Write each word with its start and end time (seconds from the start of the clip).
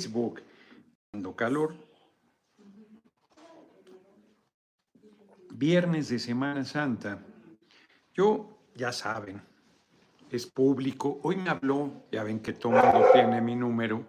Facebook, 0.00 0.42
dando 1.12 1.36
calor. 1.36 1.74
Viernes 5.50 6.08
de 6.08 6.18
Semana 6.18 6.64
Santa. 6.64 7.18
Yo, 8.14 8.48
ya 8.74 8.92
saben, 8.92 9.42
es 10.30 10.46
público. 10.46 11.20
Hoy 11.22 11.36
me 11.36 11.50
habló, 11.50 12.06
ya 12.10 12.24
ven 12.24 12.40
que 12.40 12.54
todo 12.54 12.72
mundo 12.72 13.08
tiene 13.12 13.42
mi 13.42 13.54
número, 13.54 14.06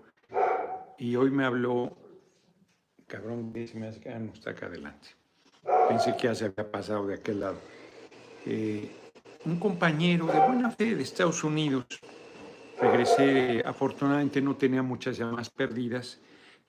y 0.97 1.17
hoy 1.17 1.29
me 1.29 1.43
habló, 1.43 1.97
cabrón, 3.07 3.51
dice, 3.51 3.77
me 3.77 3.89
hace, 3.89 4.09
ah, 4.09 4.19
no, 4.19 4.31
está 4.31 4.51
acá 4.51 4.67
adelante. 4.67 5.09
Pensé 5.89 6.15
que 6.15 6.27
ya 6.27 6.35
se 6.35 6.45
había 6.45 6.71
pasado 6.71 7.05
de 7.07 7.15
aquel 7.15 7.41
lado. 7.41 7.57
Eh, 8.45 8.89
un 9.43 9.59
compañero 9.59 10.27
de 10.27 10.39
buena 10.39 10.71
fe 10.71 10.95
de 10.95 11.03
Estados 11.03 11.43
Unidos. 11.43 11.85
Regresé, 12.81 13.63
afortunadamente 13.65 14.41
no 14.41 14.55
tenía 14.55 14.81
muchas 14.81 15.17
llamadas 15.17 15.49
perdidas, 15.49 16.19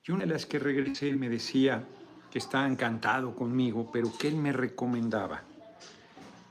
y 0.04 0.12
una 0.12 0.24
de 0.26 0.32
las 0.32 0.46
que 0.46 0.58
regresé 0.58 1.12
me 1.14 1.28
decía 1.28 1.84
que 2.30 2.38
estaba 2.38 2.66
encantado 2.66 3.34
conmigo, 3.34 3.90
pero 3.92 4.10
que 4.18 4.28
él 4.28 4.36
me 4.36 4.52
recomendaba 4.52 5.42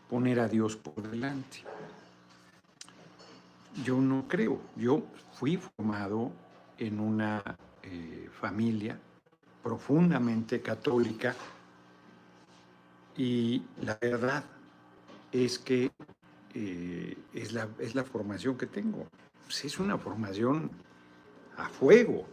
poner 0.09 0.39
a 0.39 0.47
Dios 0.47 0.77
por 0.77 1.09
delante. 1.09 1.63
Yo 3.85 3.97
no 3.99 4.27
creo, 4.27 4.59
yo 4.75 5.03
fui 5.33 5.57
formado 5.57 6.31
en 6.77 6.99
una 6.99 7.43
eh, 7.83 8.29
familia 8.31 8.99
profundamente 9.63 10.61
católica 10.61 11.35
y 13.15 13.63
la 13.81 13.97
verdad 14.01 14.43
es 15.31 15.59
que 15.59 15.91
eh, 16.53 17.17
es, 17.33 17.53
la, 17.53 17.69
es, 17.79 17.95
la, 17.95 18.03
formación 18.03 18.57
que 18.57 18.65
tengo. 18.65 19.07
Pues 19.51 19.65
es 19.65 19.79
una 19.81 19.97
formación 19.97 20.71
a 21.57 21.67
fuego. 21.67 22.25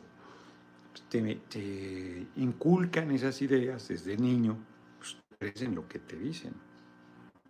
Te, 1.08 1.34
te 1.48 2.28
inculcan 2.36 3.10
esas 3.10 3.42
ideas 3.42 3.88
desde 3.88 4.16
niño, 4.16 4.56
pues 5.00 5.16
crees 5.36 5.62
en 5.62 5.74
lo 5.74 5.88
que 5.88 5.98
te 5.98 6.14
dicen. 6.14 6.52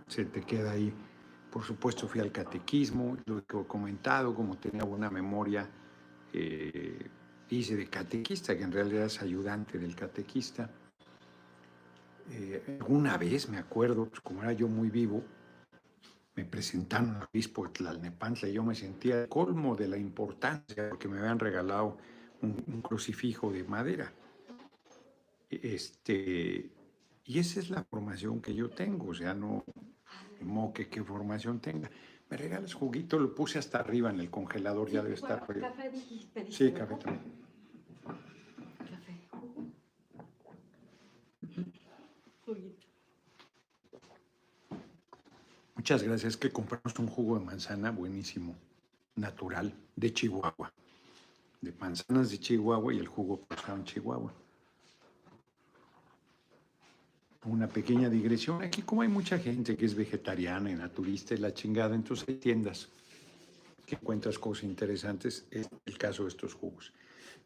Se 0.06 0.24
te 0.24 0.40
queda 0.40 0.70
ahí. 0.70 0.90
Por 1.50 1.64
supuesto 1.64 2.08
fui 2.08 2.22
al 2.22 2.32
catequismo, 2.32 3.18
lo 3.26 3.44
que 3.44 3.60
he 3.60 3.64
comentado, 3.66 4.34
como 4.34 4.56
tenía 4.56 4.84
buena 4.84 5.10
memoria, 5.10 5.68
eh, 6.32 7.06
hice 7.50 7.76
de 7.76 7.88
catequista, 7.88 8.56
que 8.56 8.62
en 8.62 8.72
realidad 8.72 9.04
es 9.04 9.20
ayudante 9.20 9.78
del 9.78 9.94
catequista. 9.94 10.70
Eh, 12.30 12.78
alguna 12.80 13.18
vez, 13.18 13.50
me 13.50 13.58
acuerdo, 13.58 14.06
pues, 14.06 14.22
como 14.22 14.42
era 14.42 14.54
yo 14.54 14.66
muy 14.66 14.88
vivo, 14.88 15.22
me 16.38 16.44
presentaron 16.44 17.16
al 17.16 17.24
obispo 17.24 17.64
de 17.64 17.70
Tlalnepantla 17.70 18.48
y 18.48 18.52
yo 18.52 18.62
me 18.62 18.76
sentía 18.76 19.22
el 19.22 19.28
colmo 19.28 19.74
de 19.74 19.88
la 19.88 19.96
importancia 19.96 20.88
porque 20.88 21.08
me 21.08 21.18
habían 21.18 21.40
regalado 21.40 21.98
un, 22.42 22.80
crucifijo 22.80 23.50
de 23.50 23.64
madera. 23.64 24.12
Este, 25.50 26.70
y 27.24 27.38
esa 27.40 27.58
es 27.58 27.70
la 27.70 27.82
formación 27.82 28.40
que 28.40 28.54
yo 28.54 28.70
tengo, 28.70 29.08
o 29.08 29.14
sea, 29.14 29.34
no, 29.34 29.64
no 30.40 30.72
que 30.72 30.88
qué 30.88 31.02
formación 31.02 31.58
tenga. 31.58 31.90
Me 32.30 32.36
regalas 32.36 32.72
juguito, 32.72 33.18
lo 33.18 33.34
puse 33.34 33.58
hasta 33.58 33.80
arriba 33.80 34.10
en 34.10 34.20
el 34.20 34.30
congelador, 34.30 34.90
ya 34.90 35.02
debe 35.02 35.16
estar. 35.16 35.44
Café 35.44 35.90
dijiste. 35.90 36.46
Sí, 36.52 36.70
café 36.70 36.94
también. 36.98 37.32
Café. 38.88 39.28
Juguito. 42.46 42.88
Muchas 45.78 46.02
gracias. 46.02 46.36
Que 46.36 46.50
compramos 46.50 46.98
un 46.98 47.06
jugo 47.06 47.38
de 47.38 47.44
manzana 47.44 47.92
buenísimo, 47.92 48.56
natural, 49.14 49.72
de 49.94 50.12
Chihuahua. 50.12 50.72
De 51.60 51.72
manzanas 51.72 52.30
de 52.32 52.40
Chihuahua 52.40 52.92
y 52.92 52.98
el 52.98 53.06
jugo 53.06 53.40
pasado 53.42 53.76
en 53.76 53.84
Chihuahua. 53.84 54.34
Una 57.44 57.68
pequeña 57.68 58.10
digresión. 58.10 58.60
Aquí, 58.60 58.82
como 58.82 59.02
hay 59.02 59.08
mucha 59.08 59.38
gente 59.38 59.76
que 59.76 59.86
es 59.86 59.94
vegetariana 59.94 60.68
y 60.68 60.74
naturista 60.74 61.34
y 61.34 61.38
la 61.38 61.54
chingada, 61.54 61.94
entonces 61.94 62.26
hay 62.28 62.34
tiendas 62.34 62.88
que 63.86 63.94
encuentras 63.94 64.36
cosas 64.36 64.64
interesantes. 64.64 65.46
Es 65.48 65.68
el 65.86 65.96
caso 65.96 66.24
de 66.24 66.30
estos 66.30 66.54
jugos. 66.54 66.92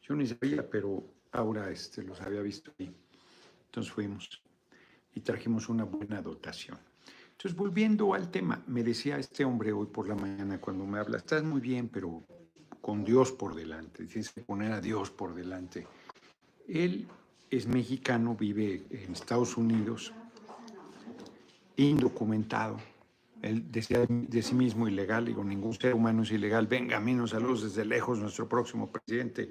Yo 0.09 0.15
ni 0.15 0.26
sabía, 0.26 0.69
pero 0.69 1.04
ahora 1.32 1.71
este, 1.71 2.03
los 2.03 2.19
había 2.22 2.41
visto 2.41 2.72
ahí. 2.78 2.97
Entonces 3.66 3.92
fuimos 3.92 4.42
y 5.15 5.21
trajimos 5.21 5.69
una 5.69 5.84
buena 5.84 6.22
dotación. 6.22 6.78
Entonces, 7.42 7.58
volviendo 7.58 8.14
al 8.14 8.30
tema, 8.30 8.62
me 8.69 8.84
decía 8.84 9.19
este 9.19 9.44
hombre 9.44 9.72
hoy 9.72 9.86
por 9.86 10.06
la 10.06 10.14
mañana 10.14 10.60
cuando 10.60 10.86
me 10.86 11.00
habla, 11.00 11.16
estás 11.16 11.42
muy 11.42 11.60
bien, 11.60 11.88
pero 11.88 12.22
con 12.80 13.03
Dios 13.03 13.32
por 13.32 13.56
delante, 13.56 14.06
tienes 14.06 14.30
que 14.30 14.42
poner 14.42 14.70
a 14.70 14.80
Dios 14.80 15.10
por 15.10 15.34
delante. 15.34 15.84
Él 16.69 17.08
es 17.50 17.66
mexicano, 17.66 18.36
vive 18.36 18.84
en 18.91 19.14
Estados 19.14 19.56
Unidos, 19.56 20.12
indocumentado. 21.75 22.76
Él 23.42 23.72
decía 23.72 24.06
de 24.09 24.42
sí 24.42 24.54
mismo 24.54 24.86
ilegal, 24.86 25.24
digo, 25.24 25.42
ningún 25.42 25.74
ser 25.74 25.94
humano 25.94 26.22
es 26.22 26.30
ilegal. 26.30 26.69
Venga, 26.69 26.98
a 26.98 27.00
mí 27.00 27.12
nos 27.12 27.30
saludos 27.30 27.64
desde 27.64 27.84
lejos, 27.84 28.20
nuestro 28.20 28.48
próximo 28.48 28.88
presidente 28.88 29.50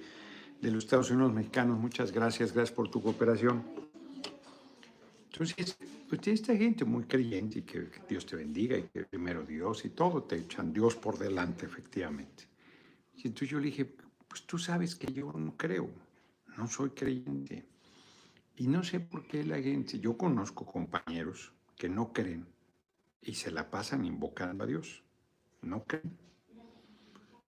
de 0.62 0.72
los 0.72 0.86
Estados 0.86 1.12
Unidos 1.12 1.34
mexicanos. 1.34 1.78
Muchas 1.78 2.14
gracias, 2.14 2.54
gracias 2.54 2.74
por 2.74 2.90
tu 2.90 3.02
cooperación. 3.04 3.66
Entonces, 5.30 5.78
pues 6.12 6.28
esta 6.28 6.58
gente 6.58 6.84
muy 6.84 7.06
creyente 7.06 7.60
y 7.60 7.62
que, 7.62 7.88
Dios 8.10 8.26
te 8.26 8.36
bendiga 8.36 8.78
y 8.78 8.84
que 8.84 9.06
primero 9.06 9.46
Dios 9.46 9.86
y 9.86 9.92
todo 9.92 10.24
te 10.24 10.36
echan 10.36 10.74
Dios 10.74 10.98
por 10.98 11.18
delante, 11.18 11.66
efectivamente. 11.66 12.50
Y 13.16 13.28
entonces 13.28 13.48
yo 13.48 13.60
le 13.60 13.68
dije, 13.68 13.86
pues 14.28 14.46
tú 14.46 14.58
sabes 14.58 14.94
que 14.94 15.14
yo 15.14 15.32
no 15.32 15.56
creo, 15.56 15.90
no 16.58 16.68
soy 16.68 16.90
creyente. 16.90 17.66
Y 18.58 18.68
no 18.68 18.84
sé 18.84 19.00
por 19.00 19.26
qué 19.26 19.46
la 19.46 19.62
gente, 19.62 20.02
yo 20.02 20.18
conozco 20.18 20.66
compañeros 20.66 21.54
que 21.78 21.88
no 21.88 22.12
creen 22.12 22.46
y 23.22 23.36
se 23.36 23.50
la 23.50 23.72
pasan 23.72 24.04
invocando 24.04 24.66
a 24.66 24.68
Dios, 24.68 25.06
no 25.62 25.86
creen. 25.86 26.18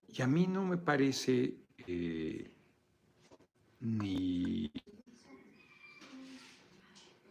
Y 0.07 0.21
a 0.21 0.27
mí 0.27 0.47
no 0.47 0.63
me 0.63 0.77
parece 0.77 1.57
eh, 1.85 2.49
ni 3.81 4.71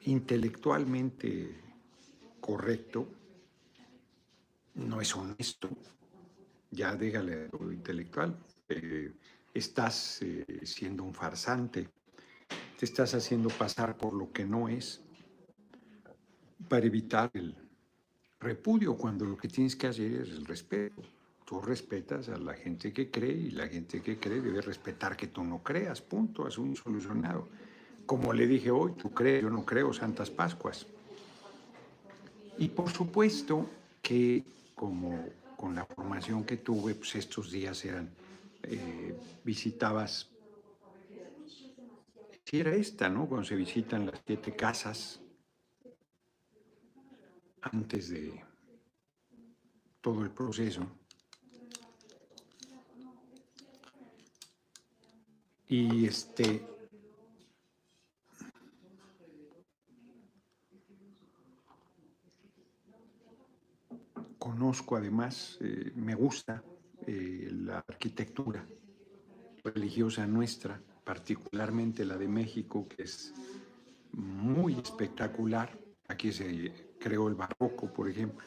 intelectualmente 0.05 1.61
correcto, 2.41 3.09
no 4.75 5.01
es 5.01 5.15
honesto, 5.15 5.69
ya 6.71 6.97
déjale 6.97 7.49
lo 7.49 7.73
intelectual, 7.73 8.37
eh, 8.69 9.13
estás 9.55 10.23
eh, 10.23 10.45
siendo 10.65 11.05
un 11.05 11.15
farsante, 11.15 11.89
te 12.79 12.85
estás 12.85 13.15
haciendo 13.15 13.49
pasar 13.51 13.97
por 13.97 14.15
lo 14.15 14.33
que 14.33 14.45
no 14.45 14.69
es 14.69 15.03
para 16.69 16.87
evitar 16.87 17.31
el 17.35 17.55
repudio 18.41 18.97
cuando 18.97 19.25
lo 19.25 19.37
que 19.37 19.49
tienes 19.49 19.77
que 19.77 19.87
hacer 19.87 20.13
es 20.23 20.31
el 20.31 20.45
respeto. 20.47 21.03
Tú 21.45 21.61
respetas 21.61 22.29
a 22.29 22.39
la 22.39 22.55
gente 22.55 22.93
que 22.93 23.11
cree 23.11 23.35
y 23.35 23.51
la 23.51 23.69
gente 23.69 24.01
que 24.01 24.19
cree 24.19 24.41
debe 24.41 24.63
respetar 24.63 25.17
que 25.17 25.27
tú 25.27 25.45
no 25.45 25.63
creas, 25.63 26.01
punto, 26.01 26.49
un 26.59 26.75
solucionado. 26.75 27.49
Como 28.07 28.33
le 28.33 28.47
dije 28.47 28.71
hoy, 28.71 28.93
tú 28.93 29.11
crees, 29.11 29.43
yo 29.43 29.51
no 29.51 29.65
creo, 29.65 29.93
Santas 29.93 30.31
Pascuas. 30.31 30.87
Y 32.59 32.69
por 32.69 32.91
supuesto 32.91 33.67
que 34.03 34.45
como 34.75 35.25
con 35.57 35.75
la 35.75 35.85
formación 35.87 36.45
que 36.45 36.57
tuve, 36.57 36.95
pues 36.95 37.15
estos 37.15 37.51
días 37.51 37.85
eran, 37.85 38.11
eh, 38.65 39.15
visitabas, 39.45 40.29
si 42.45 42.61
era 42.61 42.75
esta, 42.75 43.09
¿no? 43.09 43.27
Cuando 43.27 43.47
se 43.47 43.55
visitan 43.55 44.07
las 44.07 44.21
siete 44.27 44.55
casas, 44.55 45.21
antes 47.63 48.11
de 48.11 48.45
todo 50.01 50.23
el 50.23 50.31
proceso. 50.31 50.87
Y 55.69 56.07
este, 56.07 56.67
conozco 64.43 64.97
además, 64.97 65.57
eh, 65.61 65.93
me 65.95 66.17
gusta 66.17 66.65
eh, 67.07 67.49
la 67.49 67.79
arquitectura 67.79 68.67
religiosa 69.63 70.27
nuestra, 70.27 70.81
particularmente 71.05 72.05
la 72.05 72.17
de 72.17 72.27
México, 72.27 72.89
que 72.89 73.05
es 73.05 73.33
muy 74.11 74.73
espectacular. 74.81 75.79
Aquí 76.09 76.33
se 76.33 76.97
creó 76.99 77.29
el 77.29 77.37
barroco, 77.37 77.93
por 77.93 78.09
ejemplo. 78.09 78.45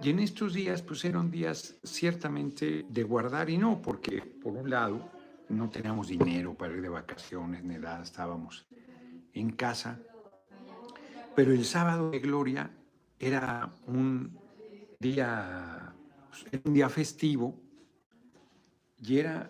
Y 0.00 0.10
en 0.10 0.20
estos 0.20 0.54
días, 0.54 0.80
pues 0.80 1.04
eran 1.04 1.28
días 1.28 1.74
ciertamente 1.82 2.86
de 2.88 3.02
guardar 3.02 3.50
y 3.50 3.58
no, 3.58 3.82
porque 3.82 4.20
por 4.20 4.52
un 4.52 4.70
lado 4.70 5.10
no 5.48 5.68
teníamos 5.70 6.06
dinero 6.06 6.54
para 6.54 6.72
ir 6.72 6.82
de 6.82 6.88
vacaciones 6.88 7.64
ni 7.64 7.78
nada, 7.78 8.04
estábamos 8.04 8.64
en 9.32 9.50
casa. 9.50 9.98
Pero 11.34 11.50
el 11.50 11.64
sábado 11.64 12.12
de 12.12 12.20
gloria 12.20 12.70
era 13.22 13.72
un 13.86 14.36
día, 14.98 15.94
un 16.64 16.74
día 16.74 16.88
festivo 16.88 17.54
y 19.00 19.18
era 19.18 19.48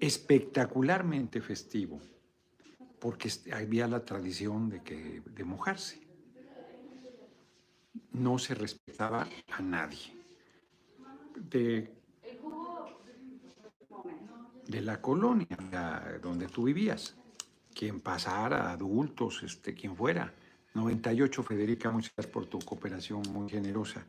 espectacularmente 0.00 1.40
festivo, 1.40 2.00
porque 2.98 3.30
había 3.52 3.86
la 3.86 4.04
tradición 4.04 4.68
de, 4.68 4.82
que, 4.82 5.22
de 5.24 5.44
mojarse. 5.44 6.00
No 8.10 8.40
se 8.40 8.56
respetaba 8.56 9.28
a 9.52 9.62
nadie. 9.62 10.18
De, 11.36 11.92
de 14.66 14.80
la 14.80 15.00
colonia 15.00 16.18
donde 16.20 16.48
tú 16.48 16.64
vivías, 16.64 17.16
quien 17.78 18.00
pasara, 18.00 18.72
adultos, 18.72 19.44
este, 19.44 19.72
quien 19.72 19.94
fuera. 19.94 20.34
98, 20.74 21.44
Federica, 21.44 21.92
muchas 21.92 22.26
por 22.26 22.46
tu 22.46 22.58
cooperación 22.58 23.22
muy 23.32 23.48
generosa. 23.48 24.04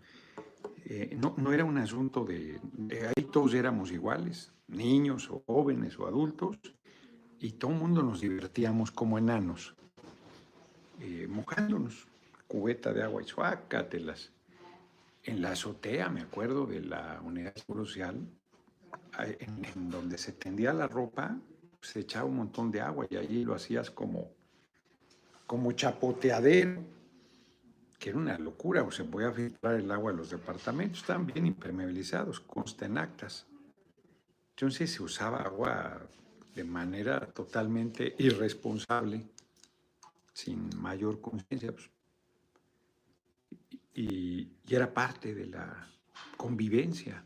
Eh, 0.85 1.15
no, 1.21 1.35
no, 1.37 1.53
era 1.53 1.65
un 1.65 1.77
asunto 1.77 2.25
de, 2.25 2.59
ahí 2.91 3.25
todos 3.25 3.53
éramos 3.53 3.91
iguales, 3.91 4.51
niños 4.67 5.29
o 5.29 5.43
jóvenes 5.45 5.99
o 5.99 6.07
adultos, 6.07 6.57
y 7.39 7.51
todo 7.51 7.71
el 7.71 7.77
mundo 7.77 8.01
nos 8.01 8.21
divertíamos 8.21 8.89
como 8.89 9.19
enanos, 9.19 9.75
eh, 10.99 11.27
mojándonos, 11.29 12.07
cubeta 12.47 12.91
de 12.91 13.03
agua 13.03 13.21
y 13.21 13.27
suácatelas. 13.27 14.31
En 15.21 15.43
la 15.43 15.51
azotea, 15.51 16.09
me 16.09 16.21
acuerdo, 16.21 16.65
de 16.65 16.81
la 16.81 17.21
unidad 17.23 17.55
social, 17.67 18.27
en, 19.19 19.63
en 19.63 19.89
donde 19.91 20.17
se 20.17 20.31
tendía 20.31 20.73
la 20.73 20.87
ropa, 20.87 21.37
se 21.81 22.01
echaba 22.01 22.25
un 22.25 22.37
montón 22.37 22.71
de 22.71 22.81
agua 22.81 23.07
y 23.09 23.15
allí 23.15 23.43
lo 23.43 23.55
hacías 23.55 23.89
como, 23.89 24.31
como 25.45 25.71
chapoteadero, 25.71 26.81
que 27.97 28.09
era 28.09 28.17
una 28.17 28.37
locura, 28.37 28.83
o 28.83 28.91
se 28.91 29.03
podía 29.03 29.31
filtrar 29.31 29.75
el 29.75 29.91
agua 29.91 30.11
de 30.11 30.17
los 30.17 30.29
departamentos, 30.29 30.99
estaban 30.99 31.25
bien 31.25 31.45
impermeabilizados, 31.45 32.39
consta 32.39 32.85
en 32.85 32.97
actas. 32.97 33.45
Entonces 34.51 34.91
se 34.91 35.03
usaba 35.03 35.41
agua 35.41 36.07
de 36.55 36.63
manera 36.63 37.25
totalmente 37.27 38.15
irresponsable, 38.19 39.25
sin 40.33 40.69
mayor 40.77 41.19
conciencia, 41.21 41.71
pues, 41.71 41.89
y, 43.93 44.47
era 44.69 44.93
parte 44.93 45.33
de 45.33 45.47
la 45.47 45.89
convivencia. 46.37 47.25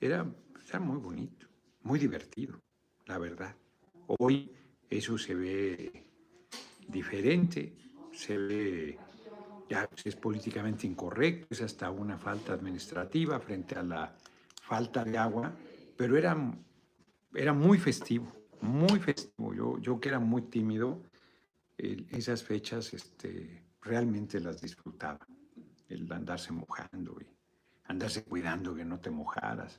Era, 0.00 0.24
era 0.68 0.80
muy 0.80 0.98
bonito, 0.98 1.46
muy 1.82 1.98
divertido, 1.98 2.60
la 3.06 3.18
verdad. 3.18 3.56
Hoy 4.06 4.50
eso 4.88 5.18
se 5.18 5.34
ve 5.34 6.04
diferente, 6.86 7.72
se 8.12 8.38
ve, 8.38 8.98
ya 9.68 9.88
es 10.04 10.16
políticamente 10.16 10.86
incorrecto, 10.86 11.48
es 11.50 11.62
hasta 11.62 11.90
una 11.90 12.16
falta 12.16 12.52
administrativa 12.52 13.40
frente 13.40 13.74
a 13.74 13.82
la 13.82 14.16
falta 14.62 15.04
de 15.04 15.18
agua, 15.18 15.52
pero 15.96 16.16
era, 16.16 16.36
era 17.34 17.52
muy 17.52 17.78
festivo, 17.78 18.26
muy 18.60 19.00
festivo. 19.00 19.54
Yo, 19.54 19.78
yo 19.78 20.00
que 20.00 20.08
era 20.08 20.20
muy 20.20 20.42
tímido, 20.42 21.02
esas 21.76 22.42
fechas 22.42 22.94
este, 22.94 23.64
realmente 23.82 24.40
las 24.40 24.60
disfrutaba, 24.60 25.26
el 25.88 26.10
andarse 26.12 26.52
mojando 26.52 27.16
y 27.20 27.26
andarse 27.84 28.24
cuidando 28.24 28.74
que 28.74 28.84
no 28.84 28.98
te 28.98 29.10
mojaras 29.10 29.78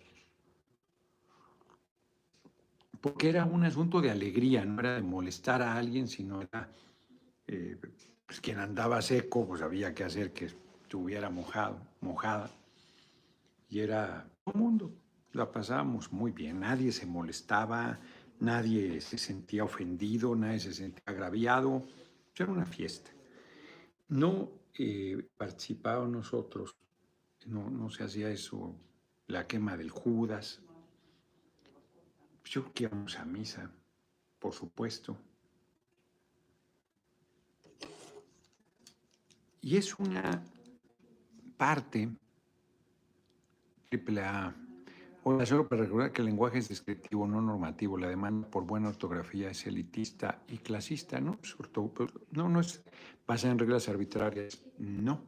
porque 3.01 3.29
era 3.29 3.45
un 3.45 3.63
asunto 3.63 4.01
de 4.01 4.11
alegría, 4.11 4.65
no 4.65 4.79
era 4.79 4.95
de 4.95 5.01
molestar 5.01 5.61
a 5.61 5.77
alguien, 5.77 6.07
sino 6.07 6.41
era 6.41 6.69
eh, 7.47 7.77
pues, 8.25 8.41
quien 8.41 8.59
andaba 8.59 9.01
seco, 9.01 9.47
pues 9.47 9.61
había 9.61 9.94
que 9.94 10.03
hacer 10.03 10.33
que 10.33 10.45
estuviera 10.45 11.29
mojado, 11.29 11.79
mojada. 12.01 12.51
Y 13.69 13.79
era 13.79 14.29
todo 14.44 14.55
mundo, 14.55 14.91
la 15.33 15.51
pasábamos 15.51 16.11
muy 16.11 16.31
bien, 16.31 16.61
nadie 16.61 16.91
se 16.91 17.05
molestaba, 17.05 17.99
nadie 18.39 19.01
se 19.01 19.17
sentía 19.17 19.63
ofendido, 19.63 20.35
nadie 20.35 20.59
se 20.59 20.73
sentía 20.73 21.03
agraviado, 21.05 21.83
era 22.35 22.51
una 22.51 22.65
fiesta. 22.65 23.11
No 24.09 24.50
eh, 24.77 25.27
participábamos 25.38 26.09
nosotros, 26.09 26.75
no, 27.45 27.69
no 27.69 27.89
se 27.89 28.03
hacía 28.03 28.29
eso, 28.29 28.75
la 29.27 29.47
quema 29.47 29.75
del 29.75 29.89
Judas, 29.89 30.61
yo 32.49 32.71
que 32.73 32.88
vamos 32.88 33.17
a 33.17 33.25
misa, 33.25 33.69
por 34.39 34.53
supuesto. 34.53 35.17
Y 39.61 39.75
es 39.75 39.97
una 39.99 40.41
parte, 41.57 42.09
triple 43.89 44.21
A. 44.21 44.55
Hola, 45.23 45.45
solo 45.45 45.67
para 45.67 45.83
recordar 45.83 46.13
que 46.13 46.21
el 46.21 46.27
lenguaje 46.27 46.59
es 46.59 46.69
descriptivo, 46.69 47.27
no 47.27 47.41
normativo. 47.41 47.97
La 47.97 48.07
demanda 48.07 48.47
por 48.47 48.63
buena 48.63 48.88
ortografía 48.88 49.50
es 49.50 49.67
elitista 49.67 50.41
y 50.47 50.59
clasista, 50.59 51.19
¿no? 51.19 51.38
No, 52.31 52.47
no 52.47 52.61
es 52.61 52.81
basada 53.25 53.51
en 53.51 53.59
reglas 53.59 53.89
arbitrarias, 53.89 54.63
no. 54.77 55.21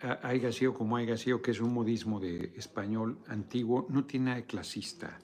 Haya 0.00 0.50
sido 0.50 0.74
como 0.74 0.96
haya 0.96 1.16
sido, 1.16 1.40
que 1.40 1.52
es 1.52 1.60
un 1.60 1.72
modismo 1.72 2.18
de 2.18 2.52
español 2.56 3.20
antiguo, 3.28 3.86
no 3.88 4.04
tiene 4.04 4.26
nada 4.26 4.42
clasista 4.42 5.16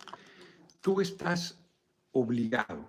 tú 0.80 1.00
estás 1.00 1.58
obligado 2.12 2.88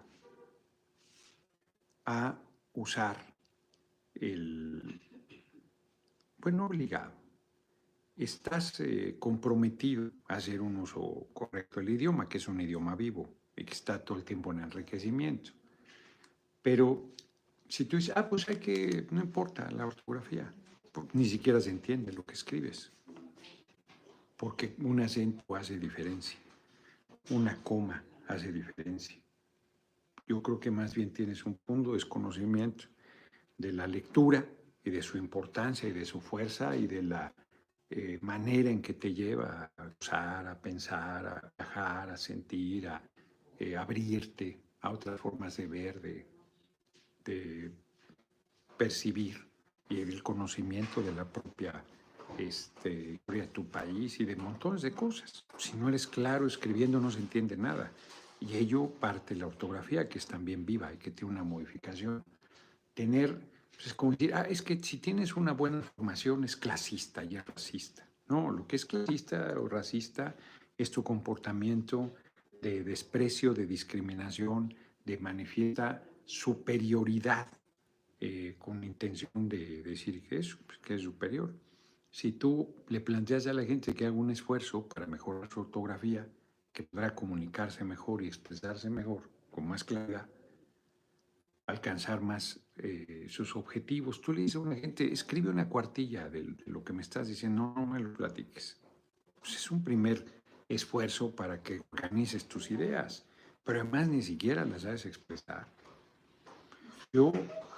a 2.05 2.37
usar 2.73 3.17
el, 4.15 4.99
bueno, 6.37 6.65
obligado, 6.65 7.11
estás 8.17 8.79
eh, 8.79 9.15
comprometido 9.19 10.11
a 10.27 10.35
hacer 10.35 10.61
un 10.61 10.77
uso 10.77 11.27
correcto 11.33 11.79
del 11.79 11.89
idioma, 11.89 12.27
que 12.27 12.37
es 12.37 12.47
un 12.47 12.61
idioma 12.61 12.95
vivo 12.95 13.29
y 13.55 13.63
que 13.63 13.73
está 13.73 14.03
todo 14.03 14.17
el 14.17 14.23
tiempo 14.23 14.51
en 14.51 14.59
enriquecimiento. 14.59 15.51
Pero 16.61 17.11
si 17.67 17.85
tú 17.85 17.97
dices, 17.97 18.13
ah, 18.15 18.27
pues 18.27 18.47
hay 18.49 18.57
que, 18.57 19.07
no 19.11 19.21
importa 19.21 19.69
la 19.71 19.85
ortografía, 19.85 20.53
ni 21.13 21.25
siquiera 21.25 21.59
se 21.59 21.69
entiende 21.69 22.11
lo 22.11 22.25
que 22.25 22.33
escribes, 22.33 22.91
porque 24.37 24.75
un 24.79 24.99
acento 24.99 25.55
hace 25.55 25.77
diferencia 25.77 26.37
una 27.29 27.61
coma 27.61 28.03
hace 28.27 28.51
diferencia. 28.51 29.21
Yo 30.27 30.41
creo 30.41 30.59
que 30.59 30.71
más 30.71 30.95
bien 30.95 31.13
tienes 31.13 31.45
un 31.45 31.55
punto 31.55 31.91
de 31.91 31.97
desconocimiento 31.97 32.85
de 33.57 33.73
la 33.73 33.87
lectura 33.87 34.45
y 34.83 34.89
de 34.89 35.01
su 35.01 35.17
importancia 35.17 35.87
y 35.87 35.91
de 35.91 36.05
su 36.05 36.19
fuerza 36.19 36.75
y 36.75 36.87
de 36.87 37.03
la 37.03 37.33
eh, 37.89 38.17
manera 38.21 38.69
en 38.69 38.81
que 38.81 38.93
te 38.93 39.13
lleva 39.13 39.71
a 39.75 39.93
usar, 39.99 40.47
a 40.47 40.59
pensar, 40.59 41.27
a 41.27 41.53
viajar, 41.57 42.09
a 42.09 42.17
sentir, 42.17 42.87
a 42.87 43.01
eh, 43.59 43.75
abrirte 43.75 44.59
a 44.81 44.91
otras 44.91 45.19
formas 45.19 45.57
de 45.57 45.67
ver, 45.67 46.01
de, 46.01 46.25
de 47.23 47.71
percibir 48.77 49.37
y 49.89 49.99
el 49.99 50.23
conocimiento 50.23 51.01
de 51.01 51.11
la 51.11 51.25
propia 51.25 51.83
este, 52.37 53.19
tu 53.51 53.65
país 53.65 54.19
y 54.19 54.25
de 54.25 54.35
montones 54.35 54.81
de 54.81 54.91
cosas. 54.91 55.45
Si 55.57 55.73
no 55.73 55.89
eres 55.89 56.07
claro 56.07 56.47
escribiendo 56.47 56.99
no 56.99 57.11
se 57.11 57.19
entiende 57.19 57.57
nada. 57.57 57.91
Y 58.39 58.55
ello 58.55 58.89
parte 58.89 59.33
de 59.33 59.41
la 59.41 59.47
ortografía, 59.47 60.09
que 60.09 60.17
es 60.17 60.25
también 60.25 60.65
viva 60.65 60.91
y 60.93 60.97
que 60.97 61.11
tiene 61.11 61.33
una 61.33 61.43
modificación. 61.43 62.23
Tener, 62.93 63.39
pues 63.71 63.87
es 63.87 63.93
como 63.93 64.11
decir, 64.11 64.33
ah, 64.33 64.47
es 64.49 64.61
que 64.61 64.81
si 64.81 64.97
tienes 64.97 65.35
una 65.35 65.53
buena 65.53 65.81
formación 65.81 66.43
es 66.43 66.55
clasista 66.55 67.23
y 67.23 67.35
es 67.35 67.45
racista. 67.45 68.07
No, 68.27 68.49
lo 68.49 68.65
que 68.67 68.77
es 68.77 68.85
clasista 68.85 69.53
o 69.59 69.67
racista 69.67 70.35
es 70.77 70.89
tu 70.89 71.03
comportamiento 71.03 72.13
de 72.61 72.83
desprecio, 72.83 73.53
de 73.53 73.65
discriminación, 73.65 74.73
de 75.05 75.17
manifiesta 75.17 76.03
superioridad 76.25 77.47
eh, 78.19 78.55
con 78.59 78.83
intención 78.83 79.49
de 79.49 79.81
decir 79.81 80.21
que 80.23 80.37
es, 80.37 80.55
que 80.83 80.95
es 80.95 81.01
superior. 81.01 81.53
Si 82.11 82.33
tú 82.33 82.75
le 82.89 82.99
planteas 82.99 83.47
a 83.47 83.53
la 83.53 83.63
gente 83.63 83.93
que 83.93 84.05
haga 84.05 84.15
un 84.15 84.31
esfuerzo 84.31 84.87
para 84.87 85.07
mejorar 85.07 85.49
su 85.49 85.61
ortografía, 85.61 86.27
que 86.73 86.83
podrá 86.83 87.15
comunicarse 87.15 87.83
mejor 87.85 88.21
y 88.21 88.27
expresarse 88.27 88.89
mejor, 88.89 89.29
con 89.49 89.67
más 89.67 89.83
claridad, 89.85 90.29
alcanzar 91.67 92.21
más 92.21 92.59
eh, 92.75 93.27
sus 93.29 93.55
objetivos. 93.55 94.21
Tú 94.21 94.33
le 94.33 94.41
dices 94.41 94.57
a 94.57 94.59
una 94.59 94.75
gente, 94.75 95.11
escribe 95.11 95.49
una 95.49 95.69
cuartilla 95.69 96.29
de, 96.29 96.55
lo 96.65 96.83
que 96.83 96.93
me 96.93 97.01
estás 97.01 97.29
diciendo, 97.29 97.73
no, 97.75 97.85
me 97.85 97.99
lo 97.99 98.13
platiques. 98.13 98.77
Pues 99.39 99.55
es 99.55 99.71
un 99.71 99.83
primer 99.83 100.41
esfuerzo 100.67 101.33
para 101.33 101.63
que 101.63 101.81
organices 101.91 102.47
tus 102.47 102.71
ideas, 102.71 103.25
pero 103.63 103.81
además 103.81 104.09
ni 104.09 104.21
siquiera 104.21 104.65
las 104.65 104.81
sabes 104.83 105.05
expresar. 105.05 105.67
Yo, 107.13 107.31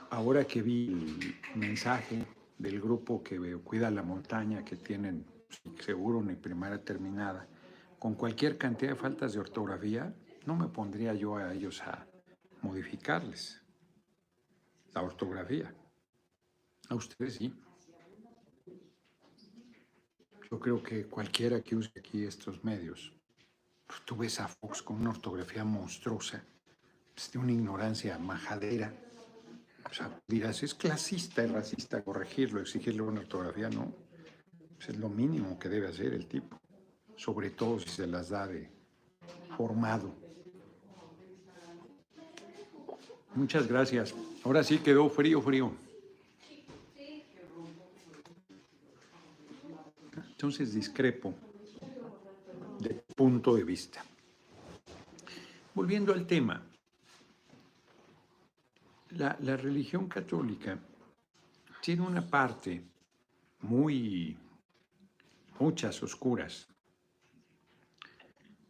ahora 0.10 0.46
que 0.46 0.62
vi 0.62 1.36
el 1.54 1.60
mensaje 1.60 2.26
del 2.64 2.80
grupo 2.80 3.22
que 3.22 3.38
cuida 3.58 3.92
la 3.92 4.04
montaña, 4.04 4.64
que 4.64 4.78
tienen 4.78 5.26
seguro 5.84 6.20
una 6.20 6.34
primaria 6.34 6.82
terminada, 6.82 7.46
con 8.00 8.16
cualquier 8.16 8.58
cantidad 8.58 8.92
de 8.92 8.96
faltas 8.96 9.34
de 9.34 9.42
ortografía, 9.42 10.16
no 10.46 10.56
me 10.56 10.70
pondría 10.70 11.14
yo 11.14 11.36
a 11.36 11.54
ellos 11.54 11.82
a 11.82 12.08
modificarles 12.62 13.62
la 14.94 15.02
ortografía. 15.02 15.76
A 16.88 16.96
ustedes 16.96 17.36
sí. 17.36 17.54
Yo 20.50 20.60
creo 20.60 20.82
que 20.82 21.08
cualquiera 21.08 21.62
que 21.62 21.76
use 21.76 21.92
aquí 21.98 22.24
estos 22.24 22.64
medios, 22.64 23.14
pues 23.86 24.00
tú 24.06 24.16
ves 24.16 24.40
a 24.40 24.48
Fox 24.48 24.82
con 24.82 25.02
una 25.02 25.10
ortografía 25.10 25.66
monstruosa, 25.66 26.46
pues, 27.14 27.30
de 27.30 27.40
una 27.40 27.52
ignorancia 27.52 28.18
majadera. 28.20 28.94
O 29.90 29.94
sea, 29.94 30.20
dirás, 30.28 30.64
es 30.64 30.74
clasista, 30.74 31.44
es 31.44 31.52
racista 31.52 32.04
corregirlo, 32.04 32.62
exigirle 32.62 33.02
una 33.02 33.22
ortografía, 33.22 33.70
no. 33.70 33.94
Pues, 34.76 34.90
es 34.90 34.98
lo 34.98 35.10
mínimo 35.10 35.58
que 35.58 35.70
debe 35.70 35.88
hacer 35.88 36.14
el 36.14 36.28
tipo, 36.28 36.60
sobre 37.16 37.52
todo 37.52 37.80
si 37.80 37.90
se 37.90 38.08
las 38.08 38.30
da 38.30 38.48
de 38.48 38.70
formado. 39.56 40.14
Muchas 43.36 43.68
gracias. 43.68 44.14
Ahora 44.44 44.64
sí 44.64 44.80
quedó 44.80 45.10
frío, 45.10 45.42
frío. 45.42 45.72
Entonces 50.32 50.74
discrepo 50.74 51.34
de 52.80 52.96
punto 53.16 53.56
de 53.56 53.64
vista. 53.64 54.04
Volviendo 55.74 56.14
al 56.14 56.28
tema, 56.28 56.62
la, 59.18 59.58
religión 59.58 60.08
católica 60.08 60.80
tiene 61.82 62.02
una 62.02 62.26
parte 62.26 62.84
muy, 63.62 64.38
muchas 65.60 66.02
oscuras, 66.04 66.68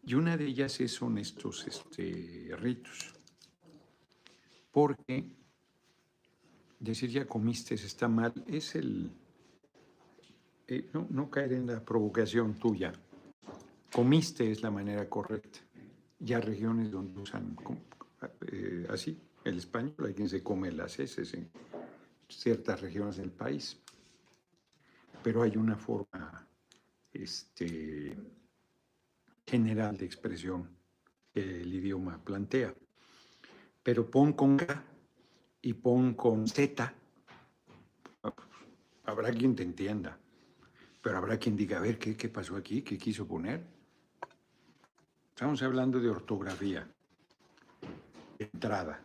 y 0.05 0.15
una 0.15 0.35
de 0.35 0.45
ellas 0.45 0.79
son 0.88 1.17
estos 1.17 1.65
este, 1.65 2.51
ritos, 2.57 3.13
porque 4.71 5.25
decir 6.79 7.09
ya 7.09 7.25
comiste 7.25 7.75
está 7.75 8.09
mal 8.09 8.33
es 8.47 8.75
el, 8.75 9.09
eh, 10.67 10.89
no, 10.93 11.29
caer 11.29 11.53
en 11.53 11.67
la 11.67 11.83
provocación 11.83 12.55
tuya. 12.55 12.91
Comiste 13.91 14.51
es 14.51 14.62
la 14.62 14.71
manera 14.71 15.07
correcta. 15.07 15.59
Ya 16.19 16.39
regiones 16.39 16.89
donde 16.89 17.19
usan 17.19 17.55
eh, 18.51 18.88
así, 18.89 19.17
el 19.43 19.57
español, 19.57 19.95
hay 20.05 20.13
quien 20.13 20.29
se 20.29 20.41
come 20.41 20.71
las 20.71 21.00
heces 21.00 21.33
en 21.33 21.50
ciertas 22.29 22.81
regiones 22.81 23.17
del 23.17 23.31
país. 23.31 23.79
Pero 25.23 25.43
hay 25.43 25.57
una 25.57 25.77
forma 25.77 26.47
este, 27.12 28.17
general 29.45 29.97
de 29.97 30.05
expresión 30.05 30.69
que 31.33 31.62
el 31.62 31.73
idioma 31.73 32.23
plantea. 32.23 32.73
Pero 33.81 34.09
pon 34.09 34.33
con 34.33 34.57
K 34.57 34.83
y 35.62 35.73
pon 35.73 36.13
con 36.13 36.47
Z, 36.47 36.93
habrá 39.05 39.31
quien 39.31 39.55
te 39.55 39.63
entienda. 39.63 40.17
Pero 41.01 41.17
habrá 41.17 41.38
quien 41.38 41.57
diga, 41.57 41.77
a 41.77 41.81
ver, 41.81 42.00
¿qué, 42.00 42.15
qué 42.15 42.29
pasó 42.29 42.55
aquí? 42.55 42.81
¿Qué 42.81 42.97
quiso 42.97 43.27
poner? 43.27 43.62
Estamos 45.29 45.62
hablando 45.63 46.00
de 46.00 46.09
ortografía, 46.09 46.88
entrada, 48.39 49.03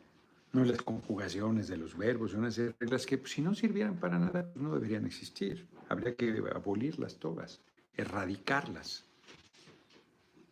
no 0.52 0.64
las 0.64 0.82
conjugaciones 0.82 1.68
de 1.68 1.76
los 1.76 1.96
verbos, 1.96 2.34
unas 2.34 2.56
reglas 2.56 3.04
que 3.06 3.18
pues, 3.18 3.32
si 3.32 3.42
no 3.42 3.54
sirvieran 3.54 3.96
para 3.96 4.18
nada 4.18 4.50
pues, 4.52 4.56
no 4.56 4.74
deberían 4.74 5.06
existir. 5.06 5.66
Habría 5.88 6.14
que 6.14 6.42
abolirlas 6.54 7.16
todas, 7.16 7.60
erradicarlas. 7.96 9.04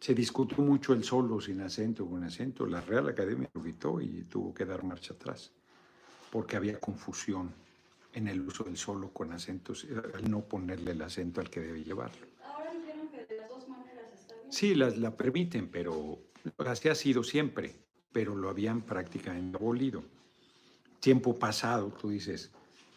Se 0.00 0.14
discutió 0.14 0.58
mucho 0.58 0.92
el 0.92 1.02
solo 1.02 1.40
sin 1.40 1.60
acento 1.62 2.04
o 2.04 2.10
con 2.10 2.22
acento. 2.24 2.66
La 2.66 2.80
Real 2.80 3.08
Academia 3.08 3.48
lo 3.54 3.62
quitó 3.62 4.00
y 4.00 4.24
tuvo 4.24 4.54
que 4.54 4.64
dar 4.64 4.84
marcha 4.84 5.14
atrás, 5.14 5.50
porque 6.30 6.56
había 6.56 6.78
confusión 6.78 7.52
en 8.12 8.28
el 8.28 8.40
uso 8.40 8.64
del 8.64 8.76
solo 8.76 9.10
con 9.10 9.32
acentos, 9.32 9.86
al 10.14 10.30
no 10.30 10.40
ponerle 10.40 10.92
el 10.92 11.02
acento 11.02 11.40
al 11.40 11.50
que 11.50 11.60
debe 11.60 11.82
llevarlo. 11.82 12.26
Ahora 12.44 12.72
dijeron 12.72 13.08
que 13.08 13.24
de 13.26 13.36
las 13.40 13.48
dos 13.48 13.68
maneras 13.68 14.12
está 14.14 14.34
bien. 14.34 14.52
Sí, 14.52 14.74
la, 14.74 14.90
la 14.90 15.16
permiten, 15.16 15.68
pero 15.68 16.18
así 16.58 16.88
ha 16.88 16.94
sido 16.94 17.22
siempre, 17.24 17.74
pero 18.16 18.34
lo 18.34 18.48
habían 18.48 18.80
prácticamente 18.80 19.58
abolido. 19.58 20.02
Tiempo 21.00 21.38
pasado, 21.38 21.88
tú 22.00 22.08
dices, 22.08 22.50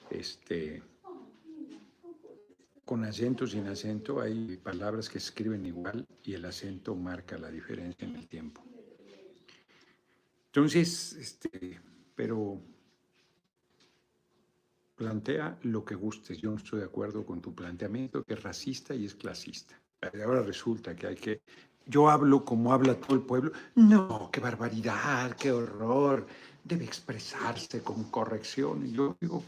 este, 0.09 0.81
con 2.85 3.03
acento, 3.03 3.45
sin 3.45 3.67
acento, 3.67 4.21
hay 4.21 4.55
palabras 4.55 5.09
que 5.09 5.17
escriben 5.17 5.65
igual 5.65 6.07
y 6.23 6.35
el 6.35 6.45
acento 6.45 6.95
marca 6.95 7.37
la 7.37 7.51
diferencia 7.51 8.07
en 8.07 8.15
el 8.15 8.29
tiempo. 8.29 8.63
Entonces, 10.45 11.11
este, 11.11 11.81
pero 12.15 12.61
plantea 14.95 15.59
lo 15.63 15.83
que 15.83 15.95
gustes. 15.95 16.37
Yo 16.37 16.51
no 16.51 16.55
estoy 16.55 16.79
de 16.79 16.85
acuerdo 16.85 17.25
con 17.25 17.41
tu 17.41 17.53
planteamiento, 17.53 18.23
que 18.23 18.35
es 18.35 18.43
racista 18.43 18.95
y 18.95 19.03
es 19.03 19.15
clasista. 19.15 19.77
Ahora 20.23 20.43
resulta 20.43 20.95
que 20.95 21.07
hay 21.07 21.15
que... 21.15 21.41
Yo 21.85 22.09
hablo 22.09 22.45
como 22.45 22.73
habla 22.73 22.95
todo 22.95 23.15
el 23.15 23.21
pueblo. 23.21 23.51
No, 23.75 24.29
qué 24.31 24.39
barbaridad, 24.39 25.35
qué 25.35 25.51
horror. 25.51 26.27
Debe 26.63 26.85
expresarse 26.85 27.81
con 27.81 28.05
corrección. 28.05 28.85
Y 28.85 28.91
yo 28.91 29.17
digo, 29.19 29.43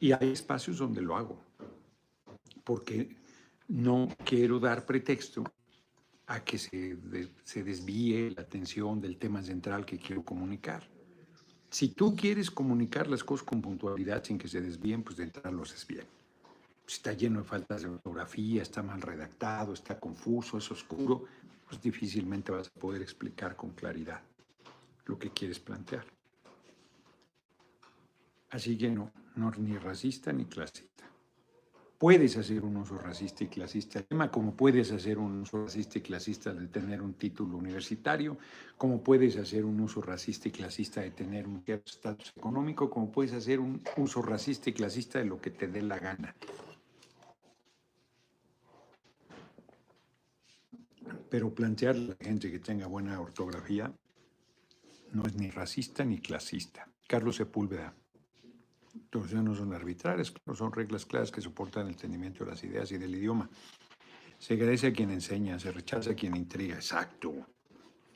y 0.00 0.12
hay 0.12 0.32
espacios 0.32 0.78
donde 0.78 1.02
lo 1.02 1.16
hago, 1.16 1.38
porque 2.64 3.16
no 3.68 4.08
quiero 4.24 4.58
dar 4.58 4.86
pretexto 4.86 5.44
a 6.26 6.44
que 6.44 6.58
se, 6.58 6.98
se 7.44 7.64
desvíe 7.64 8.30
la 8.30 8.42
atención 8.42 9.00
del 9.00 9.16
tema 9.16 9.42
central 9.42 9.86
que 9.86 9.98
quiero 9.98 10.22
comunicar. 10.24 10.88
Si 11.70 11.88
tú 11.88 12.16
quieres 12.16 12.50
comunicar 12.50 13.08
las 13.08 13.22
cosas 13.22 13.46
con 13.46 13.60
puntualidad 13.60 14.24
sin 14.24 14.38
que 14.38 14.48
se 14.48 14.60
desvíen, 14.60 15.02
pues 15.02 15.16
de 15.16 15.24
entrada 15.24 15.50
lo 15.50 15.62
haces 15.62 15.86
bien. 15.86 16.04
Si 16.04 16.17
está 16.94 17.12
lleno 17.12 17.40
de 17.40 17.44
faltas 17.44 17.82
de 17.82 17.88
ortografía, 17.88 18.62
está 18.62 18.82
mal 18.82 19.02
redactado, 19.02 19.74
está 19.74 20.00
confuso, 20.00 20.58
es 20.58 20.70
oscuro, 20.70 21.24
pues 21.68 21.80
difícilmente 21.80 22.50
vas 22.50 22.68
a 22.74 22.80
poder 22.80 23.02
explicar 23.02 23.56
con 23.56 23.70
claridad 23.70 24.22
lo 25.04 25.18
que 25.18 25.30
quieres 25.30 25.60
plantear. 25.60 26.06
Así 28.50 28.78
que 28.78 28.90
no, 28.90 29.12
no 29.36 29.50
ni 29.58 29.76
racista 29.76 30.32
ni 30.32 30.46
clasista. 30.46 30.88
Puedes 31.98 32.36
hacer 32.36 32.64
un 32.64 32.76
uso 32.76 32.96
racista 32.96 33.42
y 33.42 33.48
clasista 33.48 33.98
del 33.98 34.06
tema, 34.06 34.30
como 34.30 34.54
puedes 34.54 34.92
hacer 34.92 35.18
un 35.18 35.40
uso 35.40 35.64
racista 35.64 35.98
y 35.98 36.02
clasista 36.02 36.54
de 36.54 36.68
tener 36.68 37.02
un 37.02 37.14
título 37.14 37.58
universitario, 37.58 38.38
como 38.76 39.02
puedes 39.02 39.36
hacer 39.36 39.64
un 39.64 39.80
uso 39.80 40.00
racista 40.00 40.48
y 40.48 40.52
clasista 40.52 41.00
de 41.00 41.10
tener 41.10 41.48
un 41.48 41.64
estatus 41.66 42.32
económico, 42.36 42.88
como 42.88 43.10
puedes 43.10 43.32
hacer 43.32 43.58
un 43.58 43.82
uso 43.96 44.22
racista 44.22 44.70
y 44.70 44.74
clasista 44.74 45.18
de 45.18 45.24
lo 45.24 45.40
que 45.40 45.50
te 45.50 45.66
dé 45.66 45.82
la 45.82 45.98
gana. 45.98 46.36
Pero 51.30 51.54
plantear 51.54 51.96
a 51.96 51.98
la 51.98 52.16
gente 52.20 52.50
que 52.50 52.58
tenga 52.58 52.86
buena 52.86 53.20
ortografía 53.20 53.92
no 55.12 55.24
es 55.26 55.34
ni 55.34 55.50
racista 55.50 56.04
ni 56.04 56.18
clasista. 56.18 56.88
Carlos 57.06 57.36
Sepúlveda. 57.36 57.94
Entonces 58.94 59.42
no 59.42 59.54
son 59.54 59.72
arbitrarias, 59.72 60.32
no 60.44 60.54
son 60.54 60.72
reglas 60.72 61.06
claras 61.06 61.30
que 61.30 61.40
soportan 61.40 61.86
el 61.86 61.92
entendimiento 61.92 62.44
de 62.44 62.50
las 62.50 62.64
ideas 62.64 62.90
y 62.92 62.98
del 62.98 63.14
idioma. 63.14 63.48
Se 64.38 64.54
agradece 64.54 64.88
a 64.88 64.92
quien 64.92 65.10
enseña, 65.10 65.58
se 65.58 65.72
rechaza 65.72 66.12
a 66.12 66.14
quien 66.14 66.36
intriga. 66.36 66.76
Exacto, 66.76 67.46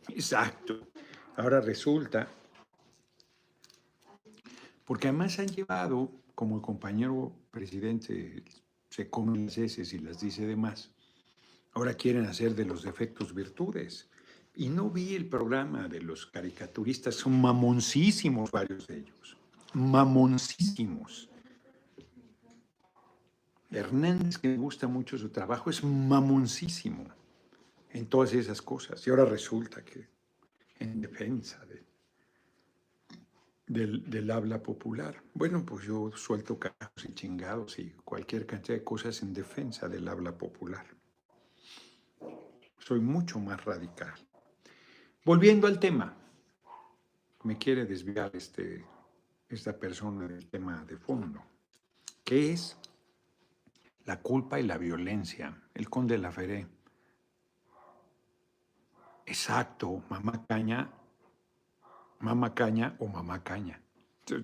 exacto. 0.08 0.88
Ahora 1.36 1.60
resulta, 1.60 2.28
porque 4.84 5.08
además 5.08 5.38
han 5.38 5.48
llevado, 5.48 6.10
como 6.34 6.56
el 6.56 6.62
compañero 6.62 7.32
presidente 7.50 8.44
se 8.90 9.08
come 9.08 9.38
las 9.38 9.56
heces 9.56 9.92
y 9.94 9.98
las 9.98 10.20
dice 10.20 10.46
de 10.46 10.56
más, 10.56 10.90
ahora 11.72 11.94
quieren 11.94 12.26
hacer 12.26 12.54
de 12.54 12.64
los 12.64 12.82
defectos 12.82 13.34
virtudes. 13.34 14.08
Y 14.54 14.68
no 14.68 14.90
vi 14.90 15.14
el 15.14 15.28
programa 15.28 15.88
de 15.88 16.00
los 16.02 16.26
caricaturistas, 16.26 17.14
son 17.14 17.40
mamoncísimos 17.40 18.50
varios 18.50 18.86
de 18.86 18.98
ellos 18.98 19.36
mamoncísimos. 19.74 21.28
Hernández, 23.70 24.38
que 24.38 24.48
me 24.48 24.58
gusta 24.58 24.86
mucho 24.86 25.16
su 25.16 25.30
trabajo, 25.30 25.70
es 25.70 25.82
mamoncísimo 25.82 27.06
en 27.90 28.06
todas 28.06 28.34
esas 28.34 28.60
cosas. 28.60 29.06
Y 29.06 29.10
ahora 29.10 29.24
resulta 29.24 29.82
que 29.82 30.08
en 30.78 31.00
defensa 31.00 31.64
del, 33.66 34.10
del, 34.10 34.30
habla 34.30 34.62
popular. 34.62 35.22
Bueno, 35.32 35.64
pues 35.64 35.86
yo 35.86 36.10
suelto 36.14 36.58
carajos 36.58 37.04
y 37.08 37.14
chingados 37.14 37.78
y 37.78 37.92
cualquier 38.04 38.44
cantidad 38.44 38.76
de 38.76 38.84
cosas 38.84 39.22
en 39.22 39.32
defensa 39.32 39.88
del 39.88 40.06
habla 40.08 40.36
popular. 40.36 40.84
Soy 42.84 43.00
mucho 43.00 43.38
más 43.38 43.64
radical. 43.64 44.14
Volviendo 45.24 45.66
al 45.66 45.78
tema, 45.78 46.16
me 47.44 47.56
quiere 47.56 47.86
desviar 47.86 48.34
este 48.34 48.84
esta 49.48 49.78
persona 49.78 50.26
del 50.26 50.48
tema 50.48 50.82
de 50.84 50.96
fondo, 50.96 51.42
que 52.24 52.52
es 52.52 52.76
la 54.06 54.20
culpa 54.20 54.58
y 54.58 54.62
la 54.62 54.78
violencia. 54.78 55.62
El 55.74 55.90
conde 55.90 56.14
de 56.14 56.22
la 56.22 56.32
Feré. 56.32 56.66
Exacto, 59.26 60.02
mamá 60.08 60.44
caña, 60.46 60.90
mamá 62.20 62.54
caña 62.54 62.96
o 62.98 63.06
mamá 63.06 63.44
caña. 63.44 63.80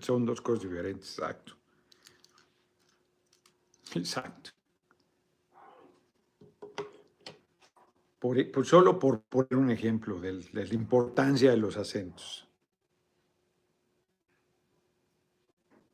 Son 0.01 0.27
dos 0.27 0.41
cosas 0.41 0.65
diferentes, 0.65 1.19
exacto. 1.19 1.57
Exacto. 3.95 4.58
E, 8.21 8.53
solo 8.65 8.99
por 8.99 9.23
poner 9.23 9.57
un 9.57 9.71
ejemplo 9.71 10.21
de 10.21 10.45
la 10.53 10.65
importancia 10.75 11.51
de 11.51 11.57
los 11.57 11.77
acentos. 11.77 12.49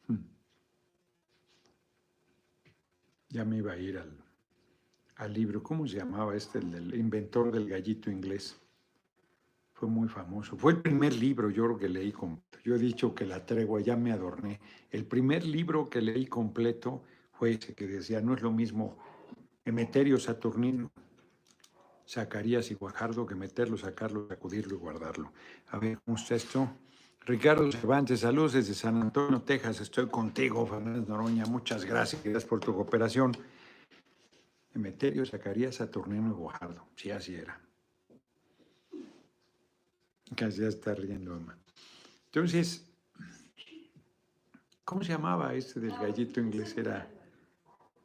Hmm. 0.07 0.25
Ya 3.29 3.45
me 3.45 3.59
iba 3.59 3.73
a 3.73 3.77
ir 3.77 3.99
al, 3.99 4.17
al 5.17 5.33
libro. 5.35 5.63
¿Cómo 5.63 5.87
se 5.87 5.99
llamaba 5.99 6.35
este? 6.35 6.61
El 6.61 6.95
inventor 6.95 7.53
del 7.53 7.69
gallito 7.69 8.11
inglés. 8.11 8.59
Fue 9.75 9.89
muy 9.89 10.09
famoso. 10.09 10.57
Fue 10.57 10.73
el 10.73 10.81
primer 10.81 11.15
libro, 11.15 11.51
yo 11.51 11.65
creo 11.65 11.79
que 11.79 11.89
leí 11.89 12.13
completo. 12.13 12.59
Yo 12.65 12.77
he 12.77 12.79
dicho 12.79 13.15
que 13.15 13.27
la 13.27 13.45
tregua, 13.45 13.83
ya 13.83 13.97
me 13.97 14.13
adorné. 14.13 14.61
El 14.91 15.05
primer 15.05 15.45
libro 15.45 15.91
que 15.91 16.01
leí 16.01 16.27
completo 16.27 17.03
fue 17.33 17.51
ese 17.51 17.75
que 17.75 17.87
decía, 17.87 18.23
no 18.23 18.33
es 18.33 18.41
lo 18.41 18.51
mismo 18.51 18.97
Emeterio 19.67 20.19
Saturnino, 20.19 20.91
Zacarías 22.07 22.71
y 22.71 22.75
Guajardo 22.75 23.27
que 23.27 23.35
meterlo, 23.35 23.77
sacarlo, 23.77 24.29
sacudirlo 24.29 24.75
y 24.75 24.79
guardarlo. 24.79 25.33
A 25.69 25.79
ver, 25.79 25.99
¿cómo 26.05 26.17
está 26.17 26.35
esto? 26.35 26.69
Ricardo 27.27 27.71
Cervantes, 27.73 28.21
saludos 28.21 28.53
desde 28.53 28.75
San 28.75 29.01
Antonio, 29.01 29.41
Texas. 29.41 29.81
Estoy 29.81 30.09
contigo, 30.09 30.67
Fernández 30.67 31.09
Noroña. 31.09 31.47
Muchas 31.47 31.87
gracias, 31.87 32.45
por 32.45 32.61
tu 32.61 32.75
cooperación. 32.75 33.35
Emeterio, 34.75 35.25
Zacarías, 35.25 35.77
Saturnino 35.77 36.29
y 36.29 36.33
Guajardo. 36.33 36.87
Sí, 36.97 37.11
así 37.11 37.35
era. 37.35 37.59
Casi 40.37 40.61
ya 40.61 40.69
está 40.69 40.95
riendo, 40.95 41.41
Entonces, 42.27 42.85
¿cómo 44.85 45.03
se 45.03 45.13
llamaba 45.13 45.55
este 45.55 45.81
del 45.81 45.93
gallito 45.93 46.41
inglés? 46.41 46.77
Era, 46.77 47.09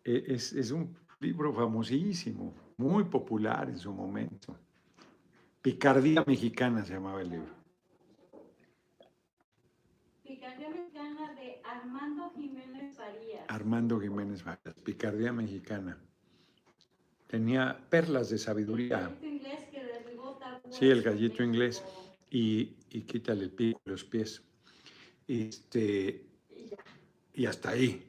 e, 0.05 0.23
es, 0.27 0.53
es 0.53 0.71
un 0.71 0.95
libro 1.19 1.53
famosísimo, 1.53 2.53
muy 2.79 3.03
popular 3.03 3.69
en 3.69 3.77
su 3.77 3.91
momento. 3.93 4.57
Picardía 5.61 6.23
Mexicana 6.25 6.85
se 6.85 6.93
llamaba 6.93 7.21
el 7.21 7.29
libro. 7.29 7.53
Picardía 10.23 10.69
Mexicana 10.69 11.33
de 11.33 11.61
Armando 11.65 12.31
Jiménez 12.35 12.95
Farías. 12.95 13.43
Armando 13.49 13.99
Jiménez 13.99 14.41
Farías, 14.41 14.73
Picardía 14.83 15.33
Mexicana. 15.33 15.97
Tenía 17.27 17.77
perlas 17.89 18.29
de 18.29 18.37
sabiduría. 18.37 19.13
El 19.21 19.27
inglés 19.27 19.65
que 19.71 19.79
sí, 20.69 20.89
el 20.89 21.01
gallito 21.01 21.43
inglés. 21.43 21.83
Y, 22.31 22.77
y 22.91 23.01
quítale 23.01 23.43
el 23.43 23.51
pico 23.51 23.81
los 23.85 24.05
pies. 24.05 24.41
Este, 25.27 26.25
y 27.33 27.45
hasta 27.45 27.71
ahí. 27.71 28.05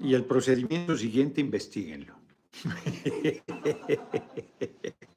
Y 0.00 0.14
el 0.14 0.24
procedimiento 0.26 0.96
siguiente, 0.96 1.40
investiguenlo. 1.40 2.17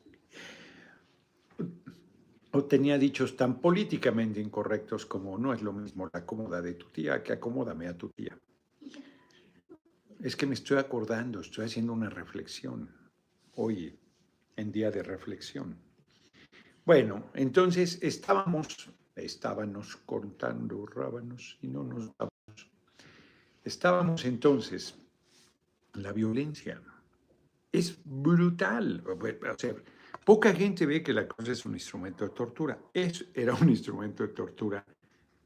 o 2.52 2.66
tenía 2.66 2.98
dichos 2.98 3.38
tan 3.38 3.62
políticamente 3.62 4.42
incorrectos 4.42 5.06
como 5.06 5.38
no 5.38 5.54
es 5.54 5.62
lo 5.62 5.72
mismo 5.72 6.10
la 6.12 6.26
cómoda 6.26 6.62
de 6.62 6.74
tu 6.74 6.90
tía 6.90 7.24
que 7.24 7.34
acomódame 7.34 7.88
a 7.88 7.98
tu 7.98 8.10
tía. 8.10 8.38
Es 10.20 10.36
que 10.36 10.46
me 10.46 10.54
estoy 10.54 10.78
acordando, 10.78 11.40
estoy 11.40 11.66
haciendo 11.66 11.94
una 11.94 12.10
reflexión 12.10 12.90
hoy 13.56 13.98
en 14.56 14.72
día 14.72 14.92
de 14.92 15.02
reflexión. 15.02 15.78
Bueno, 16.86 17.32
entonces 17.34 17.98
estábamos, 18.02 18.90
estábamos 19.16 19.96
contando 19.98 20.86
rábanos 20.86 21.58
y 21.62 21.68
no 21.68 21.84
nos 21.84 22.12
dábamos. 22.18 22.32
Estábamos 23.64 24.26
entonces, 24.26 24.96
la 25.94 26.12
violencia 26.12 26.82
es 27.72 28.00
brutal. 28.04 29.04
Poca 30.26 30.54
gente 30.54 30.86
ve 30.86 31.02
que 31.02 31.14
la 31.14 31.28
cosa 31.28 31.52
es 31.52 31.66
un 31.66 31.74
instrumento 31.74 32.26
de 32.26 32.32
tortura. 32.32 32.80
Es, 32.94 33.26
era 33.34 33.54
un 33.54 33.70
instrumento 33.70 34.24
de 34.24 34.34
tortura 34.34 34.86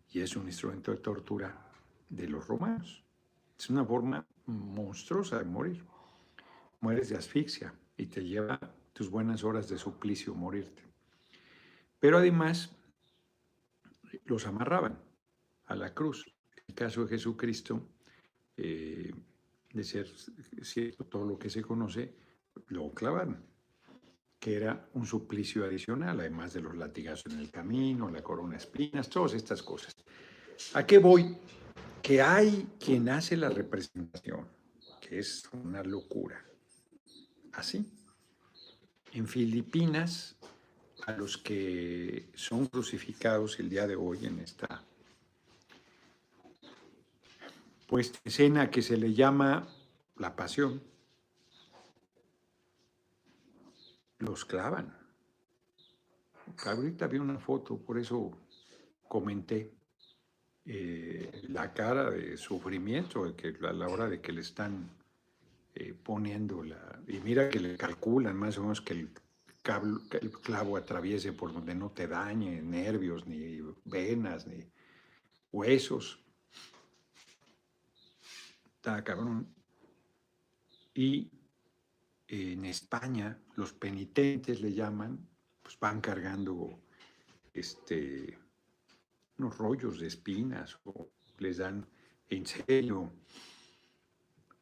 y 0.09 0.21
es 0.21 0.35
un 0.35 0.45
instrumento 0.47 0.91
de 0.91 0.97
tortura 0.97 1.71
de 2.09 2.27
los 2.27 2.47
romanos. 2.47 3.03
Es 3.57 3.69
una 3.69 3.85
forma 3.85 4.25
monstruosa 4.47 5.39
de 5.39 5.45
morir. 5.45 5.83
Mueres 6.81 7.09
de 7.09 7.17
asfixia 7.17 7.73
y 7.97 8.07
te 8.07 8.23
lleva 8.23 8.59
tus 8.93 9.09
buenas 9.09 9.43
horas 9.43 9.69
de 9.69 9.77
suplicio 9.77 10.33
morirte. 10.33 10.83
Pero 11.99 12.17
además 12.17 12.75
los 14.25 14.45
amarraban 14.45 14.99
a 15.65 15.75
la 15.75 15.93
cruz. 15.93 16.25
El 16.67 16.75
caso 16.75 17.03
de 17.03 17.09
Jesucristo, 17.09 17.87
eh, 18.57 19.13
de 19.73 19.83
ser 19.83 20.07
cierto 20.07 21.05
todo 21.05 21.25
lo 21.25 21.37
que 21.37 21.49
se 21.49 21.61
conoce, 21.61 22.15
lo 22.67 22.93
clavaron, 22.93 23.43
que 24.39 24.55
era 24.55 24.89
un 24.93 25.05
suplicio 25.05 25.65
adicional, 25.65 26.19
además 26.19 26.53
de 26.53 26.61
los 26.61 26.75
latigazos 26.75 27.33
en 27.33 27.39
el 27.39 27.51
camino, 27.51 28.09
la 28.09 28.21
corona 28.21 28.51
de 28.51 28.57
espinas, 28.57 29.09
todas 29.09 29.33
estas 29.33 29.61
cosas. 29.63 29.95
¿A 30.73 30.85
qué 30.85 30.97
voy? 30.97 31.37
Que 32.01 32.21
hay 32.21 32.67
quien 32.79 33.09
hace 33.09 33.35
la 33.37 33.49
representación, 33.49 34.47
que 35.01 35.19
es 35.19 35.43
una 35.51 35.83
locura. 35.83 36.43
Así. 37.53 37.85
En 39.13 39.27
Filipinas, 39.27 40.35
a 41.05 41.13
los 41.13 41.37
que 41.37 42.29
son 42.35 42.67
crucificados 42.67 43.59
el 43.59 43.69
día 43.69 43.87
de 43.87 43.95
hoy 43.95 44.25
en 44.25 44.39
esta 44.39 44.83
pues 47.87 48.13
escena 48.23 48.71
que 48.71 48.81
se 48.81 48.97
le 48.97 49.13
llama 49.13 49.67
la 50.17 50.35
pasión, 50.35 50.81
los 54.19 54.45
clavan. 54.45 54.95
Ahorita 56.65 57.07
vi 57.07 57.17
una 57.17 57.39
foto, 57.39 57.77
por 57.77 57.97
eso 57.97 58.31
comenté 59.07 59.73
eh, 60.65 61.43
la 61.49 61.73
cara 61.73 62.09
de 62.09 62.37
sufrimiento 62.37 63.35
que 63.35 63.55
a 63.67 63.73
la 63.73 63.87
hora 63.87 64.07
de 64.09 64.21
que 64.21 64.31
le 64.31 64.41
están 64.41 64.89
eh, 65.73 65.93
poniendo 65.93 66.63
la... 66.63 67.01
Y 67.07 67.19
mira 67.19 67.49
que 67.49 67.59
le 67.59 67.77
calculan 67.77 68.35
más 68.35 68.57
o 68.57 68.61
menos 68.61 68.81
que 68.81 68.93
el, 68.93 69.09
que 70.09 70.17
el 70.17 70.31
clavo 70.31 70.77
atraviese 70.77 71.33
por 71.33 71.53
donde 71.53 71.75
no 71.75 71.91
te 71.91 72.07
dañe 72.07 72.61
nervios, 72.61 73.27
ni 73.27 73.59
venas, 73.85 74.47
ni 74.47 74.65
huesos. 75.51 76.19
Está 78.77 79.03
cabrón. 79.03 79.47
Y 80.93 81.29
en 82.27 82.65
España 82.65 83.39
los 83.55 83.73
penitentes 83.73 84.61
le 84.61 84.73
llaman, 84.73 85.27
pues 85.61 85.79
van 85.79 86.01
cargando 86.01 86.81
este, 87.53 88.37
unos 89.37 89.57
rollos 89.57 89.99
de 89.99 90.07
espinas 90.07 90.79
o 90.85 91.09
les 91.37 91.57
dan 91.57 91.87
en 92.29 92.45
serio. 92.45 93.13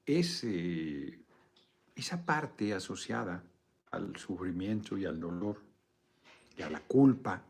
Es, 0.05 0.43
esa 0.43 2.25
parte 2.25 2.73
asociada 2.73 3.43
al 3.91 4.17
sufrimiento 4.17 4.97
y 4.97 5.05
al 5.05 5.19
dolor 5.19 5.61
y 6.57 6.61
a 6.61 6.69
la 6.69 6.81
culpa 6.81 7.45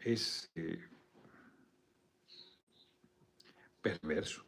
es 0.00 0.50
eh, 0.54 0.82
perverso, 3.82 4.44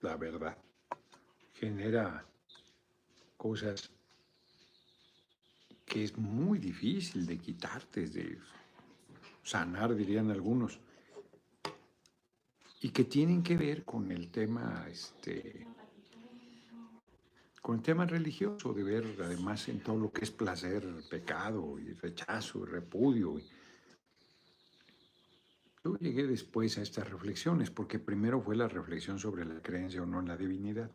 la 0.00 0.16
verdad 0.16 0.56
genera 1.60 2.26
cosas 3.40 3.90
que 5.86 6.04
es 6.04 6.18
muy 6.18 6.58
difícil 6.58 7.24
de 7.24 7.38
quitarte, 7.38 8.06
de 8.06 8.38
sanar, 9.42 9.94
dirían 9.94 10.30
algunos, 10.30 10.78
y 12.82 12.90
que 12.90 13.04
tienen 13.04 13.42
que 13.42 13.56
ver 13.56 13.82
con 13.86 14.12
el 14.12 14.30
tema, 14.30 14.86
este, 14.90 15.66
con 17.62 17.76
el 17.76 17.82
tema 17.82 18.04
religioso, 18.04 18.74
de 18.74 18.84
ver 18.84 19.16
además 19.24 19.70
en 19.70 19.80
todo 19.80 19.98
lo 19.98 20.12
que 20.12 20.24
es 20.24 20.30
placer, 20.30 20.86
pecado 21.08 21.78
y 21.78 21.94
rechazo 21.94 22.62
y 22.64 22.66
repudio. 22.66 23.40
Yo 25.82 25.96
llegué 25.96 26.26
después 26.26 26.76
a 26.76 26.82
estas 26.82 27.08
reflexiones, 27.08 27.70
porque 27.70 27.98
primero 27.98 28.42
fue 28.42 28.54
la 28.54 28.68
reflexión 28.68 29.18
sobre 29.18 29.46
la 29.46 29.62
creencia 29.62 30.02
o 30.02 30.06
no 30.06 30.20
en 30.20 30.28
la 30.28 30.36
divinidad. 30.36 30.90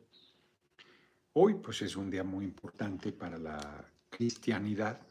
Hoy 1.38 1.56
pues 1.56 1.82
es 1.82 1.98
un 1.98 2.10
día 2.10 2.24
muy 2.24 2.46
importante 2.46 3.12
para 3.12 3.38
la 3.38 3.60
cristianidad 4.10 5.02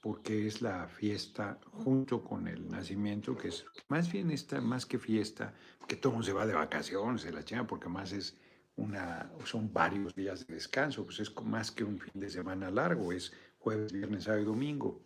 porque 0.00 0.48
es 0.48 0.60
la 0.60 0.88
fiesta 0.88 1.60
junto 1.70 2.24
con 2.24 2.48
el 2.48 2.68
nacimiento, 2.68 3.36
que 3.36 3.46
es 3.46 3.64
más 3.86 4.10
bien 4.10 4.32
esta, 4.32 4.60
más 4.60 4.84
que 4.84 4.98
fiesta, 4.98 5.54
que 5.86 5.94
todo 5.94 6.14
mundo 6.14 6.26
se 6.26 6.32
va 6.32 6.44
de 6.46 6.54
vacaciones, 6.54 7.22
se 7.22 7.30
la 7.30 7.44
chinga, 7.44 7.64
porque 7.64 7.88
más 7.88 8.10
es 8.10 8.36
una, 8.74 9.30
son 9.44 9.72
varios 9.72 10.16
días 10.16 10.48
de 10.48 10.54
descanso, 10.54 11.04
pues 11.04 11.20
es 11.20 11.32
más 11.44 11.70
que 11.70 11.84
un 11.84 12.00
fin 12.00 12.20
de 12.20 12.28
semana 12.28 12.68
largo, 12.72 13.12
es 13.12 13.32
jueves, 13.60 13.92
viernes, 13.92 14.24
sábado 14.24 14.42
y 14.42 14.46
domingo. 14.46 15.00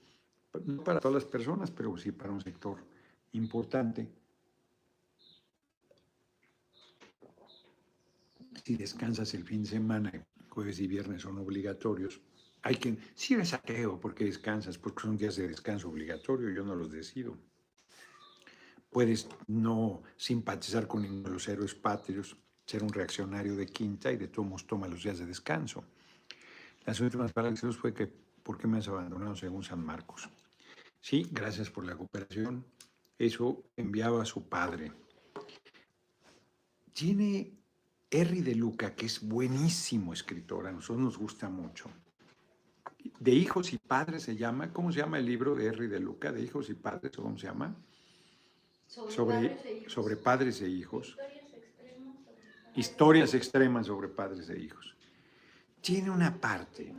No 0.64 0.82
para 0.84 1.00
todas 1.00 1.22
las 1.22 1.30
personas, 1.30 1.70
pero 1.70 1.94
sí 1.98 2.12
para 2.12 2.32
un 2.32 2.40
sector 2.40 2.78
importante. 3.32 4.08
Si 8.68 8.76
descansas 8.76 9.32
el 9.32 9.44
fin 9.44 9.62
de 9.62 9.70
semana, 9.70 10.12
jueves 10.50 10.78
y 10.78 10.86
viernes 10.86 11.22
son 11.22 11.38
obligatorios, 11.38 12.20
Hay 12.60 12.74
quien, 12.74 12.98
sí 13.14 13.32
eres 13.32 13.54
ateo 13.54 13.98
porque 13.98 14.26
descansas, 14.26 14.76
porque 14.76 15.04
son 15.04 15.16
días 15.16 15.36
de 15.36 15.48
descanso 15.48 15.88
obligatorio, 15.88 16.50
yo 16.50 16.64
no 16.64 16.74
los 16.74 16.90
decido. 16.90 17.34
Puedes 18.90 19.26
no 19.46 20.02
simpatizar 20.18 20.86
con 20.86 21.00
ninguno 21.00 21.28
de 21.28 21.34
los 21.34 21.48
héroes 21.48 21.74
patrios, 21.74 22.36
ser 22.66 22.82
un 22.82 22.90
reaccionario 22.90 23.56
de 23.56 23.64
quinta 23.64 24.12
y 24.12 24.18
de 24.18 24.28
todos 24.28 24.66
toma 24.66 24.86
los 24.86 25.02
días 25.02 25.18
de 25.18 25.24
descanso. 25.24 25.84
Las 26.84 27.00
últimas 27.00 27.32
palabras 27.32 27.62
de 27.62 27.72
fue 27.72 27.94
que, 27.94 28.06
¿por 28.06 28.58
qué 28.58 28.66
me 28.66 28.78
has 28.78 28.88
abandonado 28.88 29.34
según 29.34 29.62
San 29.62 29.82
Marcos? 29.82 30.28
Sí, 31.00 31.26
gracias 31.32 31.70
por 31.70 31.86
la 31.86 31.96
cooperación. 31.96 32.66
Eso 33.18 33.64
enviaba 33.76 34.20
a 34.20 34.26
su 34.26 34.46
padre. 34.46 34.92
Tiene 36.92 37.57
Henry 38.10 38.40
de 38.40 38.54
Luca, 38.54 38.94
que 38.94 39.06
es 39.06 39.26
buenísimo 39.26 40.12
escritor, 40.12 40.66
a 40.66 40.72
nosotros 40.72 40.98
nos 40.98 41.18
gusta 41.18 41.48
mucho. 41.48 41.90
De 43.20 43.32
hijos 43.32 43.72
y 43.72 43.78
padres 43.78 44.22
se 44.22 44.36
llama, 44.36 44.72
¿cómo 44.72 44.92
se 44.92 45.00
llama 45.00 45.18
el 45.18 45.26
libro 45.26 45.54
de 45.54 45.66
Henry 45.66 45.88
de 45.88 46.00
Luca? 46.00 46.32
De 46.32 46.42
hijos 46.42 46.70
y 46.70 46.74
padres, 46.74 47.18
¿o 47.18 47.22
cómo 47.22 47.38
se 47.38 47.46
llama? 47.46 47.76
Sobre, 48.86 49.88
sobre, 49.88 50.16
padres, 50.16 50.62
e 50.62 50.68
hijos. 50.68 51.16
Historias 52.74 53.34
extremas 53.34 53.86
sobre 53.86 54.08
padres 54.08 54.48
e 54.48 54.58
hijos. 54.58 54.96
Tiene 55.82 56.10
una 56.10 56.34
parte. 56.34 56.94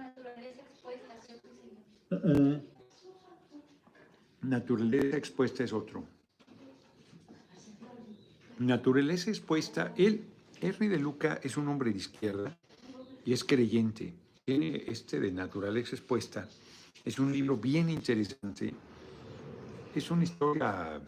Naturaleza 4.42 5.18
expuesta 5.18 5.64
es 5.64 5.74
otro. 5.74 6.06
Naturaleza 8.60 9.30
expuesta, 9.30 9.94
él 9.98 10.24
Henry 10.62 10.88
de 10.88 11.00
Luca 11.00 11.40
es 11.42 11.56
un 11.58 11.68
hombre 11.68 11.92
de 11.92 11.98
izquierda 11.98 12.58
y 13.26 13.34
es 13.34 13.44
creyente. 13.44 14.14
Tiene 14.44 14.84
este 14.88 15.20
de 15.20 15.32
Naturaleza 15.32 15.96
Expuesta. 15.96 16.48
Es 17.06 17.18
un 17.20 17.32
libro 17.32 17.56
bien 17.56 17.90
interesante. 17.90 18.74
Es 19.96 20.12
una 20.12 20.24
historia 20.24 21.02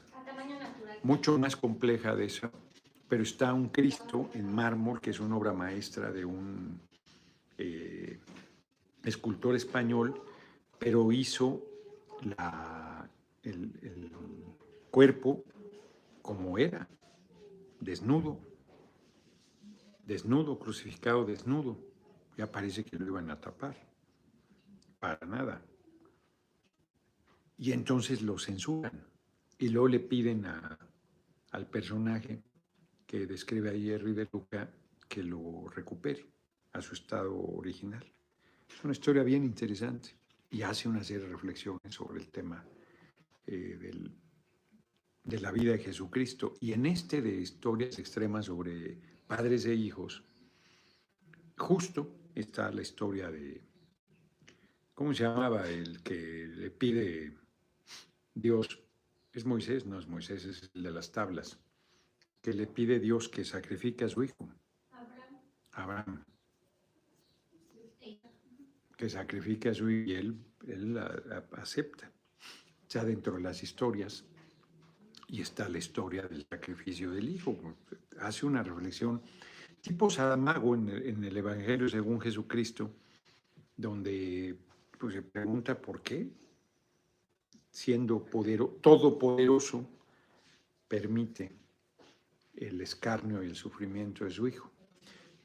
mucho 1.04 1.38
más 1.38 1.56
compleja 1.56 2.16
de 2.16 2.26
eso, 2.26 2.50
pero 3.10 3.24
está 3.24 3.54
un 3.54 3.70
Cristo 3.70 4.30
en 4.34 4.54
mármol, 4.54 5.02
que 5.02 5.10
es 5.10 5.20
una 5.20 5.36
obra 5.36 5.54
maestra 5.54 6.12
de 6.12 6.24
un 6.24 6.80
eh, 7.58 8.20
escultor 9.04 9.56
español, 9.56 10.22
pero 10.80 11.12
hizo 11.12 11.62
el 13.44 14.12
cuerpo 14.90 15.44
como 16.22 16.58
era, 16.58 16.88
desnudo 17.80 18.51
desnudo, 20.12 20.60
crucificado 20.60 21.24
desnudo. 21.24 21.80
Ya 22.38 22.52
parece 22.52 22.84
que 22.84 22.98
lo 22.98 23.06
iban 23.06 23.32
a 23.32 23.40
tapar. 23.40 23.76
Para 25.00 25.26
nada. 25.26 25.64
Y 27.58 27.72
entonces 27.72 28.22
lo 28.22 28.38
censuran. 28.38 29.08
Y 29.58 29.70
luego 29.70 29.88
le 29.88 30.00
piden 30.00 30.46
al 30.46 31.68
personaje 31.68 32.44
que 33.06 33.26
describe 33.26 33.70
ahí 33.70 33.86
de 33.90 34.28
Luca 34.32 34.70
que 35.08 35.24
lo 35.24 35.68
recupere 35.70 36.26
a 36.74 36.82
su 36.82 36.94
estado 36.94 37.38
original. 37.38 38.06
Es 38.70 38.84
una 38.84 38.94
historia 38.94 39.24
bien 39.24 39.44
interesante 39.44 40.16
y 40.50 40.62
hace 40.62 40.90
una 40.90 41.04
serie 41.04 41.24
de 41.24 41.32
reflexiones 41.32 41.94
sobre 41.94 42.22
el 42.22 42.30
tema 42.30 42.66
eh, 43.46 43.78
de 45.24 45.40
la 45.40 45.52
vida 45.52 45.74
de 45.74 45.80
Jesucristo. 45.80 46.54
Y 46.60 46.74
en 46.74 46.86
este 46.86 47.22
de 47.22 47.36
historias 47.42 48.00
extremas 48.00 48.46
sobre 48.46 49.11
padres 49.32 49.66
e 49.66 49.74
hijos, 49.74 50.22
justo 51.58 52.02
está 52.36 52.70
la 52.70 52.82
historia 52.82 53.32
de, 53.32 53.62
¿cómo 54.94 55.14
se 55.14 55.24
llamaba? 55.24 55.70
El 55.70 56.04
que 56.04 56.48
le 56.48 56.70
pide 56.70 57.38
Dios, 58.34 58.84
es 59.32 59.46
Moisés, 59.46 59.86
no 59.86 60.00
es 60.00 60.06
Moisés, 60.06 60.44
es 60.44 60.70
el 60.74 60.84
de 60.84 60.92
las 60.92 61.14
tablas, 61.14 61.58
que 62.42 62.52
le 62.52 62.68
pide 62.68 63.00
Dios 63.00 63.30
que 63.30 63.46
sacrifique 63.46 64.04
a 64.04 64.10
su 64.10 64.22
hijo. 64.22 64.50
Abraham. 64.92 65.42
Abraham. 65.72 66.26
Que 68.98 69.10
sacrifique 69.10 69.70
a 69.70 69.74
su 69.74 69.90
hijo 69.90 70.10
y 70.10 70.14
él, 70.14 70.38
él 70.68 70.98
acepta. 71.54 72.12
Ya 72.90 73.06
dentro 73.06 73.36
de 73.36 73.44
las 73.44 73.64
historias, 73.64 74.26
y 75.32 75.40
está 75.40 75.70
la 75.70 75.78
historia 75.78 76.24
del 76.24 76.46
sacrificio 76.46 77.10
del 77.10 77.30
hijo, 77.30 77.58
hace 78.20 78.46
una 78.46 78.62
reflexión 78.62 79.22
tipo 79.80 80.10
Sadamago 80.10 80.76
en 80.76 80.90
el, 80.90 81.08
en 81.08 81.24
el 81.24 81.38
Evangelio 81.38 81.88
según 81.88 82.20
Jesucristo, 82.20 82.92
donde 83.78 84.58
pues, 85.00 85.14
se 85.14 85.22
pregunta 85.22 85.82
por 85.82 86.02
qué, 86.02 86.30
siendo 87.70 88.28
todopoderoso, 88.82 89.90
permite 90.90 91.50
el 92.54 92.82
escarnio 92.82 93.42
y 93.42 93.48
el 93.48 93.56
sufrimiento 93.56 94.26
de 94.26 94.32
su 94.32 94.46
hijo. 94.50 94.70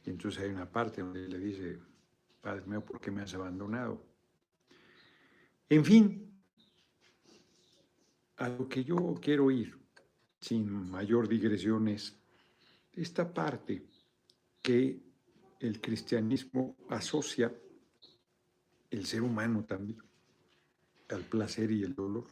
Y 0.05 0.11
entonces 0.11 0.42
hay 0.42 0.51
una 0.51 0.68
parte 0.68 1.01
donde 1.01 1.29
le 1.29 1.38
dice, 1.38 1.79
Padre 2.40 2.66
mío, 2.66 2.85
¿por 2.85 3.01
qué 3.01 3.12
me 3.12 3.22
has 3.22 3.33
abandonado? 3.35 4.03
En 5.68 5.85
fin, 5.85 6.36
a 8.37 8.49
lo 8.49 8.68
que 8.68 8.85
yo 8.85 9.14
quiero 9.20 9.51
ir, 9.51 9.79
sin 10.40 10.90
mayor 10.90 11.29
digresión, 11.29 11.88
es 11.88 12.16
esta 12.92 13.33
parte 13.33 13.87
que 14.62 15.01
el 15.61 15.81
cristianismo 15.81 16.77
asocia 16.88 17.55
el 18.90 19.07
ser 19.07 19.22
humano 19.22 19.64
también 19.64 19.99
al 21.09 21.22
placer 21.22 21.70
y 21.70 21.83
el 21.83 21.94
dolor, 21.94 22.27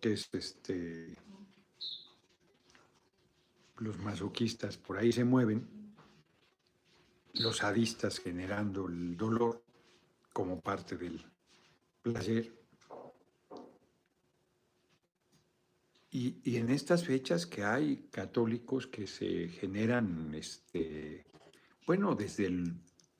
que 0.00 0.12
es 0.12 0.28
este, 0.32 1.16
los 3.78 3.98
masoquistas 3.98 4.76
por 4.76 4.98
ahí 4.98 5.12
se 5.12 5.24
mueven, 5.24 5.94
los 7.34 7.58
sadistas 7.58 8.20
generando 8.20 8.86
el 8.86 9.16
dolor 9.16 9.64
como 10.32 10.60
parte 10.60 10.96
del 10.96 11.24
placer, 12.02 12.63
Y, 16.16 16.56
en 16.58 16.70
estas 16.70 17.04
fechas 17.04 17.44
que 17.44 17.64
hay 17.64 18.06
católicos 18.12 18.86
que 18.86 19.08
se 19.08 19.48
generan, 19.48 20.32
este, 20.32 21.24
bueno, 21.88 22.14
desde, 22.14 22.46
el, 22.46 22.72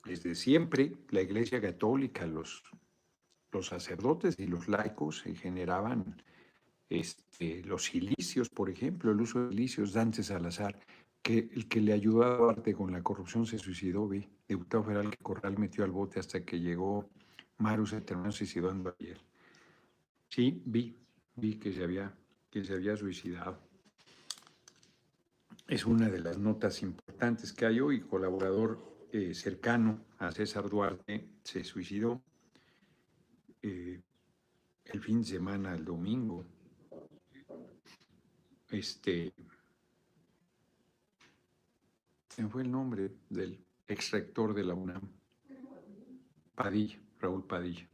desde 0.05 0.33
siempre 0.33 0.93
la 1.09 1.21
Iglesia 1.21 1.59
Católica, 1.59 2.25
los, 2.25 2.63
los 3.51 3.67
sacerdotes 3.67 4.39
y 4.39 4.47
los 4.47 4.69
laicos 4.69 5.19
se 5.19 5.35
generaban 5.35 6.23
este, 6.89 7.65
los 7.65 7.83
silicios, 7.83 8.47
por 8.47 8.69
ejemplo, 8.69 9.11
el 9.11 9.19
uso 9.19 9.43
de 9.43 9.49
silicios, 9.49 9.91
Dante 9.91 10.23
Salazar, 10.23 10.79
que 11.21 11.49
el 11.51 11.67
que 11.67 11.81
le 11.81 11.91
ayudó 11.91 12.23
a 12.23 12.37
Duarte 12.37 12.73
con 12.73 12.93
la 12.93 13.03
corrupción 13.03 13.45
se 13.45 13.59
suicidó, 13.59 14.07
vi, 14.07 14.25
diputado 14.47 14.85
federal 14.85 15.11
que 15.11 15.17
Corral 15.17 15.59
metió 15.59 15.83
al 15.83 15.91
bote 15.91 16.21
hasta 16.21 16.45
que 16.45 16.61
llegó 16.61 17.09
Maru, 17.57 17.85
se 17.85 17.99
terminó 17.99 18.31
suicidando 18.31 18.95
ayer. 18.97 19.19
Sí, 20.29 20.61
vi, 20.63 20.95
vi 21.35 21.55
que 21.55 21.73
se 21.73 21.83
había 21.83 22.15
que 22.55 22.63
se 22.63 22.73
había 22.73 22.95
suicidado. 22.95 23.59
Es 25.67 25.85
una 25.85 26.07
de 26.07 26.19
las 26.19 26.37
notas 26.37 26.81
importantes 26.83 27.51
que 27.51 27.65
hay 27.65 27.81
hoy. 27.81 27.99
Colaborador 27.99 29.07
eh, 29.11 29.33
cercano 29.33 30.05
a 30.19 30.31
César 30.31 30.69
Duarte 30.69 31.27
se 31.43 31.65
suicidó 31.65 32.21
eh, 33.61 34.01
el 34.85 35.01
fin 35.01 35.19
de 35.19 35.25
semana, 35.25 35.75
el 35.75 35.83
domingo. 35.83 36.45
Este. 38.69 39.33
¿Quién 42.33 42.49
fue 42.49 42.61
el 42.61 42.71
nombre 42.71 43.11
del 43.29 43.59
ex 43.85 44.11
rector 44.11 44.53
de 44.53 44.63
la 44.63 44.75
UNAM? 44.75 45.01
Padilla, 46.55 47.01
Raúl 47.19 47.45
Padilla. 47.45 47.89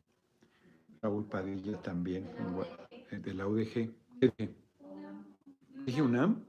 Raúl 1.02 1.26
Padilla 1.26 1.82
también, 1.82 2.30
de 3.10 3.34
la 3.34 3.47
UDG. 3.47 4.01
¿Dije 5.86 6.02
UNAM? 6.02 6.46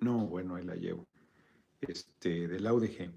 No, 0.00 0.26
bueno, 0.26 0.56
ahí 0.56 0.64
la 0.64 0.74
llevo. 0.74 1.06
Este, 1.80 2.46
del 2.46 2.70
UDG. 2.70 3.10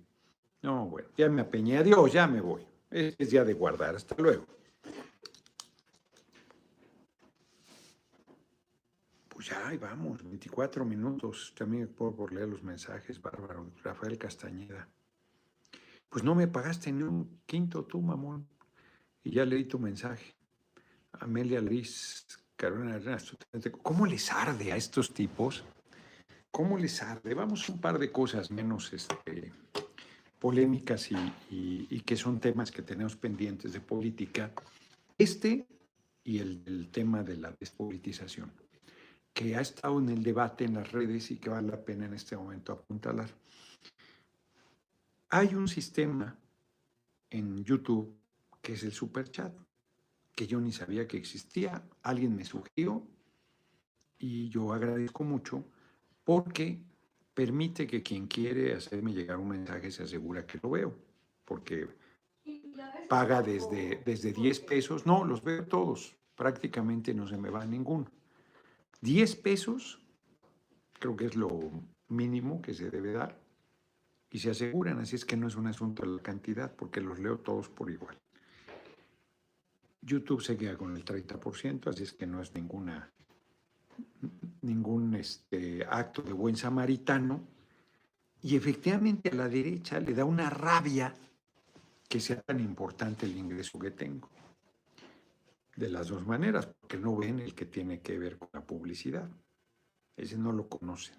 No, 0.61 0.85
bueno, 0.87 1.09
ya 1.17 1.29
me 1.29 1.41
apeñé. 1.41 1.77
Adiós, 1.77 2.13
ya 2.13 2.25
me 2.25 2.39
voy. 2.39 2.65
Es, 2.89 3.17
ya 3.17 3.43
de 3.43 3.53
guardar. 3.53 3.95
Hasta 3.95 4.15
luego. 4.21 4.45
Pues 9.27 9.49
ya, 9.49 9.67
ahí 9.67 9.77
vamos, 9.77 10.23
24 10.23 10.85
minutos. 10.85 11.53
También 11.55 11.89
puedo 11.89 12.15
por 12.15 12.31
leer 12.31 12.47
los 12.47 12.63
mensajes, 12.63 13.21
bárbaro. 13.21 13.71
Rafael 13.83 14.17
Castañeda. 14.17 14.87
Pues 16.09 16.23
no 16.23 16.33
me 16.33 16.47
pagaste 16.47 16.91
ni 16.93 17.03
un 17.03 17.41
quinto 17.45 17.83
tú, 17.83 18.01
mamón. 18.01 18.47
Y 19.21 19.31
ya 19.31 19.45
leí 19.45 19.65
tu 19.65 19.77
mensaje. 19.77 20.33
Amelia 21.11 21.59
Liz 21.59 22.25
Carolina 22.57 22.99
¿cómo 23.83 24.05
les 24.07 24.31
arde 24.31 24.71
a 24.71 24.75
estos 24.75 25.13
tipos? 25.13 25.63
¿Cómo 26.51 26.77
les 26.77 27.03
arde? 27.03 27.35
Vamos 27.35 27.69
un 27.69 27.79
par 27.79 27.99
de 27.99 28.11
cosas 28.11 28.49
menos, 28.49 28.91
este, 28.93 29.53
polémicas 30.39 31.09
y, 31.11 32.01
que 32.01 32.15
son 32.15 32.39
temas 32.39 32.71
que 32.71 32.81
tenemos 32.81 33.15
pendientes 33.15 33.73
de 33.73 33.79
política. 33.79 34.51
Este 35.17 35.67
y 36.23 36.39
el, 36.39 36.89
tema 36.91 37.23
de 37.23 37.37
la 37.37 37.55
despolitización, 37.59 38.51
que 39.33 39.55
ha 39.55 39.61
estado 39.61 39.99
en 39.99 40.09
el 40.09 40.23
debate 40.23 40.65
en 40.65 40.73
las 40.73 40.91
redes 40.91 41.31
y 41.31 41.37
que 41.37 41.49
vale 41.49 41.69
la 41.69 41.83
pena 41.83 42.05
en 42.05 42.13
este 42.15 42.35
momento 42.35 42.73
apuntalar. 42.73 43.29
Hay 45.29 45.53
un 45.53 45.67
sistema 45.67 46.35
en 47.29 47.63
YouTube 47.63 48.17
que 48.61 48.73
es 48.73 48.83
el 48.83 48.91
super 48.91 49.29
chat, 49.29 49.53
que 50.37 50.45
yo 50.45 50.61
ni 50.61 50.71
sabía 50.71 51.07
que 51.07 51.17
existía. 51.17 51.83
Alguien 52.03 52.35
me 52.35 52.45
sugirió 52.45 53.01
y 54.19 54.49
yo 54.49 54.71
agradezco 54.71 55.23
mucho 55.23 55.65
porque 56.23 56.79
permite 57.33 57.87
que 57.87 58.03
quien 58.03 58.27
quiere 58.27 58.75
hacerme 58.75 59.13
llegar 59.13 59.37
un 59.37 59.49
mensaje 59.49 59.89
se 59.89 60.03
asegura 60.03 60.45
que 60.45 60.59
lo 60.61 60.69
veo, 60.69 60.95
porque 61.43 61.87
paga 63.09 63.41
desde, 63.41 64.03
desde 64.05 64.31
10 64.31 64.59
pesos, 64.59 65.07
no, 65.07 65.25
los 65.25 65.43
veo 65.43 65.65
todos, 65.65 66.15
prácticamente 66.35 67.15
no 67.15 67.27
se 67.27 67.37
me 67.37 67.49
va 67.49 67.65
ninguno. 67.65 68.05
10 69.01 69.35
pesos, 69.37 69.99
creo 70.99 71.15
que 71.15 71.25
es 71.25 71.35
lo 71.35 71.71
mínimo 72.09 72.61
que 72.61 72.75
se 72.75 72.91
debe 72.91 73.13
dar, 73.13 73.39
y 74.29 74.37
se 74.37 74.51
aseguran, 74.51 74.99
así 74.99 75.15
es 75.15 75.25
que 75.25 75.37
no 75.37 75.47
es 75.47 75.55
un 75.55 75.65
asunto 75.65 76.03
de 76.03 76.09
la 76.09 76.21
cantidad, 76.21 76.75
porque 76.75 77.01
los 77.01 77.17
leo 77.17 77.39
todos 77.39 77.69
por 77.69 77.89
igual. 77.89 78.17
YouTube 80.01 80.41
se 80.41 80.77
con 80.77 80.95
el 80.95 81.03
30%, 81.03 81.87
así 81.87 82.03
es 82.03 82.13
que 82.13 82.27
no 82.27 82.41
es 82.41 82.53
ninguna 82.53 83.11
ningún 84.61 85.15
este, 85.15 85.85
acto 85.85 86.21
de 86.21 86.33
buen 86.33 86.55
samaritano. 86.55 87.47
Y 88.41 88.55
efectivamente 88.55 89.29
a 89.29 89.35
la 89.35 89.49
derecha 89.49 89.99
le 89.99 90.13
da 90.13 90.25
una 90.25 90.49
rabia 90.49 91.13
que 92.07 92.19
sea 92.19 92.41
tan 92.41 92.59
importante 92.59 93.25
el 93.25 93.37
ingreso 93.37 93.79
que 93.79 93.91
tengo. 93.91 94.29
De 95.75 95.89
las 95.89 96.07
dos 96.07 96.25
maneras, 96.25 96.67
porque 96.67 96.97
no 96.97 97.15
ven 97.15 97.39
el 97.39 97.53
que 97.53 97.65
tiene 97.65 98.01
que 98.01 98.17
ver 98.17 98.37
con 98.37 98.49
la 98.53 98.65
publicidad. 98.65 99.29
Ese 100.15 100.37
no 100.37 100.51
lo 100.51 100.67
conocen. 100.67 101.17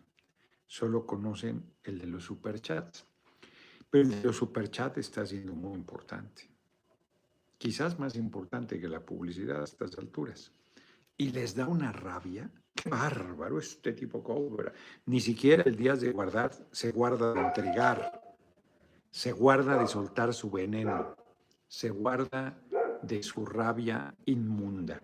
Solo 0.67 1.07
conocen 1.07 1.75
el 1.85 1.99
de 1.99 2.07
los 2.07 2.25
superchats. 2.25 3.07
Pero 3.91 4.05
el 4.05 4.11
de 4.11 4.23
los 4.23 4.37
superchats 4.37 4.99
está 4.99 5.25
siendo 5.25 5.55
muy 5.55 5.75
importante. 5.75 6.51
Quizás 7.59 7.99
más 7.99 8.15
importante 8.17 8.81
que 8.81 8.89
la 8.89 9.01
publicidad 9.01 9.61
a 9.61 9.65
estas 9.65 9.99
alturas. 9.99 10.53
Y 11.17 11.31
les 11.31 11.55
da 11.55 11.67
una 11.67 11.93
rabia 11.93 12.51
Qué 12.81 12.91
bárbaro, 12.91 13.59
este 13.59 13.93
tipo 13.93 14.23
cobra. 14.23 14.73
Ni 15.07 15.21
siquiera 15.21 15.65
el 15.65 15.75
día 15.75 15.97
de 15.97 16.13
guardar 16.13 16.53
se 16.71 16.93
guarda 16.93 17.35
de 17.35 17.41
entregar, 17.41 18.23
se 19.11 19.33
guarda 19.33 19.77
de 19.79 19.89
soltar 19.89 20.33
su 20.33 20.49
veneno, 20.49 21.17
se 21.67 21.91
guarda 21.91 22.57
de 23.03 23.23
su 23.23 23.45
rabia 23.45 24.15
inmunda. 24.27 25.03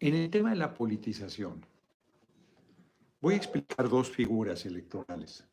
En 0.00 0.14
el 0.14 0.30
tema 0.30 0.50
de 0.50 0.56
la 0.56 0.74
politización, 0.74 1.64
voy 3.20 3.34
a 3.34 3.38
explicar 3.38 3.88
dos 3.88 4.10
figuras 4.10 4.66
electorales. 4.66 5.46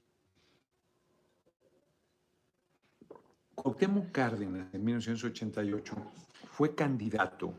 Cuauhtémoc 3.56 4.12
Cárdenas, 4.12 4.74
en 4.74 4.84
1988, 4.84 5.96
fue 6.52 6.76
candidato 6.76 7.54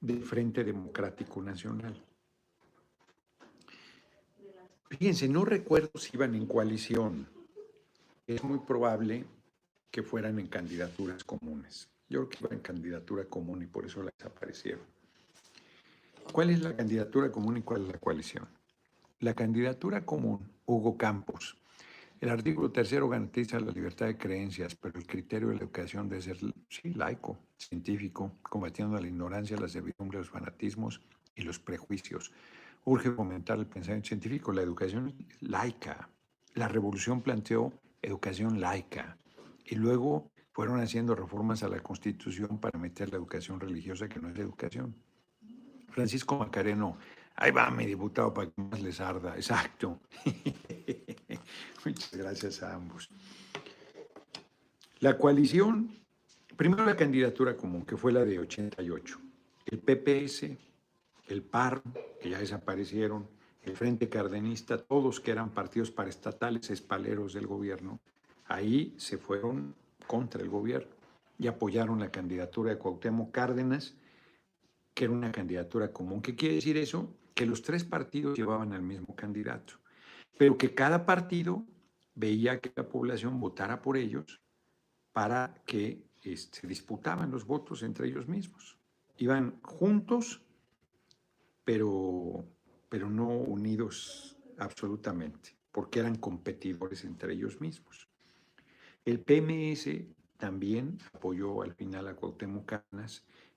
del 0.00 0.22
Frente 0.22 0.64
Democrático 0.64 1.42
Nacional. 1.42 2.02
Fíjense, 4.88 5.28
no 5.28 5.44
recuerdo 5.44 5.90
si 5.98 6.10
iban 6.14 6.34
en 6.34 6.46
coalición. 6.46 7.26
Es 8.26 8.42
muy 8.42 8.58
probable 8.60 9.24
que 9.90 10.02
fueran 10.02 10.38
en 10.38 10.46
candidaturas 10.46 11.24
comunes. 11.24 11.88
Yo 12.08 12.20
creo 12.20 12.28
que 12.28 12.38
iban 12.40 12.52
en 12.54 12.60
candidatura 12.60 13.24
común 13.24 13.62
y 13.62 13.66
por 13.66 13.86
eso 13.86 14.02
la 14.02 14.12
desaparecieron. 14.16 14.84
¿Cuál 16.32 16.50
es 16.50 16.60
la 16.60 16.74
candidatura 16.74 17.30
común 17.30 17.58
y 17.58 17.62
cuál 17.62 17.82
es 17.82 17.88
la 17.88 17.98
coalición? 17.98 18.48
La 19.20 19.34
candidatura 19.34 20.04
común, 20.04 20.50
Hugo 20.66 20.96
Campos, 20.96 21.56
el 22.24 22.30
artículo 22.30 22.70
tercero 22.70 23.06
garantiza 23.06 23.60
la 23.60 23.70
libertad 23.70 24.06
de 24.06 24.16
creencias, 24.16 24.74
pero 24.74 24.98
el 24.98 25.06
criterio 25.06 25.48
de 25.48 25.56
la 25.56 25.60
educación 25.60 26.08
debe 26.08 26.22
ser 26.22 26.38
sí, 26.70 26.94
laico, 26.94 27.38
científico, 27.58 28.38
combatiendo 28.42 28.98
la 28.98 29.06
ignorancia, 29.06 29.58
la 29.58 29.68
servidumbre, 29.68 30.20
los 30.20 30.30
fanatismos 30.30 31.02
y 31.36 31.42
los 31.42 31.58
prejuicios. 31.58 32.32
Urge 32.86 33.10
fomentar 33.10 33.58
el 33.58 33.66
pensamiento 33.66 34.08
científico, 34.08 34.52
la 34.52 34.62
educación 34.62 35.14
laica. 35.40 36.08
La 36.54 36.66
revolución 36.66 37.20
planteó 37.20 37.74
educación 38.00 38.58
laica 38.58 39.18
y 39.66 39.74
luego 39.74 40.30
fueron 40.52 40.80
haciendo 40.80 41.14
reformas 41.14 41.62
a 41.62 41.68
la 41.68 41.80
Constitución 41.80 42.58
para 42.58 42.78
meter 42.78 43.10
la 43.10 43.16
educación 43.16 43.60
religiosa, 43.60 44.08
que 44.08 44.18
no 44.18 44.30
es 44.30 44.38
educación. 44.38 44.96
Francisco 45.90 46.38
Macareno, 46.38 46.96
ahí 47.36 47.50
va 47.50 47.70
mi 47.70 47.84
diputado 47.84 48.32
para 48.32 48.50
que 48.50 48.62
más 48.62 48.80
les 48.80 48.98
arda, 48.98 49.36
exacto. 49.36 50.00
Muchas 51.84 52.16
gracias 52.16 52.62
a 52.62 52.74
ambos. 52.74 53.10
La 55.00 55.18
coalición, 55.18 55.90
primero 56.56 56.86
la 56.86 56.96
candidatura 56.96 57.56
común, 57.56 57.84
que 57.84 57.96
fue 57.96 58.12
la 58.12 58.24
de 58.24 58.38
88. 58.38 59.20
El 59.66 59.78
PPS, 59.80 60.56
el 61.28 61.42
PAR, 61.42 61.82
que 62.22 62.30
ya 62.30 62.38
desaparecieron, 62.38 63.28
el 63.62 63.76
Frente 63.76 64.08
Cardenista, 64.08 64.78
todos 64.78 65.20
que 65.20 65.30
eran 65.30 65.50
partidos 65.50 65.90
paraestatales, 65.90 66.70
espaleros 66.70 67.34
del 67.34 67.46
gobierno, 67.46 68.00
ahí 68.46 68.94
se 68.98 69.18
fueron 69.18 69.74
contra 70.06 70.42
el 70.42 70.48
gobierno 70.48 70.94
y 71.38 71.48
apoyaron 71.48 72.00
la 72.00 72.10
candidatura 72.10 72.70
de 72.70 72.78
Cuauhtémoc 72.78 73.30
Cárdenas, 73.30 73.94
que 74.94 75.04
era 75.04 75.12
una 75.12 75.32
candidatura 75.32 75.92
común. 75.92 76.22
¿Qué 76.22 76.34
quiere 76.34 76.54
decir 76.56 76.76
eso? 76.76 77.12
Que 77.34 77.46
los 77.46 77.62
tres 77.62 77.84
partidos 77.84 78.38
llevaban 78.38 78.72
al 78.72 78.82
mismo 78.82 79.14
candidato, 79.16 79.74
pero 80.38 80.56
que 80.56 80.74
cada 80.74 81.04
partido 81.04 81.64
veía 82.14 82.60
que 82.60 82.72
la 82.74 82.88
población 82.88 83.40
votara 83.40 83.82
por 83.82 83.96
ellos 83.96 84.40
para 85.12 85.54
que 85.66 86.02
se 86.20 86.32
este, 86.32 86.66
disputaban 86.66 87.30
los 87.30 87.46
votos 87.46 87.82
entre 87.82 88.08
ellos 88.08 88.28
mismos. 88.28 88.78
Iban 89.18 89.60
juntos, 89.62 90.42
pero, 91.64 92.44
pero 92.88 93.10
no 93.10 93.28
unidos 93.28 94.36
absolutamente, 94.58 95.56
porque 95.70 96.00
eran 96.00 96.16
competidores 96.16 97.04
entre 97.04 97.34
ellos 97.34 97.60
mismos. 97.60 98.08
El 99.04 99.20
PMS 99.20 99.88
también 100.38 100.98
apoyó 101.12 101.62
al 101.62 101.74
final 101.74 102.08
a 102.08 102.16
Cuauhtémoc 102.16 102.72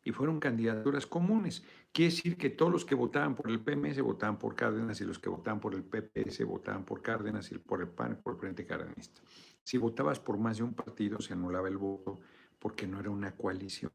y 0.03 0.11
fueron 0.11 0.39
candidaturas 0.39 1.05
comunes. 1.05 1.63
Quiere 1.97 2.13
decir 2.13 2.37
que 2.37 2.51
todos 2.51 2.71
los 2.71 2.85
que 2.85 2.93
votaban 2.93 3.33
por 3.33 3.49
el 3.49 3.59
PMS 3.59 3.99
votaban 4.03 4.37
por 4.37 4.55
Cárdenas 4.55 5.01
y 5.01 5.03
los 5.03 5.17
que 5.17 5.29
votaban 5.29 5.59
por 5.59 5.73
el 5.73 5.83
PPS 5.83 6.45
votaban 6.45 6.85
por 6.85 7.01
Cárdenas 7.01 7.51
y 7.51 7.57
por 7.57 7.81
el 7.81 7.87
PAN 7.87 8.21
por 8.21 8.33
el 8.35 8.39
Frente 8.39 8.67
Cardenista. 8.67 9.19
Si 9.63 9.79
votabas 9.79 10.19
por 10.19 10.37
más 10.37 10.57
de 10.57 10.63
un 10.63 10.75
partido 10.75 11.19
se 11.19 11.33
anulaba 11.33 11.67
el 11.67 11.77
voto 11.77 12.19
porque 12.59 12.85
no 12.85 12.99
era 12.99 13.09
una 13.09 13.35
coalición. 13.35 13.91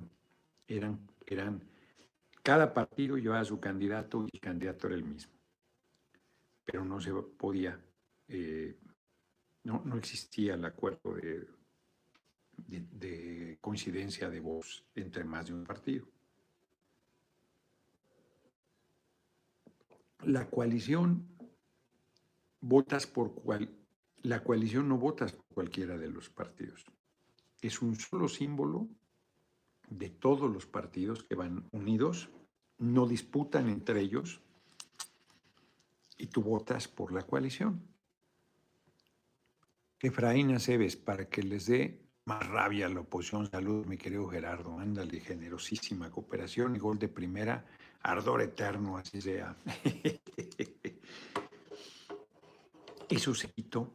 Eran, 0.67 0.99
eran, 1.25 1.63
cada 2.43 2.75
partido 2.75 3.17
llevaba 3.19 3.45
su 3.45 3.61
candidato 3.61 4.27
y 4.27 4.31
el 4.35 4.41
candidato 4.41 4.89
era 4.89 4.97
el 4.97 5.05
mismo. 5.05 5.35
Pero 6.65 6.85
no 6.85 7.01
se 7.01 7.13
podía, 7.13 7.81
eh, 8.27 8.81
no, 9.63 9.81
no 9.85 9.97
existía 9.97 10.55
el 10.55 10.65
acuerdo 10.65 11.15
de 11.15 11.47
de, 12.67 13.59
coincidencia 13.61 14.29
de 14.29 14.41
voz 14.41 14.85
entre 14.97 15.23
más 15.23 15.47
de 15.47 15.55
un 15.55 15.65
partido. 15.65 16.07
La 20.25 20.49
coalición 20.49 21.27
votas 22.61 23.07
por 23.07 23.35
cual, 23.35 23.71
la 24.23 24.43
coalición 24.43 24.89
no 24.89 24.99
votas 24.99 25.33
por 25.33 25.45
cualquiera 25.55 25.99
de 25.99 26.09
los 26.09 26.31
partidos. 26.31 26.85
Es 27.61 27.83
un 27.83 27.97
solo 27.97 28.29
símbolo 28.29 28.89
de 29.89 30.11
todos 30.11 30.51
los 30.51 30.67
partidos 30.67 31.25
que 31.25 31.35
van 31.35 31.69
unidos, 31.73 32.31
no 32.79 33.07
disputan 33.07 33.69
entre 33.69 34.01
ellos 34.01 34.41
y 36.19 36.27
tú 36.27 36.43
votas 36.43 36.89
por 36.89 37.13
la 37.13 37.23
coalición. 37.23 37.83
Efraín 40.01 40.55
Aceves, 40.55 40.97
para 40.97 41.29
que 41.29 41.43
les 41.43 41.67
dé 41.67 42.01
más 42.25 42.47
rabia 42.47 42.89
la 42.89 43.01
oposición. 43.01 43.49
Salud, 43.51 43.87
mi 43.87 43.97
querido 43.97 44.29
Gerardo. 44.29 44.79
Ándale, 44.79 45.21
generosísima 45.21 46.11
cooperación 46.11 46.77
y 46.77 46.79
gol 46.79 46.99
de 46.99 47.09
primera. 47.09 47.65
Ardor 48.03 48.43
eterno, 48.43 48.97
así 48.97 49.21
sea. 49.21 49.57
Eso 53.09 53.35
se 53.35 53.51
quitó 53.51 53.93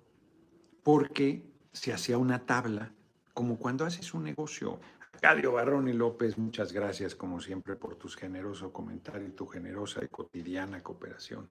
porque 0.84 1.44
se 1.74 1.92
hacía 1.92 2.18
una 2.18 2.46
tabla, 2.46 2.94
como 3.34 3.58
cuando 3.58 3.86
haces 3.86 4.14
un 4.14 4.24
negocio. 4.24 4.80
Cadio 5.22 5.54
Barrón 5.54 5.88
y 5.88 5.94
López, 5.94 6.38
muchas 6.38 6.72
gracias 6.72 7.16
como 7.16 7.42
siempre 7.42 7.76
por 7.76 7.96
tus 7.96 8.16
generoso 8.16 8.72
comentario 8.72 9.28
y 9.28 9.32
tu 9.32 9.48
generosa 9.48 10.04
y 10.04 10.08
cotidiana 10.08 10.84
cooperación. 10.84 11.50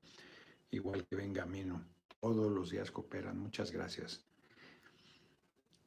Igual 0.71 1.05
que 1.07 1.17
Benjamino, 1.17 1.85
todos 2.21 2.51
los 2.51 2.71
días 2.71 2.91
cooperan. 2.91 3.39
Muchas 3.39 3.73
gracias. 3.73 4.25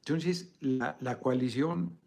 Entonces, 0.00 0.56
la, 0.60 0.96
la 1.00 1.18
coalición, 1.18 1.98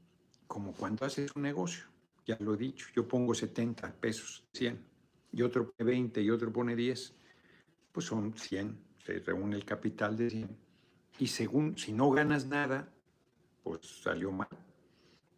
como 0.48 0.74
cuando 0.74 1.06
haces 1.06 1.36
un 1.36 1.44
negocio, 1.44 1.86
ya 2.26 2.38
lo 2.40 2.54
he 2.54 2.58
dicho, 2.58 2.88
yo 2.96 3.08
pongo 3.08 3.34
70 3.34 3.94
pesos, 3.94 4.46
100, 4.54 4.86
y 5.32 5.42
otro 5.42 5.72
pone 5.72 5.92
20 5.92 6.22
y 6.22 6.30
otro 6.30 6.52
pone 6.52 6.76
10, 6.76 7.16
pues 7.92 8.06
son 8.06 8.34
100, 8.34 8.80
se 9.06 9.20
reúne 9.20 9.56
el 9.56 9.66
capital 9.66 10.16
de 10.16 10.30
100. 10.30 10.58
Y 11.20 11.28
según, 11.28 11.78
si 11.78 11.92
no 11.92 12.10
ganas 12.12 12.48
nada, 12.48 12.92
pues 13.64 13.82
salió 14.02 14.32
mal. 14.32 14.48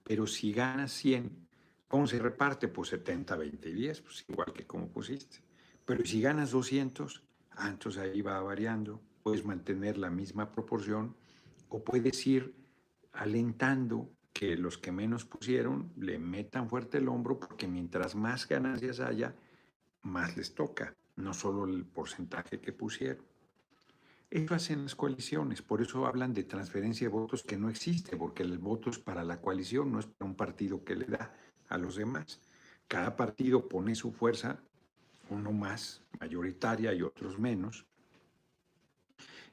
Pero 0.03 0.27
si 0.27 0.53
ganas 0.53 0.91
100, 0.93 1.47
¿cómo 1.87 2.07
se 2.07 2.19
reparte? 2.19 2.67
Pues 2.67 2.89
70, 2.89 3.35
20 3.35 3.69
y 3.69 3.73
10, 3.73 4.01
pues 4.01 4.25
igual 4.29 4.53
que 4.53 4.65
como 4.65 4.87
pusiste. 4.87 5.37
Pero 5.85 6.05
si 6.05 6.21
ganas 6.21 6.51
200, 6.51 7.23
ah, 7.51 7.69
entonces 7.69 8.01
ahí 8.01 8.21
va 8.21 8.39
variando, 8.41 9.01
puedes 9.23 9.43
mantener 9.43 9.97
la 9.97 10.09
misma 10.09 10.51
proporción 10.51 11.15
o 11.69 11.83
puedes 11.83 12.25
ir 12.27 12.55
alentando 13.13 14.14
que 14.35 14.57
los 14.57 14.77
que 14.77 14.91
menos 14.91 15.23
pusieron 15.23 15.93
le 15.95 16.19
metan 16.19 16.67
fuerte 16.67 16.97
el 16.97 17.07
hombro 17.07 17.39
porque 17.39 17.69
mientras 17.69 18.15
más 18.15 18.45
ganancias 18.49 18.99
haya, 18.99 19.33
más 20.01 20.35
les 20.35 20.53
toca, 20.53 20.93
no 21.15 21.33
solo 21.33 21.63
el 21.63 21.85
porcentaje 21.85 22.59
que 22.59 22.73
pusieron. 22.73 23.23
Eso 24.29 24.53
hacen 24.53 24.83
las 24.83 24.93
coaliciones, 24.93 25.61
por 25.61 25.81
eso 25.81 26.05
hablan 26.05 26.33
de 26.33 26.43
transferencia 26.43 27.07
de 27.07 27.13
votos 27.13 27.43
que 27.43 27.55
no 27.55 27.69
existe, 27.69 28.17
porque 28.17 28.43
el 28.43 28.57
voto 28.57 28.89
es 28.89 28.99
para 28.99 29.23
la 29.23 29.39
coalición, 29.39 29.93
no 29.93 29.99
es 29.99 30.05
para 30.05 30.29
un 30.29 30.35
partido 30.35 30.83
que 30.83 30.97
le 30.97 31.05
da 31.05 31.33
a 31.69 31.77
los 31.77 31.95
demás. 31.95 32.41
Cada 32.89 33.15
partido 33.15 33.69
pone 33.69 33.95
su 33.95 34.11
fuerza, 34.11 34.59
uno 35.29 35.53
más 35.53 36.03
mayoritaria 36.19 36.93
y 36.93 37.03
otros 37.03 37.39
menos, 37.39 37.85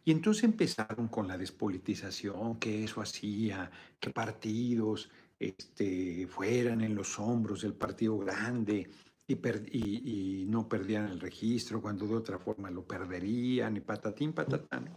y 0.04 0.10
entonces 0.10 0.44
empezaron 0.44 1.08
con 1.08 1.28
la 1.28 1.38
despolitización, 1.38 2.58
que 2.58 2.84
eso 2.84 3.00
hacía, 3.00 3.70
que 4.00 4.10
partidos 4.10 5.10
este, 5.38 6.26
fueran 6.26 6.80
en 6.80 6.94
los 6.94 7.18
hombros 7.18 7.62
del 7.62 7.74
partido 7.74 8.18
grande 8.18 8.88
y, 9.26 10.44
no 10.48 10.68
perdían 10.68 11.06
el 11.08 11.20
registro 11.20 11.80
cuando 11.80 12.06
de 12.06 12.14
otra 12.14 12.38
forma 12.38 12.70
lo 12.70 12.84
perderían 12.84 13.76
y 13.76 13.80
patatín, 13.80 14.32
patatán. 14.32 14.90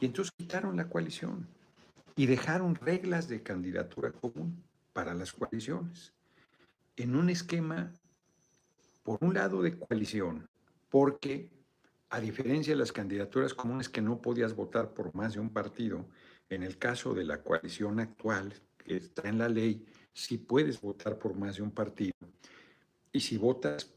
Y 0.00 0.06
entonces 0.06 0.32
quitaron 0.36 0.76
la 0.76 0.88
coalición 0.88 1.46
y 2.16 2.26
dejaron 2.26 2.74
reglas 2.74 3.28
de 3.28 3.42
candidatura 3.42 4.12
común 4.12 4.62
para 4.92 5.14
las 5.14 5.32
coaliciones 5.32 6.12
en 6.96 7.14
un 7.14 7.30
esquema, 7.30 7.92
por 9.02 9.22
un 9.22 9.34
lado, 9.34 9.62
de 9.62 9.78
coalición, 9.78 10.48
porque 10.90 11.50
a 12.16 12.20
diferencia 12.20 12.72
de 12.72 12.78
las 12.78 12.92
candidaturas 12.92 13.52
comunes 13.52 13.90
que 13.90 14.00
no 14.00 14.22
podías 14.22 14.56
votar 14.56 14.94
por 14.94 15.14
más 15.14 15.34
de 15.34 15.40
un 15.40 15.50
partido, 15.50 16.06
en 16.48 16.62
el 16.62 16.78
caso 16.78 17.12
de 17.12 17.24
la 17.24 17.42
coalición 17.42 18.00
actual, 18.00 18.54
que 18.78 18.96
está 18.96 19.28
en 19.28 19.36
la 19.36 19.50
ley, 19.50 19.84
sí 20.14 20.38
puedes 20.38 20.80
votar 20.80 21.18
por 21.18 21.36
más 21.36 21.56
de 21.56 21.62
un 21.62 21.72
partido. 21.72 22.14
Y 23.12 23.20
si 23.20 23.36
votas 23.36 23.92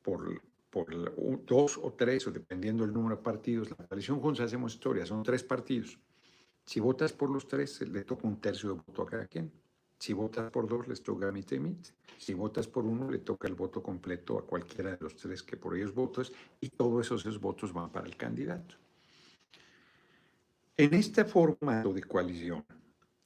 por, 0.00 0.40
por 0.70 1.44
dos 1.44 1.76
o 1.76 1.92
tres, 1.92 2.26
o 2.26 2.30
dependiendo 2.30 2.84
del 2.84 2.94
número 2.94 3.16
de 3.16 3.22
partidos, 3.22 3.68
la 3.68 3.86
coalición 3.86 4.18
Juntos 4.18 4.46
Hacemos 4.46 4.72
Historia, 4.72 5.04
son 5.04 5.22
tres 5.22 5.44
partidos. 5.44 5.98
Si 6.64 6.80
votas 6.80 7.12
por 7.12 7.28
los 7.28 7.46
tres, 7.46 7.82
le 7.82 8.02
toca 8.04 8.26
un 8.26 8.40
tercio 8.40 8.70
de 8.70 8.74
voto 8.76 9.02
a 9.02 9.06
cada 9.06 9.26
quien. 9.26 9.52
Si 9.98 10.12
votas 10.12 10.50
por 10.50 10.68
dos, 10.68 10.86
les 10.86 11.02
toca 11.02 11.28
y 11.28 11.58
mitad. 11.58 11.92
Si 12.18 12.34
votas 12.34 12.68
por 12.68 12.84
uno, 12.84 13.10
le 13.10 13.18
toca 13.18 13.48
el 13.48 13.54
voto 13.54 13.82
completo 13.82 14.38
a 14.38 14.46
cualquiera 14.46 14.92
de 14.92 14.98
los 15.00 15.16
tres 15.16 15.42
que 15.42 15.56
por 15.56 15.76
ellos 15.76 15.94
votos 15.94 16.32
y 16.60 16.68
todos 16.68 17.06
esos, 17.06 17.22
esos 17.22 17.40
votos 17.40 17.72
van 17.72 17.90
para 17.90 18.06
el 18.06 18.16
candidato. 18.16 18.76
En 20.76 20.94
este 20.94 21.24
formato 21.24 21.92
de 21.92 22.02
coalición, 22.04 22.64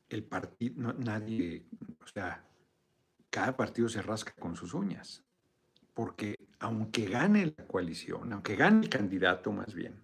el 0.08 0.24
partido, 0.24 0.92
nadie, 0.94 1.66
o 2.02 2.06
sea, 2.06 2.46
cada 3.28 3.54
partido 3.56 3.88
se 3.88 4.00
rasca 4.00 4.34
con 4.38 4.56
sus 4.56 4.72
uñas, 4.72 5.22
porque 5.92 6.36
aunque 6.58 7.06
gane 7.06 7.54
la 7.56 7.66
coalición, 7.66 8.32
aunque 8.32 8.56
gane 8.56 8.84
el 8.84 8.88
candidato 8.88 9.52
más 9.52 9.74
bien, 9.74 10.02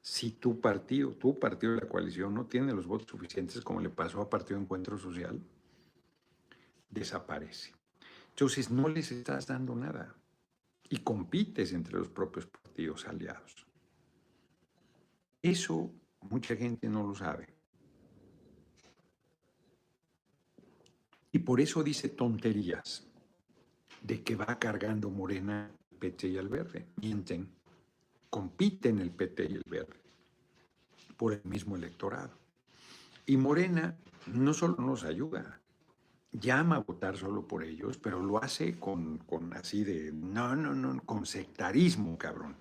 si 0.00 0.32
tu 0.32 0.60
partido, 0.60 1.12
tu 1.12 1.38
partido 1.38 1.74
de 1.74 1.82
la 1.82 1.88
coalición 1.88 2.34
no 2.34 2.46
tiene 2.46 2.72
los 2.72 2.86
votos 2.86 3.08
suficientes 3.08 3.60
como 3.60 3.80
le 3.80 3.90
pasó 3.90 4.20
a 4.20 4.30
Partido 4.30 4.58
Encuentro 4.58 4.98
Social, 4.98 5.40
desaparece. 6.92 7.72
Entonces 8.30 8.70
no 8.70 8.88
les 8.88 9.10
estás 9.10 9.46
dando 9.46 9.74
nada 9.74 10.14
y 10.88 10.98
compites 10.98 11.72
entre 11.72 11.98
los 11.98 12.08
propios 12.08 12.46
partidos 12.46 13.06
aliados. 13.06 13.66
Eso 15.42 15.90
mucha 16.20 16.54
gente 16.54 16.88
no 16.88 17.06
lo 17.06 17.14
sabe. 17.14 17.48
Y 21.32 21.38
por 21.38 21.60
eso 21.60 21.82
dice 21.82 22.10
tonterías 22.10 23.08
de 24.02 24.22
que 24.22 24.36
va 24.36 24.58
cargando 24.58 25.08
Morena 25.08 25.70
el 25.90 25.98
PT 25.98 26.28
y 26.28 26.36
el 26.36 26.48
Verde. 26.48 26.88
Mienten, 26.96 27.48
compiten 28.28 28.98
el 28.98 29.10
PT 29.10 29.46
y 29.50 29.54
el 29.54 29.64
Verde 29.66 29.98
por 31.16 31.32
el 31.32 31.42
mismo 31.44 31.76
electorado. 31.76 32.38
Y 33.24 33.36
Morena 33.36 33.96
no 34.26 34.52
solo 34.52 34.76
nos 34.76 35.04
ayuda, 35.04 35.61
llama 36.32 36.76
a 36.76 36.80
votar 36.80 37.16
solo 37.16 37.46
por 37.46 37.62
ellos, 37.62 37.98
pero 37.98 38.20
lo 38.20 38.42
hace 38.42 38.78
con, 38.78 39.18
con, 39.18 39.52
así 39.54 39.84
de, 39.84 40.12
no, 40.12 40.56
no, 40.56 40.74
no, 40.74 41.02
con 41.04 41.26
sectarismo, 41.26 42.16
cabrón. 42.18 42.56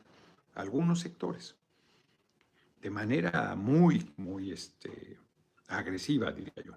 Algunos 0.55 0.99
sectores. 0.99 1.55
De 2.81 2.89
manera 2.89 3.55
muy, 3.55 4.13
muy 4.17 4.51
este, 4.51 5.17
agresiva, 5.67 6.31
diría 6.31 6.63
yo. 6.63 6.73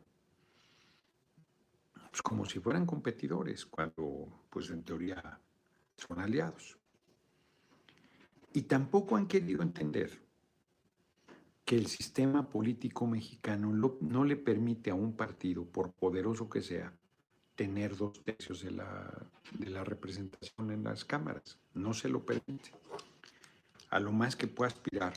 Pues 2.11 2.23
como 2.23 2.45
si 2.45 2.61
fueran 2.61 2.87
competidores, 2.87 3.67
cuando, 3.67 4.47
pues 4.51 4.71
en 4.71 4.85
teoría, 4.85 5.41
son 5.97 6.21
aliados. 6.21 6.79
Y 8.53 8.63
tampoco 8.63 9.17
han 9.17 9.27
querido 9.27 9.63
entender 9.63 10.24
que 11.65 11.77
el 11.77 11.87
sistema 11.87 12.49
político 12.49 13.07
mexicano 13.07 13.73
no 14.01 14.25
le 14.25 14.37
permite 14.37 14.91
a 14.91 14.95
un 14.95 15.17
partido, 15.17 15.65
por 15.65 15.93
poderoso 15.93 16.49
que 16.49 16.61
sea, 16.61 16.93
tener 17.55 17.97
dos 17.97 18.23
tercios 18.23 18.63
de 18.63 18.73
la, 18.73 19.11
de 19.53 19.71
la 19.71 19.85
representación 19.85 20.71
en 20.71 20.85
las 20.85 21.05
cámaras. 21.05 21.59
No 21.73 21.95
se 21.95 22.09
lo 22.09 22.25
permite. 22.25 22.71
A 23.91 24.01
lo 24.01 24.13
más 24.13 24.37
que 24.37 24.47
puede 24.47 24.73
aspirar 24.73 25.15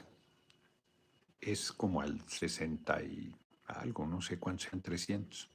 es 1.42 1.72
como 1.72 2.02
al 2.02 2.22
60 2.28 3.04
y 3.04 3.36
algo, 3.66 4.06
no 4.06 4.22
sé 4.22 4.40
cuántos 4.40 4.68
sean 4.70 4.82
300. 4.82 5.50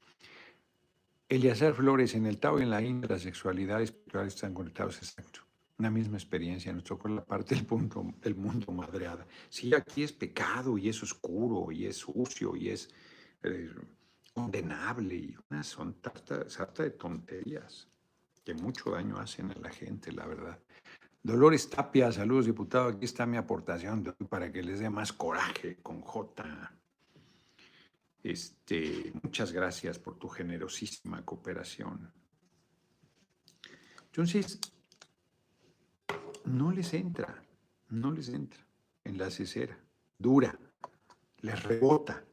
Eleazar 1.29 1.73
Flores, 1.73 2.15
en 2.15 2.27
el 2.27 2.39
Tao 2.39 2.59
y 2.59 2.63
en 2.63 2.71
la 2.71 2.83
India, 2.83 3.09
la 3.09 3.19
sexualidad 3.19 3.81
y 3.81 4.27
están 4.27 4.53
conectados, 4.53 4.99
exacto 4.99 5.52
una 5.79 5.91
misma 5.91 6.17
experiencia, 6.17 6.73
nos 6.73 6.85
tocó 6.85 7.09
la 7.09 7.25
parte 7.25 7.55
del, 7.55 7.67
punto, 7.67 8.03
mundo 8.37 8.73
madreada. 8.73 9.27
Sí, 9.49 9.75
aquí 9.75 10.03
es 10.03 10.13
pecado 10.13 10.79
y 10.79 10.89
es 10.89 11.03
oscuro 11.03 11.73
y 11.73 11.87
es 11.87 11.97
sucio 11.97 12.55
y 12.57 12.69
es 12.69 12.89
eh, 13.43 13.71
condenable 14.33 15.15
y 15.15 15.37
una 15.51 15.63
son 15.63 15.95
tarta, 15.95 16.49
sarta 16.49 16.83
de 16.83 16.91
tonterías 16.91 17.89
que 18.45 18.55
mucho 18.55 18.91
daño 18.91 19.19
hacen 19.19 19.51
a 19.51 19.55
la 19.55 19.71
gente, 19.71 20.13
la 20.13 20.27
verdad. 20.27 20.59
Dolores 21.23 21.71
Tapia, 21.71 22.11
saludos 22.11 22.47
diputado, 22.47 22.89
aquí 22.89 23.05
está 23.05 23.27
mi 23.27 23.37
aportación 23.37 24.03
para 24.29 24.51
que 24.51 24.63
les 24.63 24.81
dé 24.81 24.91
más 24.91 25.13
coraje 25.13 25.79
con 25.81 26.01
J. 26.01 26.73
Este, 28.25 29.13
muchas 29.23 29.53
gracias 29.53 29.99
por 29.99 30.19
tu 30.19 30.29
generosísima 30.29 31.25
cooperación. 31.25 32.13
Entonces, 34.07 34.59
no 36.45 36.73
les 36.73 36.93
entra, 36.95 37.43
no 37.91 38.11
les 38.11 38.29
entra 38.29 38.67
en 39.05 39.19
la 39.19 39.31
cesera, 39.31 39.79
dura, 40.19 40.59
les 41.39 41.63
rebota, 41.63 42.25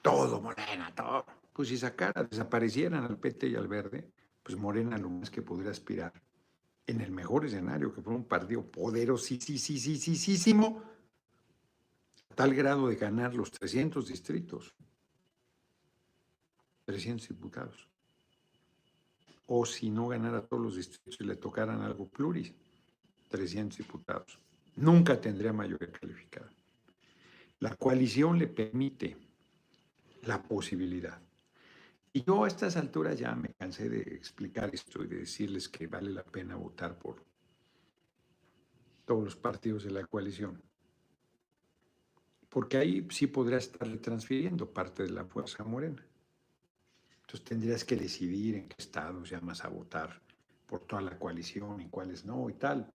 todo 0.00 0.40
Morena, 0.40 0.92
todo. 0.94 1.26
Pues 1.52 1.68
si 1.68 1.78
sacara, 1.78 2.24
desaparecieran 2.24 3.04
al 3.04 3.18
PT 3.18 3.48
y 3.48 3.56
al 3.56 3.68
Verde, 3.68 4.10
pues 4.42 4.56
Morena 4.56 4.96
lo 4.98 5.10
más 5.10 5.30
que 5.30 5.42
podría 5.42 5.70
aspirar, 5.70 6.12
en 6.86 7.00
el 7.00 7.12
mejor 7.12 7.44
escenario, 7.44 7.94
que 7.94 8.02
fuera 8.02 8.18
un 8.18 8.24
partido 8.24 8.64
poderosísimo, 8.64 10.82
a 12.30 12.34
tal 12.34 12.54
grado 12.54 12.88
de 12.88 12.96
ganar 12.96 13.34
los 13.34 13.50
300 13.50 14.08
distritos, 14.08 14.74
300 16.86 17.28
diputados. 17.28 17.88
O 19.46 19.66
si 19.66 19.90
no 19.90 20.08
ganara 20.08 20.46
todos 20.46 20.62
los 20.62 20.76
distritos 20.76 21.20
y 21.20 21.24
le 21.24 21.36
tocaran 21.36 21.82
algo 21.82 22.08
pluris, 22.08 22.54
300 23.32 23.78
diputados. 23.78 24.38
Nunca 24.76 25.20
tendría 25.20 25.52
mayoría 25.52 25.90
calificada. 25.90 26.50
La 27.60 27.74
coalición 27.76 28.38
le 28.38 28.46
permite 28.46 29.16
la 30.22 30.42
posibilidad. 30.42 31.20
Y 32.12 32.22
yo 32.24 32.44
a 32.44 32.48
estas 32.48 32.76
alturas 32.76 33.18
ya 33.18 33.34
me 33.34 33.54
cansé 33.54 33.88
de 33.88 34.02
explicar 34.02 34.70
esto 34.74 35.02
y 35.02 35.08
de 35.08 35.18
decirles 35.20 35.68
que 35.68 35.86
vale 35.88 36.10
la 36.12 36.24
pena 36.24 36.56
votar 36.56 36.98
por 36.98 37.24
todos 39.06 39.24
los 39.24 39.36
partidos 39.36 39.84
de 39.84 39.90
la 39.92 40.04
coalición. 40.06 40.62
porque 42.48 42.76
ahí 42.76 43.06
sí 43.10 43.26
podría 43.28 43.56
estarle 43.56 43.96
transfiriendo 43.96 44.70
parte 44.70 45.04
de 45.04 45.10
la 45.10 45.24
fuerza 45.24 45.64
morena. 45.64 46.04
Entonces 47.22 47.44
tendrías 47.44 47.82
que 47.82 47.96
decidir 47.96 48.56
en 48.56 48.68
qué 48.68 48.76
estados 48.78 49.30
llamas 49.30 49.64
a 49.64 49.68
votar 49.68 50.20
por 50.66 50.80
toda 50.80 51.00
la 51.00 51.18
coalición 51.18 51.80
y 51.80 51.88
cuáles 51.88 52.26
no 52.26 52.50
y 52.50 52.54
tal. 52.54 52.92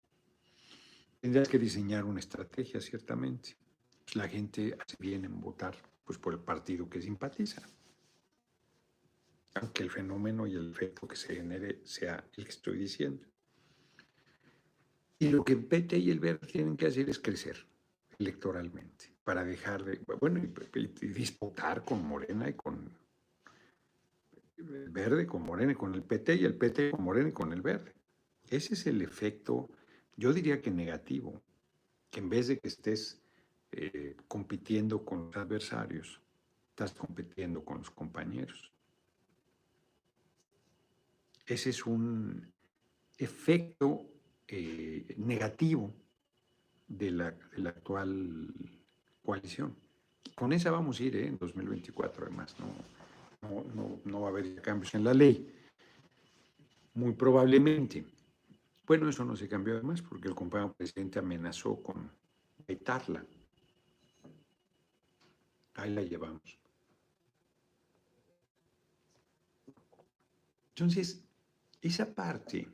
Tendrías 1.25 1.49
que 1.49 1.57
diseñar 1.57 2.05
una 2.05 2.19
estrategia, 2.19 2.79
ciertamente. 2.79 3.57
Pues 4.03 4.15
la 4.15 4.27
gente 4.27 4.77
hace 4.79 4.95
bien 4.99 5.25
en 5.25 5.41
votar 5.41 5.75
pues, 6.03 6.19
por 6.19 6.33
el 6.33 6.39
partido 6.39 6.87
que 6.87 7.01
simpatiza. 7.01 7.63
Aunque 9.55 9.81
el 9.81 9.89
fenómeno 9.89 10.45
y 10.45 10.53
el 10.53 10.69
efecto 10.69 11.07
que 11.07 11.15
se 11.15 11.33
genere 11.35 11.81
sea 11.83 12.23
el 12.37 12.43
que 12.43 12.51
estoy 12.51 12.77
diciendo. 12.77 13.25
Y 15.17 15.29
lo 15.29 15.43
que 15.43 15.53
el 15.53 15.65
PT 15.65 15.97
y 15.97 16.11
el 16.11 16.19
Verde 16.19 16.45
tienen 16.45 16.77
que 16.77 16.85
hacer 16.85 17.09
es 17.09 17.17
crecer 17.17 17.57
electoralmente 18.19 19.11
para 19.23 19.43
dejar 19.43 19.83
de, 19.83 19.99
bueno, 20.19 20.39
disputar 21.01 21.83
con 21.83 22.05
Morena 22.05 22.47
y 22.47 22.53
con 22.53 22.95
el 24.57 24.89
Verde, 24.91 25.25
con 25.25 25.41
Morena 25.41 25.71
y 25.71 25.75
con 25.75 25.95
el 25.95 26.03
PT 26.03 26.35
y 26.35 26.45
el 26.45 26.55
PT 26.55 26.91
con 26.91 27.03
Morena 27.03 27.29
y 27.29 27.33
con 27.33 27.51
el 27.51 27.63
Verde. 27.63 27.95
Ese 28.47 28.75
es 28.75 28.85
el 28.85 29.01
efecto, 29.01 29.71
yo 30.17 30.33
diría 30.33 30.61
que 30.61 30.71
negativo, 30.71 31.41
que 32.09 32.19
en 32.19 32.29
vez 32.29 32.47
de 32.47 32.59
que 32.59 32.67
estés 32.67 33.21
eh, 33.71 34.15
compitiendo 34.27 35.03
con 35.03 35.27
los 35.27 35.37
adversarios, 35.37 36.21
estás 36.69 36.93
compitiendo 36.93 37.63
con 37.63 37.79
los 37.79 37.89
compañeros. 37.89 38.71
Ese 41.45 41.69
es 41.69 41.85
un 41.85 42.51
efecto 43.17 44.05
eh, 44.47 45.15
negativo 45.17 45.93
de 46.87 47.11
la, 47.11 47.31
de 47.31 47.57
la 47.57 47.69
actual 47.69 48.53
coalición. 49.23 49.75
Con 50.35 50.53
esa 50.53 50.71
vamos 50.71 50.99
a 50.99 51.03
ir 51.03 51.15
¿eh? 51.15 51.27
en 51.27 51.37
2024, 51.37 52.25
además. 52.25 52.55
No, 52.59 53.63
no, 53.73 53.99
no, 54.03 54.21
va 54.21 54.27
a 54.27 54.29
haber 54.31 54.61
cambios 54.61 54.93
en 54.95 55.03
la 55.03 55.13
ley. 55.13 55.49
Muy 56.93 57.13
probablemente. 57.13 58.05
Bueno, 58.85 59.09
eso 59.09 59.25
no 59.25 59.35
se 59.35 59.47
cambió 59.47 59.73
además 59.73 60.01
porque 60.01 60.27
el 60.27 60.35
compañero 60.35 60.73
presidente 60.73 61.19
amenazó 61.19 61.81
con 61.81 62.11
vetarla. 62.67 63.25
Ahí 65.75 65.93
la 65.93 66.03
llevamos. 66.03 66.59
Entonces, 70.69 71.23
esa 71.81 72.13
parte 72.13 72.67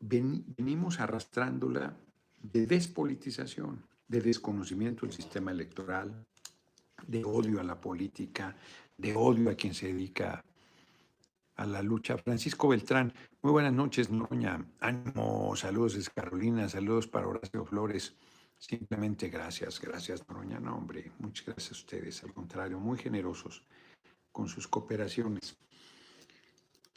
venimos 0.00 1.00
arrastrándola 1.00 1.96
de 2.40 2.66
despolitización 2.66 3.82
de 4.08 4.20
desconocimiento 4.20 5.04
del 5.04 5.14
sistema 5.14 5.50
electoral, 5.50 6.24
de 7.06 7.24
odio 7.24 7.60
a 7.60 7.64
la 7.64 7.80
política, 7.80 8.56
de 8.96 9.14
odio 9.14 9.50
a 9.50 9.54
quien 9.54 9.74
se 9.74 9.88
dedica 9.88 10.44
a 11.56 11.66
la 11.66 11.82
lucha. 11.82 12.16
Francisco 12.18 12.68
Beltrán, 12.68 13.12
muy 13.42 13.52
buenas 13.52 13.72
noches, 13.72 14.10
Noña. 14.10 14.64
Ánimo, 14.80 15.54
saludos 15.56 16.10
Carolina, 16.10 16.68
saludos 16.68 17.06
para 17.06 17.26
Horacio 17.26 17.64
Flores. 17.64 18.14
Simplemente 18.58 19.28
gracias, 19.28 19.80
gracias, 19.80 20.26
Noroña. 20.28 20.60
No, 20.60 20.76
hombre, 20.76 21.12
muchas 21.18 21.46
gracias 21.46 21.70
a 21.70 21.74
ustedes. 21.74 22.22
Al 22.24 22.32
contrario, 22.32 22.78
muy 22.78 22.98
generosos 22.98 23.62
con 24.32 24.48
sus 24.48 24.68
cooperaciones. 24.68 25.56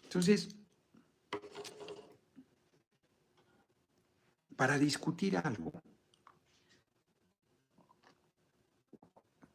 Entonces, 0.04 0.56
para 4.56 4.78
discutir 4.78 5.38
algo, 5.38 5.72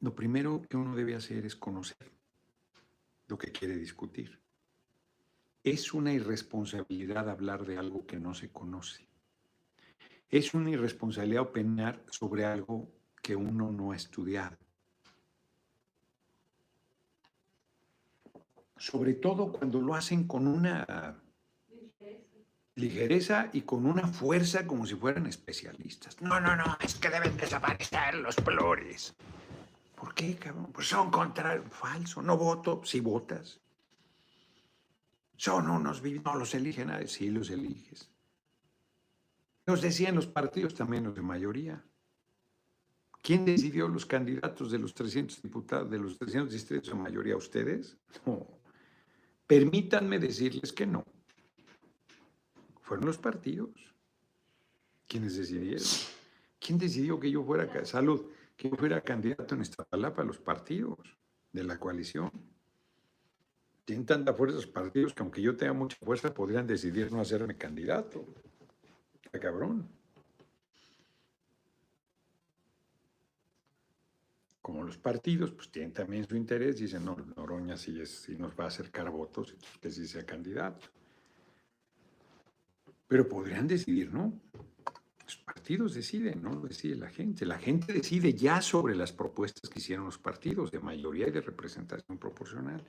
Lo 0.05 0.15
primero 0.15 0.61
que 0.69 0.77
uno 0.77 0.95
debe 0.95 1.15
hacer 1.15 1.47
es 1.47 1.57
conocer 1.57 2.13
lo 3.27 3.39
que 3.39 3.51
quiere 3.51 3.75
discutir. 3.75 4.39
Es 5.65 5.95
una 5.95 6.13
irresponsabilidad 6.13 7.31
hablar 7.31 7.65
de 7.65 7.79
algo 7.79 8.07
que 8.07 8.21
no 8.21 8.35
se 8.35 8.51
conoce. 8.51 9.09
Es 10.29 10.53
una 10.53 10.69
irresponsabilidad 10.69 11.43
opinar 11.43 12.05
sobre 12.11 12.45
algo 12.45 12.93
que 13.23 13.35
uno 13.35 13.73
no 13.73 13.93
ha 13.93 13.97
estudiado. 13.97 14.59
Sobre 18.77 19.15
todo 19.15 19.51
cuando 19.51 19.81
lo 19.81 19.95
hacen 19.95 20.25
con 20.27 20.47
una 20.47 21.19
ligereza 22.75 23.49
y 23.51 23.63
con 23.63 23.87
una 23.87 24.07
fuerza 24.07 24.67
como 24.67 24.85
si 24.85 24.95
fueran 24.97 25.27
especialistas. 25.27 26.21
No, 26.21 26.41
no, 26.41 26.55
no, 26.57 26.77
es 26.83 26.97
que 26.97 27.09
deben 27.09 27.39
desaparecer 27.39 28.17
los 28.17 28.35
flores. 28.37 29.15
¿Por 29.95 30.15
qué, 30.15 30.37
cabrón? 30.37 30.73
Pues 30.75 30.89
son. 30.89 31.11
Falso. 31.71 32.21
No 32.21 32.37
voto 32.37 32.83
si 32.85 33.01
votas. 33.01 33.63
Son 35.37 35.69
unos 35.69 36.03
no 36.03 36.37
los 36.37 36.55
eligen 36.55 36.89
nadie. 36.89 37.09
Sí, 37.09 37.31
los 37.31 37.51
eliges. 37.51 38.11
Los 39.67 39.81
decían 39.81 40.15
los 40.15 40.27
partidos 40.27 40.75
también, 40.75 41.05
los 41.05 41.15
de 41.15 41.23
mayoría. 41.23 41.85
¿Quién 43.23 43.45
decidió 43.45 43.89
los 43.89 44.05
candidatos 44.05 44.71
de 44.71 44.79
los 44.79 44.93
300 44.95 45.41
diputados, 45.41 45.91
de 45.91 45.99
los 45.99 46.19
300 46.19 46.53
distritos 46.53 46.89
de 46.91 46.95
mayoría? 46.95 47.37
¿Ustedes? 47.37 47.97
No. 48.27 48.47
Permítanme 49.47 50.19
decirles 50.19 50.73
que 50.73 50.87
no. 50.87 51.05
Fueron 52.83 53.07
los 53.07 53.17
partidos 53.17 53.71
quienes 55.09 55.37
decidieron. 55.37 55.87
¿Quién 56.59 56.79
decidió 56.79 57.19
que 57.19 57.31
yo 57.31 57.43
fuera 57.43 57.65
a 57.65 57.85
salud? 57.85 58.27
que 58.57 58.71
fuera 58.71 59.01
candidato 59.01 59.55
en 59.55 59.63
Iztapalapa 59.63 60.23
a 60.23 60.25
los 60.25 60.39
partidos 60.39 60.99
de 61.53 61.65
la 61.65 61.79
coalición. 61.79 62.31
Tienen 63.85 64.07
tanta 64.07 64.33
fuerza 64.33 64.57
los 64.57 64.67
partidos 64.67 65.13
que 65.13 65.23
aunque 65.23 65.43
yo 65.43 65.57
tenga 65.57 65.75
mucha 65.75 65.97
fuerza 65.97 66.33
podrían 66.33 66.67
decidir 66.67 67.13
no 67.13 67.21
hacerme 67.21 67.57
candidato. 67.57 68.25
¡Qué 69.31 69.39
cabrón! 69.39 69.89
Como 74.63 74.83
los 74.83 74.97
partidos, 74.97 75.53
pues 75.53 75.71
tienen 75.71 75.93
también 75.93 76.27
su 76.27 76.35
interés, 76.35 76.79
dicen, 76.79 77.05
no, 77.05 77.15
Noroña 77.37 77.77
sí, 77.77 78.01
es, 78.01 78.27
nos 78.31 78.59
va 78.59 78.65
a 78.65 78.69
acercar 78.69 79.11
votos, 79.11 79.55
que 79.79 79.91
sí 79.91 80.07
sea 80.09 80.25
candidato. 80.25 80.89
Pero 83.07 83.29
podrían 83.29 83.69
decidir, 83.69 84.11
¿no? 84.11 84.33
Los 85.23 85.37
partidos 85.37 85.93
deciden, 85.93 86.43
no 86.43 86.55
lo 86.55 86.61
decide 86.63 86.97
la 86.97 87.11
gente. 87.11 87.45
La 87.45 87.59
gente 87.59 87.93
decide 87.93 88.33
ya 88.33 88.63
sobre 88.63 88.95
las 88.95 89.13
propuestas 89.13 89.69
que 89.69 89.79
hicieron 89.79 90.07
los 90.07 90.17
partidos 90.17 90.71
de 90.71 90.81
mayoría 90.81 91.29
y 91.29 91.31
de 91.31 91.43
representación 91.43 92.17
proporcional. 92.17 92.83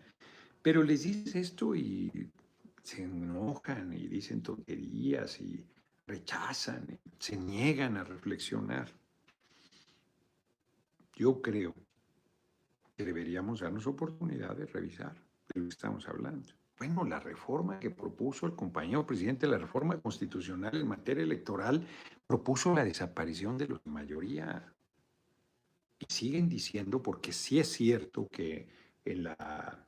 Pero 0.66 0.82
les 0.82 1.04
dices 1.04 1.36
esto 1.36 1.76
y 1.76 2.12
se 2.82 3.04
enojan 3.04 3.94
y 3.94 4.08
dicen 4.08 4.42
tonterías 4.42 5.40
y 5.40 5.64
rechazan, 6.08 7.00
se 7.20 7.38
niegan 7.38 7.98
a 7.98 8.04
reflexionar. 8.04 8.92
Yo 11.14 11.40
creo 11.40 11.76
que 12.98 13.06
deberíamos 13.06 13.60
darnos 13.60 13.86
oportunidad 13.86 14.58
de 14.58 14.66
revisar 14.66 15.14
de 15.14 15.60
lo 15.60 15.68
que 15.68 15.76
estamos 15.76 16.10
hablando. 16.10 16.50
Bueno, 16.80 17.04
la 17.06 17.20
reforma 17.20 17.80
que 17.80 17.92
propuso 17.92 18.48
el 18.48 18.56
compañero 18.56 19.06
presidente, 19.06 19.46
la 19.46 19.60
reforma 19.60 20.02
constitucional 20.02 20.82
en 20.82 20.88
materia 20.88 21.24
electoral, 21.24 21.86
propuso 22.26 22.74
la 22.74 22.84
desaparición 22.84 23.56
de 23.60 23.68
los 23.68 23.86
mayoría. 23.86 24.74
Y 26.00 26.06
siguen 26.12 26.50
diciendo, 26.50 27.04
porque 27.04 27.32
sí 27.34 27.60
es 27.60 27.72
cierto 27.72 28.28
que 28.32 28.68
en 29.06 29.26
la... 29.26 29.86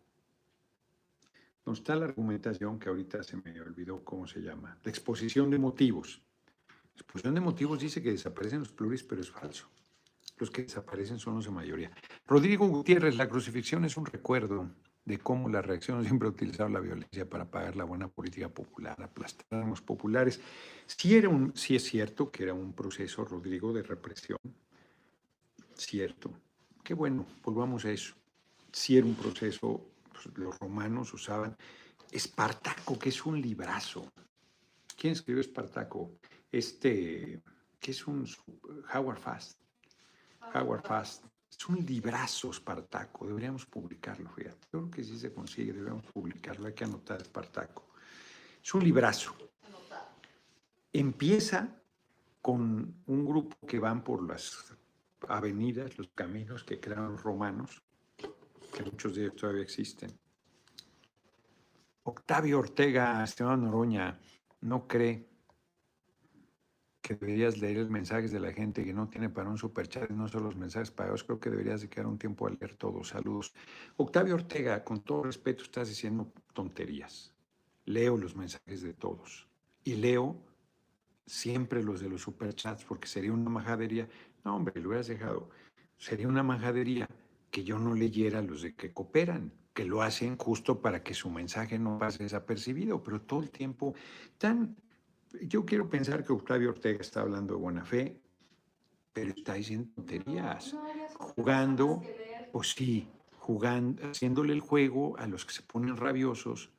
No 1.68 1.74
está 1.74 1.98
la 1.98 2.06
argumentación 2.06 2.80
que 2.80 2.88
ahorita 2.88 3.22
se 3.24 3.36
me 3.36 3.60
olvidó 3.60 4.02
cómo 4.02 4.26
se 4.26 4.40
llama. 4.40 4.80
La 4.86 4.90
exposición 4.90 5.50
de 5.50 5.60
motivos. 5.60 6.22
La 6.96 7.02
exposición 7.02 7.36
de 7.36 7.42
motivos 7.42 7.82
dice 7.82 8.02
que 8.02 8.12
desaparecen 8.12 8.60
los 8.60 8.72
pluris, 8.72 9.04
pero 9.04 9.20
es 9.20 9.30
falso. 9.30 9.70
Los 10.38 10.50
que 10.50 10.62
desaparecen 10.62 11.20
son 11.20 11.36
los 11.36 11.44
de 11.44 11.52
mayoría. 11.52 11.92
Rodrigo 12.26 12.66
Gutiérrez, 12.70 13.18
la 13.18 13.28
crucifixión 13.28 13.84
es 13.84 13.98
un 13.98 14.06
recuerdo 14.06 14.70
de 15.04 15.18
cómo 15.18 15.50
la 15.50 15.62
reacción 15.62 16.02
siempre 16.06 16.30
ha 16.30 16.32
utilizado 16.32 16.70
la 16.70 16.80
violencia 16.80 17.30
para 17.30 17.52
pagar 17.52 17.76
la 17.76 17.84
buena 17.84 18.08
política 18.08 18.48
popular, 18.48 18.96
aplastar 19.04 19.62
a 19.62 19.68
los 19.68 19.82
populares. 19.82 20.40
Sí, 20.86 21.18
era 21.18 21.28
un, 21.28 21.52
sí 21.54 21.76
es 21.76 21.84
cierto 21.84 22.32
que 22.32 22.44
era 22.44 22.54
un 22.54 22.72
proceso, 22.72 23.26
Rodrigo, 23.26 23.74
de 23.74 23.84
represión. 23.84 24.40
Cierto. 25.76 26.32
Qué 26.82 26.94
bueno, 26.94 27.26
volvamos 27.44 27.84
a 27.84 27.92
eso. 27.92 28.16
Sí 28.72 28.98
era 28.98 29.06
un 29.06 29.16
proceso, 29.16 29.86
pues, 30.24 30.38
los 30.38 30.58
romanos 30.60 31.14
usaban 31.14 31.56
Espartaco, 32.12 32.98
que 32.98 33.10
es 33.10 33.26
un 33.26 33.42
librazo. 33.42 34.12
¿Quién 34.98 35.14
escribió 35.14 35.42
Espartaco? 35.42 36.14
Este, 36.52 37.42
que 37.80 37.92
es 37.92 38.08
un 38.08 38.28
Howard 38.94 39.20
Fast. 39.20 39.60
Howard 40.54 40.84
Fast 40.84 41.26
es 41.50 41.70
un 41.70 41.86
librazo 41.86 42.52
Espartaco, 42.52 43.28
deberíamos 43.28 43.66
publicarlo, 43.66 44.30
fíjate. 44.30 44.68
Yo 44.72 44.80
creo 44.80 44.92
que 44.92 45.04
sí 45.04 45.18
se 45.18 45.34
consigue, 45.34 45.74
deberíamos 45.74 46.06
publicarlo, 46.06 46.68
hay 46.68 46.74
que 46.74 46.86
anotar 46.86 47.22
Espartaco. 47.22 47.90
Es 48.64 48.74
un 48.74 48.84
librazo. 48.84 49.36
Empieza 50.94 51.82
con 52.42 53.04
un 53.06 53.26
grupo 53.26 53.56
que 53.68 53.80
van 53.80 54.04
por 54.04 54.26
las 54.26 54.74
avenidas, 55.28 55.98
los 55.98 56.08
caminos 56.16 56.64
que 56.64 56.80
crearon 56.80 57.12
los 57.14 57.24
romanos, 57.24 57.84
que 58.78 58.84
muchos 58.84 59.16
de 59.16 59.24
ellos 59.24 59.36
todavía 59.36 59.64
existen. 59.64 60.12
Octavio 62.04 62.60
Ortega, 62.60 63.24
Esteban 63.24 63.64
Noroña, 63.64 64.20
no 64.62 64.88
cree 64.88 65.28
que 67.02 67.16
deberías 67.16 67.58
leer 67.58 67.78
los 67.78 67.90
mensajes 67.90 68.32
de 68.32 68.40
la 68.40 68.54
gente 68.54 68.86
que 68.86 68.94
no 68.94 69.10
tiene 69.10 69.30
para 69.30 69.50
un 69.50 69.58
superchat, 69.58 70.10
no 70.12 70.28
solo 70.28 70.46
los 70.46 70.58
mensajes 70.58 70.92
pagados, 70.92 71.24
creo 71.24 71.40
que 71.40 71.50
deberías 71.50 71.82
de 71.82 71.90
quedar 71.90 72.06
un 72.06 72.20
tiempo 72.20 72.46
a 72.46 72.52
leer 72.52 72.76
todos. 72.76 73.10
Saludos. 73.10 73.54
Octavio 73.96 74.36
Ortega, 74.36 74.84
con 74.84 75.02
todo 75.02 75.24
respeto, 75.24 75.64
estás 75.64 75.90
diciendo 75.90 76.32
tonterías. 76.54 77.34
Leo 77.86 78.16
los 78.18 78.36
mensajes 78.36 78.82
de 78.82 78.94
todos 78.94 79.48
y 79.86 79.96
leo 79.96 80.38
siempre 81.26 81.82
los 81.82 82.00
de 82.02 82.10
los 82.10 82.22
superchats 82.22 82.84
porque 82.84 83.08
sería 83.08 83.34
una 83.34 83.50
majadería. 83.50 84.08
No, 84.44 84.56
hombre, 84.56 84.80
lo 84.80 84.90
hubieras 84.90 85.08
dejado. 85.08 85.50
Sería 85.98 86.28
una 86.28 86.44
majadería 86.44 87.08
que 87.52 87.64
yo 87.64 87.80
no 87.80 87.94
leyera 87.94 88.42
los 88.42 88.62
de 88.62 88.76
que 88.76 88.94
cooperan, 88.94 89.52
que 89.74 89.86
lo 89.86 90.02
hacen 90.02 90.38
justo 90.38 90.82
para 90.82 91.04
que 91.04 91.14
su 91.14 91.30
mensaje 91.30 91.78
no 91.78 92.00
pase 92.00 92.24
desapercibido, 92.24 93.04
pero 93.04 93.22
todo 93.22 93.42
el 93.42 93.52
tiempo 93.52 93.94
tan... 94.38 94.76
Yo 95.42 95.66
quiero 95.66 95.90
pensar 95.90 96.24
que 96.24 96.34
Octavio 96.34 96.70
Ortega 96.70 97.02
está 97.02 97.22
hablando 97.22 97.56
de 97.56 97.60
buena 97.60 97.86
fe, 97.86 98.20
pero 99.14 99.32
está 99.32 99.56
diciendo 99.56 99.90
tonterías, 99.96 100.76
jugando, 101.16 102.02
o 102.54 102.64
sí, 102.64 103.08
jugando, 103.40 104.10
haciéndole 104.10 104.54
el 104.54 104.62
juego 104.62 105.18
a 105.18 105.28
los 105.28 105.46
que 105.46 105.54
se 105.54 105.64
ponen 105.64 105.98
rabiosos 105.98 106.72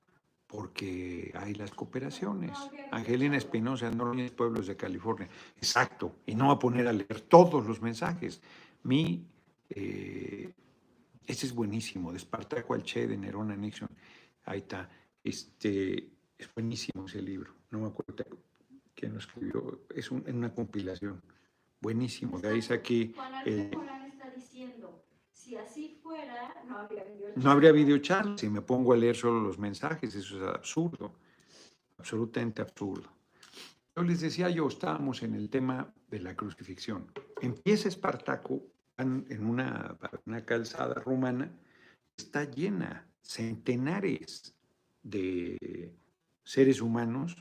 porque 0.49 1.31
hay 1.35 1.55
las 1.55 1.71
cooperaciones. 1.71 2.59
Angelina 2.91 3.37
Espinosa, 3.37 3.91
Noroña 3.91 4.27
Pueblos 4.35 4.67
de 4.67 4.77
California. 4.77 5.29
Exacto. 5.57 6.17
Y 6.27 6.35
no 6.35 6.49
va 6.49 6.55
a 6.55 6.59
poner 6.59 6.89
a 6.89 6.93
leer 6.93 7.21
todos 7.21 7.67
los 7.67 7.83
mensajes. 7.83 8.41
Mi, 8.83 9.27
eh, 9.71 10.53
ese 11.27 11.47
es 11.47 11.55
buenísimo, 11.55 12.11
de 12.11 12.17
Espartaco 12.17 12.75
al 12.75 12.83
Che, 12.83 13.07
de 13.07 13.17
Nerona 13.17 13.55
Nixon. 13.55 13.89
Ahí 14.45 14.61
está. 14.61 14.89
Este, 15.23 16.11
es 16.39 16.55
buenísimo 16.55 17.07
ese 17.07 17.21
libro. 17.21 17.55
No 17.71 17.81
me 17.81 17.89
acuerdo 17.89 18.25
quién 18.95 19.13
lo 19.13 19.19
escribió. 19.19 19.83
Es 19.95 20.11
una 20.11 20.55
compilación. 20.55 21.23
Buenísimo. 21.81 22.41
De 22.41 22.49
ahí 22.49 22.63
saqué... 22.63 23.13
Eh, 23.45 23.71
está 24.09 24.31
diciendo, 24.31 25.05
si 25.31 25.57
así 25.57 26.01
fuera, 26.03 26.63
no 26.67 26.79
habría 26.79 27.05
videocharla. 27.05 27.43
No 27.43 27.51
habría 27.51 28.39
si 28.39 28.49
me 28.49 28.63
pongo 28.63 28.95
a 28.95 28.97
leer 28.97 29.15
solo 29.15 29.41
los 29.41 29.59
mensajes. 29.59 30.15
Eso 30.15 30.43
es 30.43 30.49
absurdo. 30.49 31.13
Absolutamente 31.99 32.63
absurdo. 32.63 33.11
Yo 33.95 34.03
les 34.03 34.21
decía 34.21 34.49
yo, 34.49 34.69
estábamos 34.69 35.23
en 35.23 35.35
el 35.35 35.51
tema 35.51 35.93
de 36.09 36.21
la 36.21 36.35
crucifixión. 36.35 37.13
Empieza 37.43 37.89
Espartaco 37.89 38.63
en 38.99 39.47
una, 39.47 39.97
una 40.27 40.45
calzada 40.45 40.95
romana, 40.95 41.51
está 42.17 42.45
llena, 42.45 43.09
centenares 43.23 44.55
de 45.03 45.95
seres 46.43 46.81
humanos, 46.81 47.37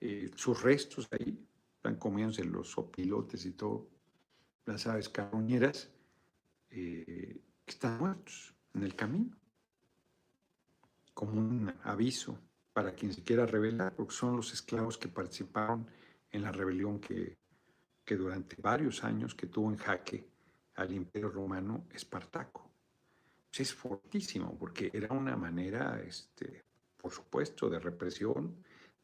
eh, 0.00 0.30
sus 0.36 0.62
restos 0.62 1.08
ahí, 1.10 1.38
están 1.76 1.96
comiéndose 1.96 2.44
los 2.44 2.76
opilotes 2.78 3.44
y 3.46 3.52
todo, 3.52 3.88
las 4.64 4.86
aves 4.86 5.08
carroñeras, 5.08 5.90
eh, 6.70 7.40
están 7.66 7.98
muertos 7.98 8.54
en 8.74 8.82
el 8.82 8.94
camino, 8.94 9.36
como 11.14 11.32
un 11.32 11.74
aviso 11.82 12.38
para 12.72 12.94
quien 12.94 13.12
se 13.12 13.22
quiera 13.22 13.46
rebelar, 13.46 13.94
porque 13.96 14.14
son 14.14 14.36
los 14.36 14.52
esclavos 14.52 14.98
que 14.98 15.08
participaron 15.08 15.86
en 16.30 16.42
la 16.42 16.52
rebelión 16.52 17.00
que, 17.00 17.38
que 18.04 18.16
durante 18.16 18.60
varios 18.60 19.02
años 19.02 19.34
que 19.34 19.46
tuvo 19.46 19.70
en 19.70 19.78
jaque 19.78 20.35
al 20.76 20.92
imperio 20.92 21.28
romano 21.28 21.86
Espartaco. 21.90 22.70
Pues 23.50 23.60
es 23.60 23.74
fortísimo 23.74 24.56
porque 24.58 24.90
era 24.92 25.14
una 25.14 25.36
manera, 25.36 26.00
este, 26.02 26.64
por 26.96 27.12
supuesto, 27.12 27.68
de 27.68 27.78
represión, 27.78 28.56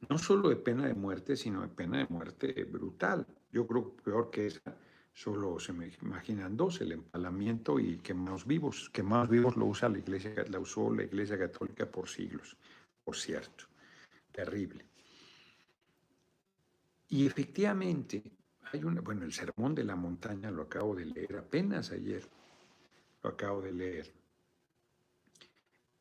no 0.09 0.19
solo 0.19 0.49
de 0.49 0.57
pena 0.57 0.87
de 0.87 0.95
muerte, 0.95 1.37
sino 1.37 1.63
de 1.63 1.69
pena 1.69 1.99
de 1.99 2.07
muerte 2.07 2.65
brutal. 2.65 3.27
Yo 3.51 3.67
creo 3.67 3.97
peor 3.97 4.31
que 4.31 4.47
esa, 4.47 4.77
solo 5.13 5.59
se 5.61 5.73
me 5.73 5.93
imaginan 6.03 6.57
dos, 6.57 6.81
el 6.81 6.93
empalamiento 6.93 7.79
y 7.79 7.99
quemados 7.99 8.47
vivos. 8.47 8.91
Quemados 8.91 9.29
vivos 9.29 9.57
lo 9.57 9.67
usa 9.67 9.89
la 9.89 9.99
iglesia, 9.99 10.45
la 10.49 10.59
usó 10.59 10.93
la 10.93 11.05
iglesia 11.05 11.39
católica 11.39 11.91
por 11.91 12.09
siglos, 12.09 12.57
por 13.05 13.17
cierto. 13.17 13.65
Terrible. 14.33 14.87
Y 17.09 17.27
efectivamente, 17.27 18.23
bueno, 18.81 19.25
el 19.25 19.33
Sermón 19.33 19.75
de 19.75 19.85
la 19.85 19.97
Montaña 19.97 20.51
lo 20.51 20.63
acabo 20.63 20.95
de 20.95 21.05
leer 21.07 21.37
apenas 21.37 21.91
ayer, 21.91 22.27
lo 23.23 23.31
acabo 23.31 23.61
de 23.61 23.73
leer. 23.73 24.13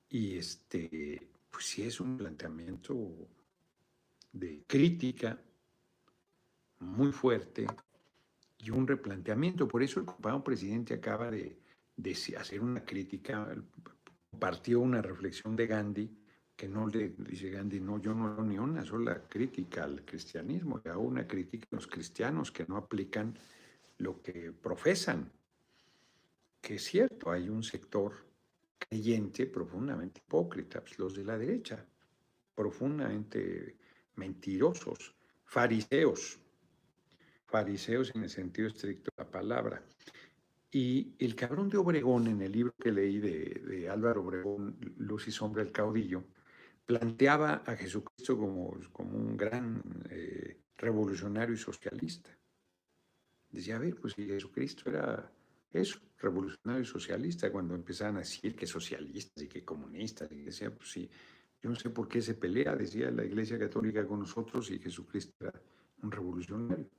Y 0.09 0.37
este, 0.37 1.29
pues 1.49 1.65
sí 1.65 1.83
es 1.83 1.99
un 1.99 2.17
planteamiento 2.17 3.27
de 4.31 4.63
crítica 4.65 5.37
muy 6.79 7.11
fuerte 7.11 7.67
y 8.57 8.69
un 8.69 8.87
replanteamiento. 8.87 9.67
Por 9.67 9.83
eso 9.83 9.99
el 9.99 10.05
compañero 10.05 10.43
presidente 10.43 10.93
acaba 10.93 11.29
de, 11.29 11.57
de 11.97 12.11
hacer 12.37 12.61
una 12.61 12.85
crítica, 12.85 13.53
partió 14.39 14.79
una 14.79 15.01
reflexión 15.01 15.55
de 15.55 15.67
Gandhi 15.67 16.20
que 16.61 16.67
no 16.67 16.85
le 16.85 17.15
dice 17.17 17.49
Gandhi, 17.49 17.79
no, 17.79 17.99
yo 17.99 18.13
no 18.13 18.27
hago 18.27 18.43
ni 18.43 18.59
una 18.59 18.85
sola 18.85 19.23
crítica 19.27 19.83
al 19.83 20.05
cristianismo, 20.05 20.79
hago 20.85 21.01
una 21.01 21.25
crítica 21.25 21.65
a 21.71 21.75
los 21.75 21.87
cristianos 21.87 22.51
que 22.51 22.67
no 22.67 22.77
aplican 22.77 23.35
lo 23.97 24.21
que 24.21 24.51
profesan. 24.51 25.31
Que 26.61 26.75
es 26.75 26.83
cierto, 26.83 27.31
hay 27.31 27.49
un 27.49 27.63
sector 27.63 28.13
creyente 28.77 29.47
profundamente 29.47 30.21
hipócrita, 30.23 30.81
pues, 30.81 30.99
los 30.99 31.15
de 31.15 31.23
la 31.23 31.35
derecha, 31.35 31.83
profundamente 32.53 33.77
mentirosos, 34.17 35.15
fariseos, 35.43 36.39
fariseos 37.47 38.13
en 38.13 38.21
el 38.21 38.29
sentido 38.29 38.67
estricto 38.67 39.09
de 39.17 39.23
la 39.23 39.31
palabra. 39.31 39.83
Y 40.69 41.15
el 41.17 41.33
cabrón 41.33 41.69
de 41.69 41.79
Obregón, 41.79 42.27
en 42.27 42.39
el 42.39 42.51
libro 42.51 42.75
que 42.79 42.91
leí 42.91 43.17
de, 43.17 43.63
de 43.65 43.89
Álvaro 43.89 44.21
Obregón, 44.21 44.77
Luz 44.97 45.27
y 45.27 45.31
Sombra 45.31 45.63
del 45.63 45.73
Caudillo, 45.73 46.23
planteaba 46.85 47.63
a 47.65 47.75
Jesucristo 47.75 48.37
como, 48.37 48.77
como 48.91 49.17
un 49.17 49.37
gran 49.37 49.81
eh, 50.09 50.61
revolucionario 50.77 51.55
y 51.55 51.57
socialista. 51.57 52.29
Decía, 53.49 53.75
a 53.75 53.79
ver, 53.79 53.95
pues 53.95 54.13
si 54.13 54.25
Jesucristo 54.25 54.89
era 54.89 55.31
eso, 55.71 55.99
revolucionario 56.17 56.83
y 56.83 56.85
socialista, 56.85 57.51
cuando 57.51 57.75
empezaban 57.75 58.17
a 58.17 58.19
decir 58.19 58.55
que 58.55 58.67
socialistas 58.67 59.43
y 59.43 59.47
que 59.47 59.63
comunistas, 59.63 60.31
y 60.31 60.41
decía, 60.41 60.73
pues 60.73 60.91
sí, 60.91 61.09
yo 61.61 61.69
no 61.69 61.75
sé 61.75 61.89
por 61.89 62.07
qué 62.07 62.21
se 62.21 62.33
pelea, 62.33 62.75
decía 62.75 63.11
la 63.11 63.23
Iglesia 63.23 63.59
Católica 63.59 64.05
con 64.05 64.19
nosotros 64.19 64.71
y 64.71 64.79
Jesucristo 64.79 65.33
era 65.39 65.61
un 66.01 66.11
revolucionario. 66.11 66.89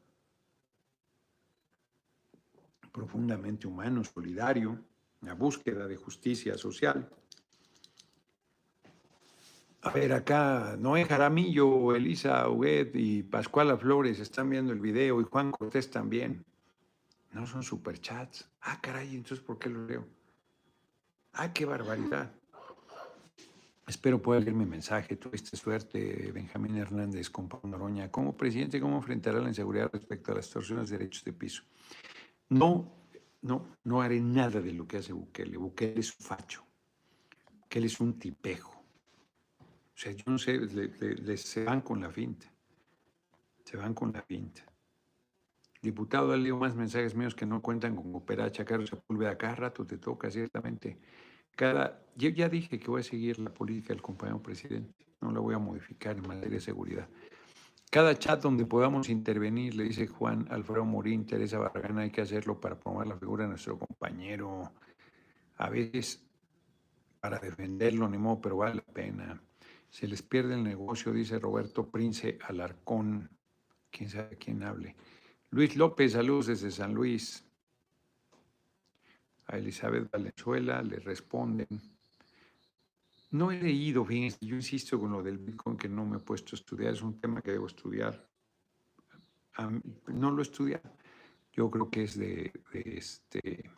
Profundamente 2.93 3.67
humano, 3.67 4.05
solidario, 4.05 4.85
la 5.23 5.35
búsqueda 5.35 5.87
de 5.87 5.97
justicia 5.97 6.57
social. 6.57 7.11
A 9.85 9.91
ver, 9.91 10.13
acá 10.13 10.77
Noé 10.79 11.05
Jaramillo, 11.05 11.95
Elisa 11.97 12.49
Huguet 12.49 12.95
y 12.95 13.25
Pascuala 13.25 13.77
Flores 13.77 14.21
están 14.21 14.49
viendo 14.49 14.73
el 14.73 14.79
video 14.79 15.21
y 15.21 15.25
Juan 15.25 15.51
Cortés 15.51 15.91
también. 15.91 16.45
No 17.33 17.47
son 17.47 17.65
superchats. 17.65 18.49
Ah, 18.61 18.79
caray, 18.81 19.17
entonces 19.17 19.41
¿por 19.41 19.59
qué 19.59 19.69
lo 19.69 19.85
leo? 19.85 20.07
Ah, 21.33 21.53
qué 21.53 21.65
barbaridad. 21.65 22.31
Espero 23.85 24.23
pueda 24.23 24.39
leer 24.39 24.55
mi 24.55 24.67
mensaje. 24.67 25.17
Tuviste 25.17 25.57
suerte, 25.57 26.31
Benjamín 26.33 26.77
Hernández, 26.77 27.29
con 27.29 27.49
Noroña. 27.65 28.09
Como 28.09 28.37
presidente, 28.37 28.81
¿cómo 28.81 28.99
enfrentará 28.99 29.41
la 29.41 29.49
inseguridad 29.49 29.91
respecto 29.93 30.31
a 30.31 30.37
las 30.37 30.45
extorsiones 30.45 30.91
de 30.91 30.99
derechos 30.99 31.25
de 31.25 31.33
piso? 31.33 31.65
No, 32.51 33.09
no, 33.41 33.67
no 33.83 34.01
haré 34.01 34.21
nada 34.21 34.61
de 34.61 34.73
lo 34.73 34.87
que 34.87 34.99
hace 34.99 35.13
Bukele. 35.13 35.57
Bukele 35.57 35.99
es 35.99 36.17
un 36.17 36.25
facho. 36.25 36.65
Bukele 37.63 37.87
es 37.87 37.99
un 37.99 38.17
tipejo. 38.17 38.72
O 39.95 39.99
sea, 39.99 40.13
yo 40.13 40.25
no 40.27 40.39
sé, 40.39 40.59
se 41.37 41.65
van 41.65 41.81
con 41.83 42.01
la 42.01 42.11
finta. 42.11 42.53
Se 43.65 43.77
van 43.77 43.95
con 43.95 44.13
la 44.13 44.23
finta. 44.23 44.63
Diputado, 45.81 46.33
ha 46.33 46.37
leído 46.37 46.57
más 46.57 46.75
mensajes 46.75 47.15
míos 47.15 47.35
que 47.35 47.45
no 47.45 47.61
cuentan 47.61 47.97
con 47.97 48.15
Operacha, 48.15 48.65
Carlos 48.65 48.91
Sepúlveda. 48.91 49.37
Cada 49.37 49.57
rato 49.57 49.85
te 49.85 49.99
toca, 49.99 50.31
ciertamente. 50.31 50.99
Cada, 51.57 52.01
yo 52.17 52.31
ya 52.31 52.49
dije 52.49 52.79
que 52.79 52.89
voy 52.89 53.01
a 53.01 53.05
seguir 53.05 53.39
la 53.39 53.53
política 53.53 53.93
del 53.93 54.01
compañero 54.01 54.41
presidente. 54.41 55.07
No 55.21 55.33
la 55.33 55.41
voy 55.41 55.55
a 55.55 55.59
modificar 55.59 56.17
en 56.17 56.27
materia 56.27 56.57
de 56.57 56.61
seguridad. 56.61 57.09
Cada 57.91 58.19
chat 58.19 58.41
donde 58.41 58.65
podamos 58.65 59.09
intervenir, 59.11 59.75
le 59.75 59.85
dice 59.85 60.07
Juan 60.07 60.47
Alfredo 60.51 60.85
Morín, 60.85 61.27
Teresa 61.27 61.59
Barragán, 61.59 61.99
hay 61.99 62.11
que 62.11 62.23
hacerlo 62.23 62.59
para 62.59 62.79
promover 62.79 63.09
la 63.09 63.19
figura 63.19 63.45
de 63.45 63.51
nuestro 63.51 63.79
compañero. 63.79 64.73
A 65.59 65.69
veces 65.69 66.25
para 67.21 67.39
defenderlo, 67.39 68.09
ni 68.09 68.19
modo, 68.19 68.41
pero 68.41 68.57
vale 68.57 68.77
la 68.77 68.93
pena. 68.93 69.43
Se 69.93 70.09
les 70.09 70.23
pierde 70.23 70.55
el 70.55 70.65
negocio, 70.65 71.13
dice 71.13 71.39
Roberto 71.39 71.91
Prince 71.91 72.39
Alarcón. 72.49 73.29
Quién 73.91 74.09
sabe 74.09 74.39
quién 74.39 74.63
hable. 74.63 74.97
Luis 75.51 75.77
López, 75.77 76.13
saludos 76.13 76.47
desde 76.47 76.71
San 76.71 76.95
Luis. 76.95 77.45
a 79.49 79.59
Elizabeth 79.59 80.11
Valenzuela, 80.11 80.83
le 80.83 80.97
responden. 80.97 81.69
No 83.33 83.53
he 83.53 83.61
leído, 83.61 84.03
fíjense, 84.03 84.39
yo 84.41 84.57
insisto 84.57 84.99
con 84.99 85.13
lo 85.13 85.23
del 85.23 85.37
Bitcoin 85.37 85.77
que 85.77 85.91
no 85.91 86.07
me 86.07 86.17
he 86.17 86.21
puesto 86.21 86.57
a 86.57 86.59
estudiar, 86.59 86.95
es 86.95 87.03
un 87.03 87.21
tema 87.21 87.43
que 87.43 87.51
debo 87.51 87.67
estudiar. 87.67 88.27
No 90.07 90.31
lo 90.31 90.39
he 90.39 90.43
estudiado. 90.43 90.91
Yo 91.53 91.71
creo 91.71 91.91
que 91.91 92.05
es 92.05 92.17
de, 92.17 92.51
este, 92.73 93.71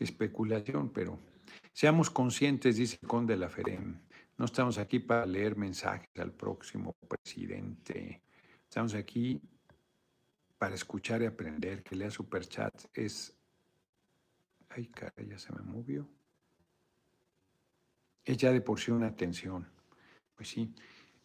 especulación, 0.00 0.90
pero 0.92 1.20
seamos 1.72 2.10
conscientes, 2.10 2.76
dice 2.76 2.98
conde 3.06 3.36
la 3.36 3.48
Ferem. 3.48 4.00
No 4.38 4.44
estamos 4.44 4.78
aquí 4.78 5.00
para 5.00 5.26
leer 5.26 5.56
mensajes 5.56 6.08
al 6.16 6.32
próximo 6.32 6.94
presidente. 7.08 8.22
Estamos 8.62 8.94
aquí 8.94 9.42
para 10.56 10.76
escuchar 10.76 11.22
y 11.22 11.26
aprender. 11.26 11.82
Que 11.82 11.96
lea 11.96 12.10
superchats 12.10 12.88
es 12.94 13.38
Ay, 14.70 14.86
cara, 14.86 15.14
ya 15.28 15.38
se 15.38 15.52
me 15.52 15.62
movió. 15.62 16.08
Es 18.24 18.36
ya 18.36 18.52
de 18.52 18.60
por 18.60 18.78
sí 18.78 18.90
una 18.90 19.08
atención. 19.08 19.66
Pues 20.34 20.48
sí. 20.50 20.72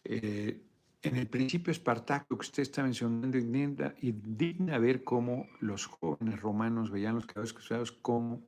Eh, 0.02 0.60
en 1.02 1.16
el 1.16 1.28
principio 1.28 1.70
espartaco 1.70 2.36
que 2.36 2.46
usted 2.46 2.62
está 2.62 2.82
mencionando, 2.82 3.38
y 4.00 4.12
digna 4.12 4.78
ver 4.78 5.04
cómo 5.04 5.46
los 5.60 5.86
jóvenes 5.86 6.40
romanos 6.40 6.90
veían 6.90 7.14
los 7.14 7.26
caballos 7.26 7.52
cruzados 7.52 7.92
como 7.92 8.42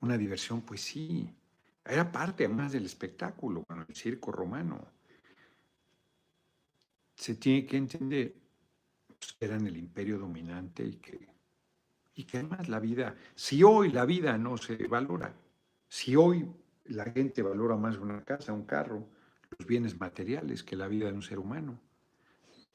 una 0.00 0.18
diversión. 0.18 0.60
Pues 0.62 0.80
sí, 0.80 1.32
era 1.84 2.10
parte 2.10 2.44
además 2.44 2.72
del 2.72 2.86
espectáculo, 2.86 3.64
el 3.88 3.94
circo 3.94 4.32
romano. 4.32 4.86
Se 7.14 7.34
tiene 7.34 7.66
que 7.66 7.76
entender 7.76 8.34
pues, 9.06 9.32
que 9.34 9.44
eran 9.44 9.66
el 9.66 9.76
imperio 9.76 10.18
dominante 10.18 10.84
y 10.84 10.96
que 10.96 11.32
y 12.14 12.24
que 12.24 12.38
además 12.38 12.68
la 12.68 12.78
vida, 12.78 13.16
si 13.34 13.62
hoy 13.62 13.90
la 13.90 14.04
vida 14.04 14.36
no 14.36 14.56
se 14.56 14.76
valora, 14.86 15.34
si 15.88 16.16
hoy 16.16 16.46
la 16.84 17.04
gente 17.04 17.42
valora 17.42 17.76
más 17.76 17.96
una 17.96 18.22
casa, 18.22 18.52
un 18.52 18.64
carro, 18.64 19.08
los 19.58 19.66
bienes 19.66 19.98
materiales 19.98 20.62
que 20.62 20.76
la 20.76 20.88
vida 20.88 21.06
de 21.06 21.14
un 21.14 21.22
ser 21.22 21.38
humano, 21.38 21.80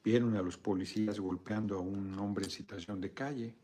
vieron 0.02 0.36
a 0.36 0.42
los 0.42 0.56
policías 0.56 1.20
golpeando 1.20 1.76
a 1.76 1.80
un 1.80 2.18
hombre 2.18 2.44
en 2.44 2.50
situación 2.50 3.00
de 3.00 3.12
calle, 3.12 3.54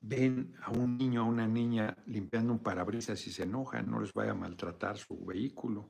ven 0.00 0.54
a 0.62 0.70
un 0.70 0.96
niño, 0.96 1.22
a 1.22 1.24
una 1.24 1.46
niña 1.46 1.96
limpiando 2.06 2.52
un 2.52 2.58
parabrisas 2.60 3.26
y 3.26 3.32
se 3.32 3.44
enojan, 3.44 3.90
no 3.90 4.00
les 4.00 4.12
vaya 4.12 4.32
a 4.32 4.34
maltratar 4.34 4.98
su 4.98 5.24
vehículo, 5.24 5.88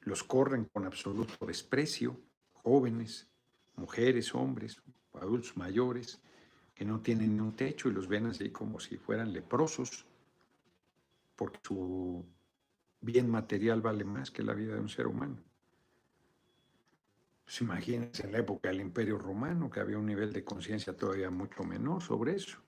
los 0.00 0.24
corren 0.24 0.66
con 0.66 0.86
absoluto 0.86 1.44
desprecio, 1.46 2.20
jóvenes, 2.52 3.30
mujeres, 3.76 4.34
hombres, 4.34 4.82
adultos 5.14 5.56
mayores, 5.56 6.20
que 6.74 6.84
no 6.84 7.00
tienen 7.00 7.34
ni 7.34 7.40
un 7.40 7.56
techo 7.56 7.88
y 7.88 7.92
los 7.92 8.06
ven 8.06 8.26
así 8.26 8.50
como 8.50 8.78
si 8.78 8.96
fueran 8.96 9.32
leprosos, 9.32 10.06
porque 11.34 11.58
su 11.62 12.24
bien 13.00 13.28
material 13.30 13.80
vale 13.80 14.04
más 14.04 14.30
que 14.30 14.42
la 14.42 14.54
vida 14.54 14.74
de 14.74 14.80
un 14.80 14.88
ser 14.88 15.06
humano. 15.06 15.42
Pues 17.44 17.60
imagínense 17.62 18.26
en 18.26 18.32
la 18.32 18.38
época 18.38 18.68
del 18.68 18.80
Imperio 18.80 19.18
Romano, 19.18 19.70
que 19.70 19.80
había 19.80 19.98
un 19.98 20.06
nivel 20.06 20.32
de 20.32 20.44
conciencia 20.44 20.94
todavía 20.96 21.30
mucho 21.30 21.64
menor 21.64 22.02
sobre 22.02 22.36
eso. 22.36 22.58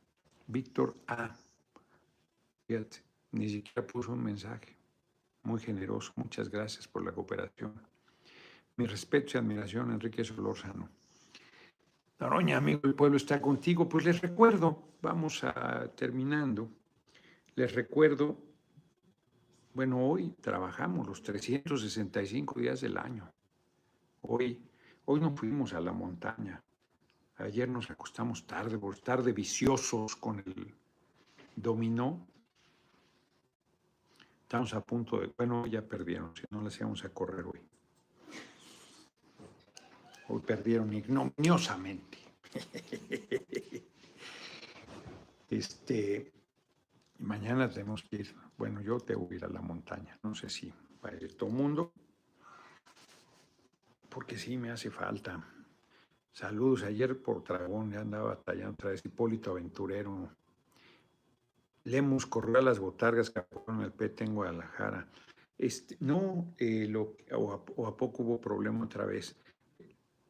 Víctor 0.51 0.97
A. 1.07 1.31
Fíjate, 2.67 2.99
ni 3.33 3.49
siquiera 3.49 3.87
puso 3.87 4.13
un 4.13 4.23
mensaje. 4.23 4.77
Muy 5.43 5.61
generoso. 5.61 6.13
Muchas 6.17 6.51
gracias 6.51 6.89
por 6.89 7.05
la 7.05 7.13
cooperación. 7.13 7.81
Mi 8.77 8.87
respeto 8.87 9.33
y 9.35 9.39
admiración, 9.39 9.93
Enrique 9.93 10.25
Solórzano. 10.25 10.89
Noroña, 12.19 12.59
amigo, 12.59 12.81
el 12.85 12.95
pueblo 12.95 13.17
está 13.17 13.41
contigo. 13.41 13.89
Pues 13.89 14.05
les 14.05 14.21
recuerdo, 14.21 14.95
vamos 15.01 15.43
a 15.45 15.89
terminando, 15.95 16.71
les 17.55 17.75
recuerdo, 17.75 18.37
bueno, 19.73 20.05
hoy 20.05 20.35
trabajamos 20.41 21.07
los 21.07 21.23
365 21.23 22.61
días 22.61 22.81
del 22.81 22.99
año. 22.99 23.33
Hoy, 24.23 24.61
hoy 25.07 25.21
no 25.21 25.35
fuimos 25.35 25.73
a 25.73 25.81
la 25.81 25.93
montaña. 25.93 26.63
Ayer 27.41 27.69
nos 27.69 27.91
acostamos 27.91 28.47
tarde 28.47 28.79
por 28.79 28.95
estar 28.95 29.23
viciosos 29.33 30.15
con 30.17 30.41
el 30.41 30.75
dominó. 31.57 32.27
Estamos 34.43 34.75
a 34.75 34.81
punto 34.83 35.21
de, 35.21 35.33
bueno, 35.39 35.67
ya 35.67 35.81
perdieron, 35.81 36.37
si 36.37 36.43
no 36.51 36.61
las 36.61 36.77
íbamos 36.79 37.03
a 37.05 37.09
correr 37.09 37.47
hoy. 37.47 37.61
Hoy 40.29 40.41
perdieron 40.41 40.93
ignominiosamente. 40.93 42.19
Este, 45.51 46.33
mañana 47.19 47.69
tenemos 47.69 48.05
que 48.05 48.19
ir, 48.19 48.37
bueno, 48.57 48.81
yo 48.83 49.01
tengo 49.01 49.29
que 49.29 49.35
ir 49.35 49.45
a 49.45 49.49
la 49.49 49.61
montaña, 49.61 50.17
no 50.23 50.33
sé 50.33 50.49
si 50.49 50.73
va 51.05 51.11
a 51.11 51.15
ir 51.17 51.37
todo 51.37 51.49
el 51.49 51.57
mundo, 51.57 51.93
porque 54.09 54.39
sí 54.39 54.57
me 54.57 54.71
hace 54.71 54.93
falta. 54.93 55.45
Saludos, 56.33 56.85
ayer 56.85 57.21
por 57.21 57.43
Dragón 57.45 57.91
ya 57.91 58.01
andaba 58.01 58.35
batallando 58.37 58.75
otra 58.75 58.91
vez, 58.91 59.05
Hipólito 59.05 59.51
Aventurero. 59.51 60.31
Lemus 61.85 62.27
corrió 62.27 62.59
a 62.59 62.63
las 62.63 62.79
botargas 62.79 63.31
que 63.31 63.43
en 63.69 63.81
el 63.81 63.93
PT 63.93 64.25
en 64.25 64.35
Guadalajara. 64.35 65.09
Este, 65.59 65.97
no, 66.01 66.55
eh, 66.59 66.93
o 66.95 67.87
a 67.87 67.97
poco 67.97 68.23
hubo 68.23 68.41
problema 68.41 68.85
otra 68.85 69.05
vez. 69.05 69.37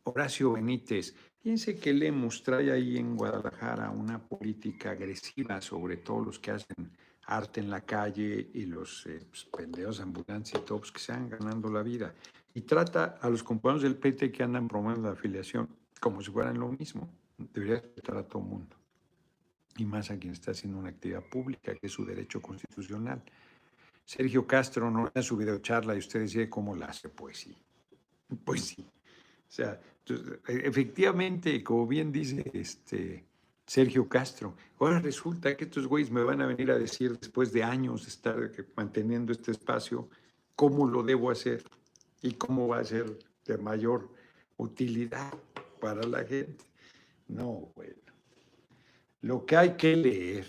Horacio 0.04 0.52
Benítez, 0.52 1.14
piense 1.42 1.78
que 1.78 1.92
Lemus 1.92 2.42
trae 2.42 2.72
ahí 2.72 2.96
en 2.96 3.16
Guadalajara 3.16 3.90
una 3.90 4.18
política 4.18 4.92
agresiva 4.92 5.60
sobre 5.60 5.98
todos 5.98 6.26
los 6.26 6.38
que 6.38 6.52
hacen 6.52 6.90
arte 7.26 7.60
en 7.60 7.70
la 7.70 7.82
calle 7.82 8.50
y 8.54 8.66
los 8.66 9.06
eh, 9.06 9.20
pues, 9.28 9.44
pendejos 9.44 10.00
ambulantes 10.00 10.54
y 10.54 10.64
todos 10.64 10.90
que 10.90 10.98
se 10.98 11.12
han 11.12 11.28
ganando 11.28 11.70
la 11.70 11.82
vida. 11.82 12.14
Y 12.54 12.62
trata 12.62 13.18
a 13.20 13.28
los 13.28 13.42
compañeros 13.42 13.82
del 13.82 13.96
PT 13.96 14.32
que 14.32 14.42
andan 14.42 14.66
promoviendo 14.66 15.08
la 15.08 15.14
afiliación 15.14 15.68
como 16.00 16.22
si 16.22 16.30
fueran 16.30 16.58
lo 16.58 16.68
mismo. 16.68 17.08
Debería 17.36 17.80
tratar 17.80 18.16
a 18.16 18.26
todo 18.26 18.42
el 18.42 18.48
mundo. 18.48 18.76
Y 19.76 19.84
más 19.84 20.10
a 20.10 20.18
quien 20.18 20.32
está 20.32 20.50
haciendo 20.50 20.78
una 20.78 20.88
actividad 20.88 21.22
pública, 21.30 21.74
que 21.74 21.86
es 21.86 21.92
su 21.92 22.04
derecho 22.04 22.40
constitucional. 22.40 23.22
Sergio 24.04 24.46
Castro 24.46 24.90
no 24.90 25.10
da 25.14 25.22
su 25.22 25.36
videocharla 25.36 25.94
y 25.94 25.98
usted 25.98 26.20
decide 26.20 26.50
cómo 26.50 26.74
la 26.74 26.86
hace. 26.86 27.08
Pues 27.08 27.38
sí. 27.38 27.56
Pues 28.44 28.64
sí. 28.64 28.82
O 28.82 29.52
sea, 29.52 29.80
e, 30.48 30.62
efectivamente, 30.64 31.62
como 31.62 31.86
bien 31.86 32.10
dice 32.10 32.50
este 32.52 33.24
Sergio 33.66 34.08
Castro, 34.08 34.56
ahora 34.80 34.98
resulta 34.98 35.56
que 35.56 35.64
estos 35.64 35.86
güeyes 35.86 36.10
me 36.10 36.24
van 36.24 36.40
a 36.40 36.46
venir 36.46 36.70
a 36.72 36.78
decir 36.78 37.18
después 37.18 37.52
de 37.52 37.62
años 37.62 38.02
de 38.02 38.08
estar 38.08 38.50
manteniendo 38.74 39.32
este 39.32 39.52
espacio, 39.52 40.08
cómo 40.56 40.88
lo 40.88 41.02
debo 41.02 41.30
hacer 41.30 41.62
y 42.20 42.32
cómo 42.32 42.66
va 42.66 42.80
a 42.80 42.84
ser 42.84 43.18
de 43.46 43.58
mayor 43.58 44.10
utilidad 44.56 45.32
para 45.80 46.02
la 46.02 46.24
gente. 46.24 46.64
No, 47.28 47.72
bueno. 47.74 47.94
Lo 49.22 49.44
que 49.44 49.56
hay 49.56 49.76
que 49.76 49.96
leer. 49.96 50.46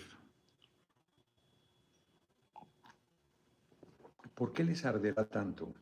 ¿Por 4.35 4.53
qué 4.53 4.63
les 4.63 4.85
arderá 4.85 5.25
tanto 5.25 5.73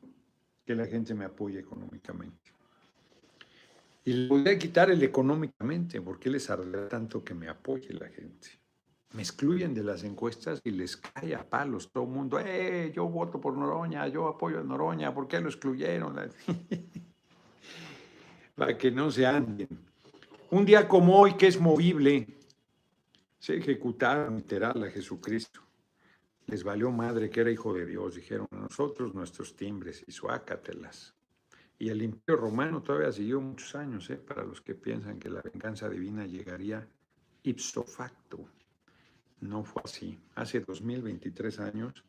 que 0.66 0.76
la 0.76 0.86
gente 0.86 1.14
me 1.14 1.26
apoye 1.26 1.60
económicamente? 1.60 2.52
Y 4.06 4.14
le 4.14 4.28
voy 4.28 4.48
a 4.48 4.58
quitar 4.58 4.90
el 4.90 5.04
económicamente, 5.04 6.02
porque 6.02 6.30
les 6.30 6.50
arde 6.50 6.88
tanto 6.88 7.24
que 7.24 7.36
me 7.36 7.48
apoye 7.48 7.94
la 7.94 8.10
gente. 8.10 8.50
Me 9.14 9.22
excluyen 9.22 9.74
de 9.74 9.84
las 9.84 10.04
encuestas 10.04 10.62
y 10.64 10.72
les 10.72 10.98
cae 10.98 11.36
a 11.36 11.48
palos 11.48 11.92
todo 11.92 12.06
el 12.06 12.10
mundo. 12.10 12.40
¡Eh! 12.40 12.92
Yo 12.96 13.08
voto 13.08 13.40
por 13.40 13.56
Noroña, 13.56 14.08
yo 14.08 14.28
apoyo 14.28 14.60
a 14.60 14.64
Noroña, 14.64 15.14
¿por 15.14 15.28
qué 15.28 15.40
lo 15.40 15.50
excluyeron? 15.50 16.16
Para 18.60 18.78
que 18.78 18.92
no 18.92 19.10
se 19.10 19.26
anden. 19.26 19.70
Un 20.52 20.66
día 20.66 20.86
como 20.86 21.18
hoy, 21.18 21.36
que 21.36 21.48
es 21.48 21.58
movible, 21.58 22.28
se 23.40 23.56
ejecutaron 23.56 24.36
literal 24.36 24.84
a 24.84 24.92
Jesucristo. 24.92 25.62
Les 26.46 26.62
valió 26.62 26.92
madre 26.92 27.30
que 27.30 27.40
era 27.40 27.52
hijo 27.52 27.74
de 27.74 27.86
Dios. 27.86 28.16
Dijeron 28.16 28.50
nosotros 28.52 29.16
nuestros 29.16 29.56
timbres 29.56 30.04
y 30.06 30.12
suácatelas. 30.12 31.16
Y 31.78 31.88
el 31.88 32.02
imperio 32.02 32.42
romano 32.42 32.84
todavía 32.84 33.14
siguió 33.14 33.40
muchos 33.40 33.76
años, 33.76 34.10
¿eh? 34.10 34.18
para 34.18 34.44
los 34.44 34.60
que 34.60 34.76
piensan 34.76 35.20
que 35.20 35.30
la 35.30 35.42
venganza 35.42 35.88
divina 35.88 36.26
llegaría 36.26 36.86
ipso 37.44 37.86
facto. 37.86 38.46
No 39.40 39.64
fue 39.64 39.84
así. 39.86 40.20
Hace 40.36 40.60
2023 40.60 41.60
años 41.62 42.04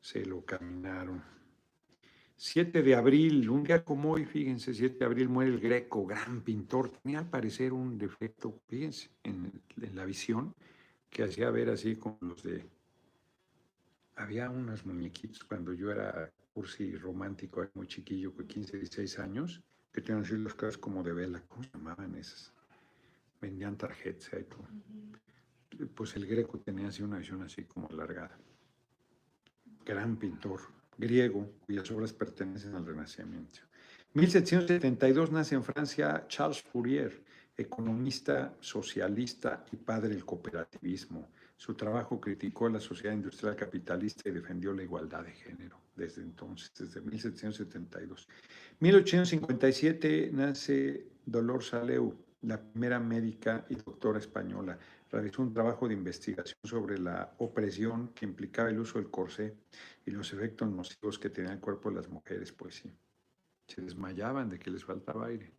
se 0.00 0.24
lo 0.26 0.44
caminaron. 0.44 1.22
7 2.42 2.82
de 2.82 2.94
abril, 2.94 3.50
un 3.50 3.64
día 3.64 3.84
como 3.84 4.12
hoy, 4.12 4.24
fíjense, 4.24 4.72
7 4.72 4.96
de 4.98 5.04
abril 5.04 5.28
muere 5.28 5.50
el 5.50 5.60
Greco, 5.60 6.06
gran 6.06 6.40
pintor. 6.40 6.88
Tenía 6.88 7.18
al 7.18 7.28
parecer 7.28 7.74
un 7.74 7.98
defecto, 7.98 8.62
fíjense, 8.66 9.10
en, 9.22 9.52
en 9.78 9.94
la 9.94 10.06
visión, 10.06 10.54
que 11.10 11.24
hacía 11.24 11.50
ver 11.50 11.68
así 11.68 11.96
como 11.96 12.16
los 12.22 12.42
de... 12.42 12.64
Había 14.16 14.48
unos 14.48 14.86
muñequitos 14.86 15.44
cuando 15.44 15.74
yo 15.74 15.90
era 15.90 16.32
cursi 16.54 16.96
romántico, 16.96 17.68
muy 17.74 17.86
chiquillo, 17.86 18.32
con 18.32 18.46
15, 18.46 18.78
16 18.78 19.18
años, 19.18 19.62
que 19.92 20.00
tenían 20.00 20.24
así 20.24 20.34
las 20.38 20.54
caras 20.54 20.78
como 20.78 21.02
de 21.02 21.12
vela, 21.12 21.42
¿cómo 21.46 21.62
se 21.62 21.70
llamaban 21.74 22.14
esas? 22.14 22.54
Vendían 23.38 23.76
tarjetas 23.76 24.30
y 24.40 24.44
todo. 24.44 24.66
pues 25.94 26.16
el 26.16 26.26
Greco 26.26 26.58
tenía 26.58 26.88
así 26.88 27.02
una 27.02 27.18
visión 27.18 27.42
así 27.42 27.64
como 27.64 27.86
alargada. 27.90 28.38
Gran 29.84 30.16
pintor 30.16 30.79
griego, 31.00 31.50
cuyas 31.66 31.90
obras 31.90 32.12
pertenecen 32.12 32.74
al 32.74 32.86
Renacimiento. 32.86 33.60
1772 34.12 35.32
nace 35.32 35.54
en 35.54 35.64
Francia 35.64 36.24
Charles 36.28 36.62
Fourier, 36.62 37.22
economista 37.56 38.54
socialista 38.60 39.64
y 39.72 39.76
padre 39.76 40.10
del 40.10 40.24
cooperativismo. 40.24 41.28
Su 41.56 41.74
trabajo 41.74 42.20
criticó 42.20 42.68
la 42.68 42.80
sociedad 42.80 43.14
industrial 43.14 43.56
capitalista 43.56 44.28
y 44.28 44.32
defendió 44.32 44.72
la 44.72 44.82
igualdad 44.82 45.24
de 45.24 45.32
género 45.32 45.78
desde 45.94 46.22
entonces, 46.22 46.72
desde 46.76 47.00
1772. 47.02 48.28
1857 48.80 50.30
nace 50.32 51.06
Dolores 51.26 51.74
Aleu, 51.74 52.14
la 52.42 52.58
primera 52.58 52.98
médica 52.98 53.66
y 53.68 53.74
doctora 53.74 54.18
española. 54.18 54.78
Realizó 55.10 55.42
un 55.42 55.52
trabajo 55.52 55.88
de 55.88 55.94
investigación 55.94 56.58
sobre 56.62 56.98
la 56.98 57.34
opresión 57.38 58.08
que 58.14 58.24
implicaba 58.24 58.70
el 58.70 58.78
uso 58.78 58.98
del 58.98 59.10
corsé 59.10 59.56
y 60.06 60.10
los 60.12 60.32
efectos 60.32 60.70
nocivos 60.70 61.18
que 61.18 61.30
tenía 61.30 61.52
el 61.52 61.60
cuerpo 61.60 61.90
de 61.90 61.96
las 61.96 62.08
mujeres, 62.08 62.52
pues 62.52 62.76
sí 62.76 62.92
se 63.70 63.80
desmayaban 63.80 64.48
de 64.48 64.58
que 64.58 64.70
les 64.70 64.84
faltaba 64.84 65.26
aire. 65.26 65.52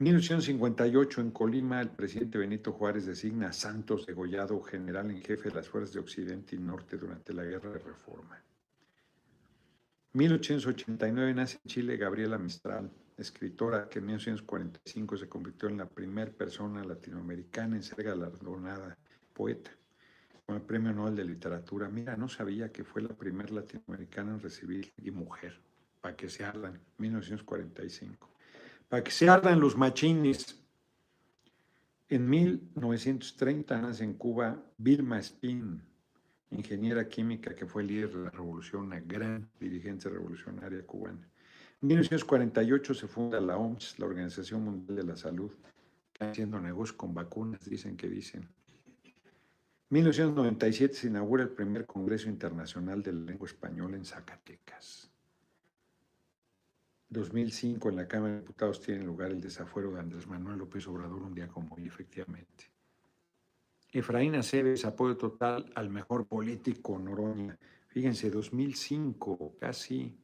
1858 0.00 1.20
en 1.20 1.30
Colima, 1.32 1.80
el 1.80 1.90
presidente 1.90 2.38
Benito 2.38 2.72
Juárez 2.72 3.06
designa 3.06 3.48
a 3.48 3.52
Santos 3.52 4.06
Degollado 4.06 4.60
general 4.62 5.10
en 5.10 5.22
jefe 5.22 5.48
de 5.48 5.56
las 5.56 5.68
fuerzas 5.68 5.94
de 5.94 6.00
Occidente 6.00 6.54
y 6.54 6.60
Norte 6.60 6.96
durante 6.96 7.32
la 7.32 7.42
Guerra 7.42 7.70
de 7.70 7.78
Reforma. 7.78 8.40
1889 10.12 11.34
nace 11.34 11.58
en 11.64 11.68
Chile 11.68 11.96
Gabriela 11.96 12.38
Mistral, 12.38 12.90
escritora 13.18 13.88
que 13.88 13.98
en 13.98 14.06
1945 14.06 15.16
se 15.16 15.28
convirtió 15.28 15.68
en 15.68 15.78
la 15.78 15.88
primera 15.88 16.30
persona 16.30 16.84
latinoamericana 16.84 17.76
en 17.76 17.82
ser 17.82 18.02
galardonada 18.02 18.96
poeta 19.32 19.70
con 20.46 20.56
el 20.56 20.62
Premio 20.62 20.92
Nobel 20.92 21.16
de 21.16 21.24
Literatura. 21.24 21.88
Mira, 21.88 22.16
no 22.16 22.28
sabía 22.28 22.72
que 22.72 22.82
fue 22.82 23.02
la 23.02 23.14
primera 23.14 23.52
latinoamericana 23.52 24.32
en 24.32 24.40
recibir 24.40 24.92
y 24.96 25.10
mujer 25.10 25.60
para 26.00 26.16
que 26.16 26.28
se 26.28 26.44
ardan, 26.44 26.80
1945. 26.96 28.30
Para 28.88 29.04
que 29.04 29.10
se 29.10 29.28
ardan 29.28 29.60
los 29.60 29.76
machines. 29.76 30.58
En 32.08 32.30
1930 32.30 33.82
nace 33.82 34.04
en 34.04 34.14
Cuba 34.14 34.64
Vilma 34.78 35.18
Spin, 35.18 35.82
ingeniera 36.50 37.06
química 37.06 37.54
que 37.54 37.66
fue 37.66 37.82
líder 37.82 38.10
de 38.14 38.24
la 38.24 38.30
revolución, 38.30 38.84
una 38.84 39.00
gran 39.00 39.50
dirigente 39.60 40.08
revolucionaria 40.08 40.86
cubana. 40.86 41.28
En 41.80 41.88
1948 41.88 42.94
se 42.94 43.06
funda 43.06 43.40
la 43.40 43.56
OMS, 43.56 44.00
la 44.00 44.06
Organización 44.06 44.64
Mundial 44.64 44.96
de 44.96 45.04
la 45.04 45.16
Salud, 45.16 45.52
haciendo 46.18 46.60
negocios 46.60 46.96
con 46.96 47.14
vacunas, 47.14 47.64
dicen 47.64 47.96
que 47.96 48.08
dicen. 48.08 48.42
En 48.42 49.14
1997 49.90 50.94
se 50.94 51.06
inaugura 51.06 51.44
el 51.44 51.50
primer 51.50 51.86
Congreso 51.86 52.28
Internacional 52.28 53.00
de 53.02 53.12
la 53.12 53.20
Lengua 53.20 53.46
Española 53.46 53.96
en 53.96 54.04
Zacatecas. 54.04 55.08
2005 57.10 57.88
en 57.88 57.96
la 57.96 58.08
Cámara 58.08 58.34
de 58.34 58.40
Diputados 58.40 58.80
tiene 58.80 59.04
lugar 59.04 59.30
el 59.30 59.40
desafuero 59.40 59.92
de 59.92 60.00
Andrés 60.00 60.26
Manuel 60.26 60.58
López 60.58 60.86
Obrador 60.88 61.22
un 61.22 61.34
día 61.34 61.46
como 61.46 61.76
hoy, 61.76 61.86
efectivamente. 61.86 62.72
Efraín 63.92 64.34
Aceves, 64.34 64.84
apoyo 64.84 65.16
total 65.16 65.70
al 65.76 65.88
mejor 65.90 66.26
político 66.26 66.98
Noroña. 66.98 67.56
Fíjense, 67.86 68.30
2005, 68.30 69.54
casi 69.58 70.18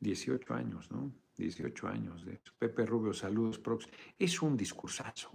18 0.00 0.54
años, 0.54 0.90
¿no? 0.90 1.12
18 1.36 1.88
años 1.88 2.24
de 2.24 2.32
eso. 2.32 2.52
Pepe 2.58 2.84
Rubio, 2.86 3.12
saludos. 3.12 3.60
Es 4.18 4.42
un 4.42 4.56
discursazo, 4.56 5.30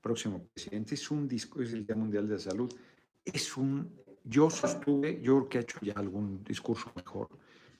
próximo 0.00 0.44
presidente. 0.52 0.94
Es 0.94 1.10
un 1.10 1.26
discurso, 1.26 1.68
es 1.68 1.72
el 1.74 1.86
Día 1.86 1.96
Mundial 1.96 2.28
de 2.28 2.34
la 2.34 2.40
Salud. 2.40 2.72
Es 3.24 3.56
un, 3.56 3.90
yo 4.24 4.50
sostuve, 4.50 5.20
yo 5.22 5.36
creo 5.38 5.48
que 5.48 5.58
ha 5.58 5.60
hecho 5.62 5.78
ya 5.82 5.94
algún 5.94 6.42
discurso 6.44 6.92
mejor 6.94 7.28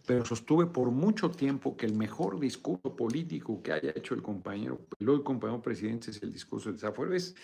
pero 0.07 0.25
sostuve 0.25 0.67
por 0.67 0.91
mucho 0.91 1.31
tiempo 1.31 1.77
que 1.77 1.87
el 1.87 1.95
mejor 1.95 2.41
discurso 2.41 2.97
político 2.97 3.63
que 3.63 3.73
haya 3.73 3.93
hecho 3.95 4.15
el 4.15 4.23
compañero, 4.23 4.81
el 4.99 5.09
hoy 5.09 5.23
compañero 5.23 5.63
presidente 5.63 6.11
es 6.11 6.23
el 6.23 6.33
discurso 6.33 6.69
de 6.69 6.75
desafuero. 6.75 7.15
Es 7.15 7.35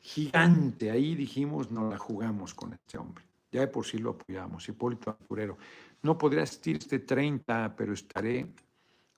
gigante. 0.00 0.90
Ahí 0.90 1.14
dijimos, 1.14 1.70
no 1.70 1.88
la 1.88 1.98
jugamos 1.98 2.54
con 2.54 2.72
este 2.72 2.98
hombre. 2.98 3.24
Ya 3.52 3.60
de 3.60 3.68
por 3.68 3.86
sí 3.86 3.98
lo 3.98 4.10
apoyamos. 4.10 4.68
Hipólito 4.68 5.10
Aventurero. 5.10 5.56
No 6.04 6.18
podría 6.18 6.42
asistir 6.42 6.76
este 6.76 6.98
30, 6.98 7.74
pero 7.74 7.94
estaré 7.94 8.52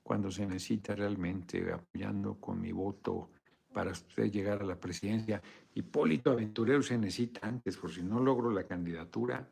cuando 0.05 0.31
se 0.31 0.47
necesita 0.47 0.95
realmente 0.95 1.73
apoyando 1.73 2.41
con 2.41 2.61
mi 2.61 2.71
voto 2.71 3.31
para 3.73 3.91
usted 3.91 4.31
llegar 4.31 4.63
a 4.63 4.65
la 4.65 4.79
presidencia. 4.79 5.43
Hipólito 5.75 6.31
Aventurero 6.31 6.83
se 6.83 6.97
necesita 6.97 7.47
antes, 7.47 7.77
por 7.77 7.93
si 7.93 8.03
no 8.05 8.21
logro 8.21 8.51
la 8.53 8.65
candidatura, 8.65 9.49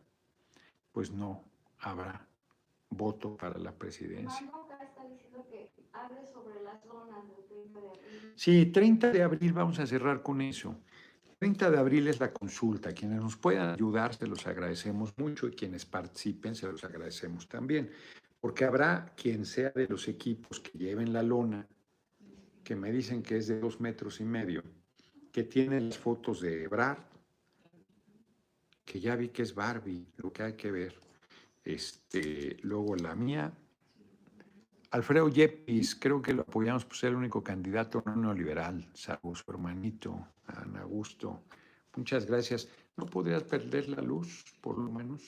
pues 0.92 1.10
no 1.10 1.42
habrá 1.80 2.24
voto 2.90 3.36
para 3.36 3.58
la 3.58 3.72
presidencia. 3.72 4.46
Sí, 8.36 8.66
30 8.66 9.10
de 9.10 9.22
abril 9.24 9.52
vamos 9.52 9.80
a 9.80 9.86
cerrar 9.86 10.22
con 10.22 10.40
eso. 10.40 10.76
30 11.44 11.70
de 11.72 11.76
abril 11.76 12.08
es 12.08 12.20
la 12.20 12.32
consulta. 12.32 12.94
Quienes 12.94 13.20
nos 13.20 13.36
puedan 13.36 13.74
ayudar, 13.74 14.14
se 14.14 14.26
los 14.26 14.46
agradecemos 14.46 15.12
mucho 15.18 15.46
y 15.46 15.50
quienes 15.50 15.84
participen, 15.84 16.54
se 16.54 16.66
los 16.66 16.82
agradecemos 16.84 17.46
también. 17.46 17.90
Porque 18.40 18.64
habrá 18.64 19.12
quien 19.14 19.44
sea 19.44 19.68
de 19.68 19.86
los 19.86 20.08
equipos 20.08 20.58
que 20.60 20.78
lleven 20.78 21.12
la 21.12 21.22
lona, 21.22 21.68
que 22.62 22.74
me 22.74 22.90
dicen 22.90 23.22
que 23.22 23.36
es 23.36 23.48
de 23.48 23.60
dos 23.60 23.78
metros 23.78 24.22
y 24.22 24.24
medio, 24.24 24.62
que 25.30 25.42
tiene 25.42 25.82
las 25.82 25.98
fotos 25.98 26.40
de 26.40 26.64
Ebrard, 26.64 27.04
que 28.82 28.98
ya 28.98 29.14
vi 29.14 29.28
que 29.28 29.42
es 29.42 29.54
Barbie, 29.54 30.06
lo 30.16 30.32
que 30.32 30.44
hay 30.44 30.54
que 30.54 30.70
ver 30.70 30.94
este, 31.62 32.56
luego 32.62 32.96
la 32.96 33.14
mía. 33.14 33.52
Alfredo 34.94 35.28
Yepis, 35.28 35.96
creo 35.96 36.22
que 36.22 36.32
lo 36.32 36.42
apoyamos 36.42 36.84
por 36.84 36.96
ser 36.96 37.10
el 37.10 37.16
único 37.16 37.42
candidato 37.42 38.00
no 38.06 38.14
neoliberal, 38.14 38.88
salvo 38.94 39.34
su 39.34 39.42
hermanito, 39.50 40.28
Ana 40.46 40.82
Augusto. 40.82 41.42
Muchas 41.96 42.26
gracias. 42.26 42.68
¿No 42.96 43.04
podrías 43.04 43.42
perder 43.42 43.88
la 43.88 44.00
luz, 44.00 44.44
por 44.60 44.78
lo 44.78 44.92
menos? 44.92 45.20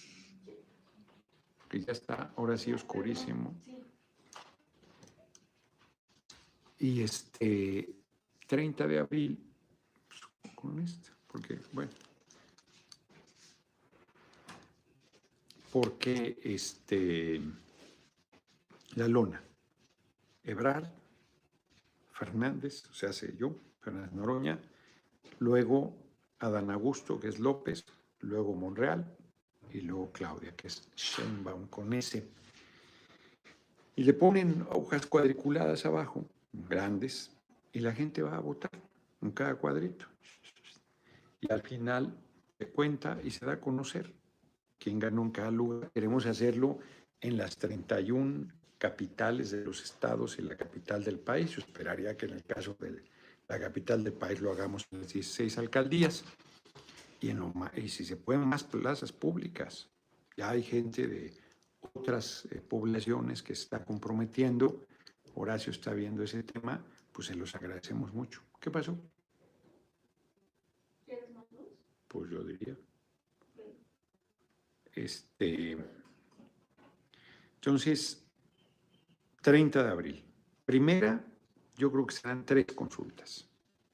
Que 1.68 1.80
ya 1.80 1.90
está, 1.90 2.32
ahora 2.36 2.56
sí, 2.56 2.72
oscurísimo. 2.72 3.60
Y 6.78 7.02
este 7.02 7.92
30 8.46 8.86
de 8.86 8.98
abril, 9.00 9.52
pues, 10.06 10.54
con 10.54 10.78
esto, 10.78 11.10
porque, 11.26 11.58
bueno. 11.72 11.90
porque 15.72 16.38
este, 16.44 17.42
la 18.94 19.08
lona, 19.08 19.42
Ebrard, 20.47 20.86
Fernández, 22.12 22.88
o 22.88 22.94
sea, 22.94 23.12
sé 23.12 23.36
yo, 23.36 23.55
Fernández 23.80 24.12
Noroña, 24.12 24.59
luego 25.40 25.94
Adán 26.38 26.70
Augusto, 26.70 27.20
que 27.20 27.28
es 27.28 27.38
López, 27.38 27.84
luego 28.20 28.55
Monreal, 28.55 29.05
y 29.72 29.80
luego 29.80 30.11
Claudia, 30.12 30.55
que 30.57 30.68
es 30.68 30.88
Sheinbaum 30.97 31.66
con 31.66 31.92
ese. 31.92 32.28
Y 33.97 34.05
le 34.05 34.14
ponen 34.14 34.66
hojas 34.70 35.07
cuadriculadas 35.07 35.84
abajo, 35.84 36.24
grandes, 36.53 37.30
y 37.72 37.80
la 37.80 37.92
gente 37.92 38.22
va 38.22 38.36
a 38.36 38.40
votar 38.40 38.70
en 39.20 39.32
cada 39.32 39.57
cuadrito. 39.57 40.07
Y 41.40 41.53
al 41.53 41.62
final 41.62 42.16
se 42.59 42.68
cuenta 42.68 43.18
y 43.22 43.30
se 43.30 43.44
da 43.44 43.55
a 43.55 43.61
conocer 43.61 44.14
quién 44.78 44.99
ganó 44.99 45.22
en 45.22 45.30
cada 45.30 45.51
lugar. 45.51 45.90
Queremos 45.92 46.24
hacerlo 46.26 46.78
en 47.20 47.36
las 47.36 47.57
31 47.57 48.55
capitales 48.78 49.50
de 49.50 49.64
los 49.64 49.82
estados 49.82 50.38
y 50.38 50.42
la 50.42 50.56
capital 50.56 51.02
del 51.02 51.18
país. 51.18 51.50
Yo 51.52 51.60
esperaría 51.60 52.16
que 52.16 52.26
en 52.26 52.34
el 52.34 52.44
caso 52.44 52.76
de 52.78 53.02
la 53.48 53.58
capital 53.58 54.04
del 54.04 54.12
país 54.12 54.40
lo 54.40 54.52
hagamos 54.52 54.86
en 54.90 55.00
las 55.00 55.12
16 55.12 55.58
alcaldías 55.58 56.24
y, 57.20 57.30
en 57.30 57.52
y 57.76 57.88
si 57.88 58.04
se 58.04 58.16
pueden 58.16 58.46
más 58.46 58.64
plazas 58.64 59.12
públicas. 59.12 59.88
Ya 60.36 60.50
hay 60.50 60.62
gente 60.62 61.06
de 61.06 61.34
otras 61.94 62.46
eh, 62.50 62.60
poblaciones 62.60 63.42
que 63.42 63.54
se 63.54 63.62
está 63.62 63.84
comprometiendo. 63.84 64.84
Horacio 65.34 65.70
está 65.70 65.92
viendo 65.92 66.22
ese 66.22 66.42
tema, 66.42 66.84
pues 67.12 67.28
se 67.28 67.34
los 67.34 67.54
agradecemos 67.54 68.12
mucho. 68.12 68.42
¿Qué 68.60 68.70
pasó? 68.70 68.98
¿Quieres 71.04 71.30
más 71.30 71.50
luz? 71.52 71.68
Pues 72.08 72.30
yo 72.30 72.42
diría. 72.42 72.76
Este, 74.94 75.76
entonces, 77.54 78.25
30 79.47 79.84
de 79.84 79.90
abril. 79.90 80.24
Primera, 80.64 81.24
yo 81.76 81.92
creo 81.92 82.05
que 82.05 82.16
serán 82.16 82.44
tres 82.44 82.66
consultas. 82.74 83.49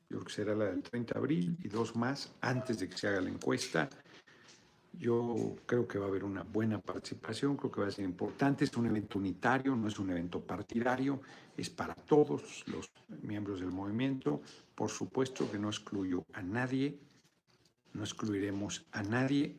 Yo 0.09 0.17
creo 0.17 0.25
que 0.25 0.33
será 0.33 0.55
la 0.55 0.65
del 0.65 0.83
30 0.83 1.13
de 1.13 1.21
abril 1.21 1.59
y 1.63 1.69
dos 1.69 1.95
más 1.95 2.33
antes 2.41 2.79
de 2.79 2.89
que 2.89 2.97
se 2.97 3.09
haga 3.09 3.21
la 3.21 3.29
encuesta. 3.29 3.87
Yo 4.95 5.57
creo 5.67 5.87
que 5.87 5.99
va 5.99 6.07
a 6.07 6.09
haber 6.09 6.25
una 6.25 6.43
buena 6.43 6.81
participación, 6.81 7.59
creo 7.59 7.71
que 7.71 7.83
va 7.83 7.89
a 7.89 7.91
ser 7.91 8.07
importante. 8.07 8.65
Es 8.65 8.75
un 8.79 8.87
evento 8.87 9.19
unitario, 9.19 9.77
no 9.77 9.89
es 9.89 9.99
un 9.99 10.09
evento 10.09 10.41
partidario, 10.41 11.21
es 11.55 11.69
para 11.69 11.95
todos 11.97 12.65
los 12.69 12.91
miembros 13.21 13.61
del 13.61 13.73
movimiento. 13.73 14.41
Por 14.75 14.89
supuesto 14.89 15.51
que 15.51 15.59
no 15.59 15.69
excluyo 15.69 16.25
a 16.33 16.41
nadie, 16.41 16.99
no 17.93 18.05
excluiremos 18.05 18.87
a 18.91 19.03
nadie. 19.03 19.55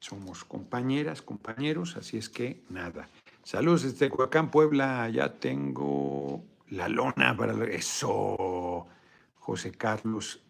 Somos 0.00 0.42
compañeras, 0.42 1.20
compañeros, 1.20 1.98
así 1.98 2.16
es 2.16 2.30
que 2.30 2.64
nada. 2.70 3.10
Saludos 3.46 3.84
desde 3.84 4.10
Coacán, 4.10 4.50
Puebla. 4.50 5.08
Ya 5.08 5.32
tengo 5.32 6.42
la 6.70 6.88
lona 6.88 7.36
para 7.36 7.54
eso. 7.66 8.88
José 9.36 9.70
Carlos 9.70 10.42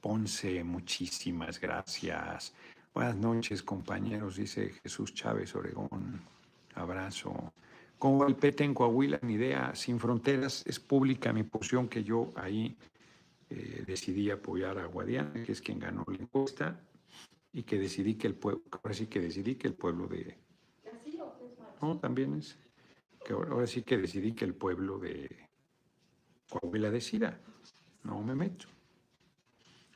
Ponce, 0.00 0.62
muchísimas 0.62 1.58
gracias. 1.60 2.54
Buenas 2.94 3.16
noches, 3.16 3.64
compañeros, 3.64 4.36
dice 4.36 4.74
Jesús 4.80 5.12
Chávez 5.12 5.56
Oregón. 5.56 6.20
Abrazo. 6.76 7.52
Como 7.98 8.24
el 8.24 8.36
PT 8.36 8.62
en 8.62 8.74
Coahuila, 8.74 9.18
mi 9.22 9.34
idea 9.34 9.74
sin 9.74 9.98
fronteras 9.98 10.62
es 10.68 10.78
pública 10.78 11.32
mi 11.32 11.42
posición 11.42 11.88
que 11.88 12.04
yo 12.04 12.30
ahí 12.36 12.76
eh, 13.50 13.82
decidí 13.84 14.30
apoyar 14.30 14.78
a 14.78 14.86
Guadiana, 14.86 15.32
que 15.42 15.50
es 15.50 15.60
quien 15.60 15.80
ganó 15.80 16.04
la 16.06 16.14
encuesta, 16.14 16.80
y 17.52 17.64
que 17.64 17.76
decidí 17.76 18.14
que 18.14 18.28
el 18.28 18.36
pueblo, 18.36 18.62
ahora 18.70 18.94
sí 18.94 19.08
que 19.08 19.18
decidí 19.18 19.56
que 19.56 19.66
el 19.66 19.74
pueblo 19.74 20.06
de. 20.06 20.45
No, 21.80 21.98
también 21.98 22.34
es. 22.34 22.58
Que 23.24 23.32
ahora 23.32 23.66
sí 23.66 23.82
que 23.82 23.98
decidí 23.98 24.32
que 24.32 24.44
el 24.44 24.54
pueblo 24.54 24.98
de 24.98 25.48
Coahuila 26.48 26.90
decida. 26.90 27.40
No 28.04 28.22
me 28.22 28.34
meto 28.34 28.68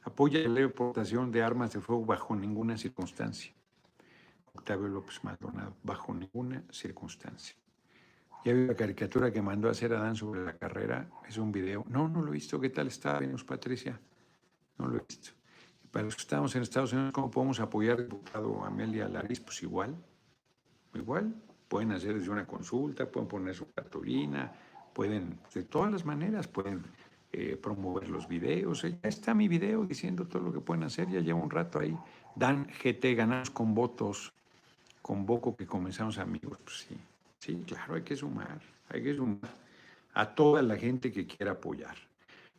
apoya 0.03 0.41
la 0.49 0.61
deportación 0.61 1.31
de 1.31 1.43
armas 1.43 1.73
de 1.73 1.81
fuego 1.81 2.05
bajo 2.05 2.35
ninguna 2.35 2.77
circunstancia. 2.77 3.53
Octavio 4.53 4.89
López 4.89 5.23
Maldonado, 5.23 5.77
bajo 5.83 6.15
ninguna 6.15 6.65
circunstancia. 6.71 7.55
Ya 8.45 8.53
vi 8.53 8.67
la 8.67 8.75
caricatura 8.75 9.31
que 9.31 9.43
mandó 9.43 9.69
a 9.69 9.73
hacer 9.73 9.93
Adán 9.93 10.17
sobre 10.17 10.43
la 10.45 10.57
carrera, 10.57 11.09
es 11.29 11.37
un 11.37 11.53
video. 11.53 11.85
No, 11.89 12.09
no 12.09 12.23
lo 12.23 12.29
he 12.29 12.35
visto. 12.35 12.59
¿Qué 12.59 12.71
tal 12.71 12.87
está, 12.87 13.19
Venus 13.19 13.45
Patricia? 13.45 14.01
No 14.79 14.89
lo 14.89 14.97
he 14.97 15.05
visto. 15.07 15.33
para 15.91 16.05
los 16.07 16.17
que 16.17 16.23
estamos 16.23 16.55
en 16.57 16.63
Estados 16.63 16.93
Unidos, 16.93 17.13
¿cómo 17.13 17.31
podemos 17.31 17.61
apoyar 17.61 17.99
al 17.99 18.09
diputado 18.09 18.65
Amelia 18.65 19.09
Laris? 19.09 19.41
Pues 19.41 19.63
igual, 19.63 19.95
igual. 20.95 21.35
Pueden 21.71 21.93
hacer 21.93 22.19
desde 22.19 22.31
una 22.31 22.49
consulta, 22.49 23.09
pueden 23.09 23.29
poner 23.29 23.55
su 23.55 23.71
cartulina, 23.71 24.53
pueden, 24.93 25.39
de 25.55 25.63
todas 25.63 25.93
las 25.93 26.05
maneras, 26.05 26.49
pueden 26.49 26.83
eh, 27.31 27.57
promover 27.57 28.09
los 28.09 28.27
videos. 28.27 28.83
Ya 28.83 28.99
está 29.05 29.35
mi 29.35 29.47
video 29.47 29.85
diciendo 29.85 30.27
todo 30.27 30.43
lo 30.43 30.53
que 30.53 30.59
pueden 30.59 30.83
hacer, 30.83 31.09
ya 31.09 31.21
llevo 31.21 31.41
un 31.41 31.49
rato 31.49 31.79
ahí. 31.79 31.97
Dan 32.35 32.67
GT, 32.67 33.15
ganamos 33.15 33.51
con 33.51 33.73
votos. 33.73 34.33
Convoco 35.01 35.55
que 35.55 35.65
comenzamos 35.65 36.19
amigos. 36.19 36.59
Pues 36.65 36.89
sí, 36.89 36.97
sí, 37.39 37.63
claro, 37.65 37.95
hay 37.95 38.03
que 38.03 38.17
sumar, 38.17 38.61
hay 38.89 39.05
que 39.05 39.15
sumar 39.15 39.55
a 40.15 40.35
toda 40.35 40.63
la 40.63 40.75
gente 40.75 41.13
que 41.13 41.25
quiera 41.25 41.53
apoyar. 41.53 41.95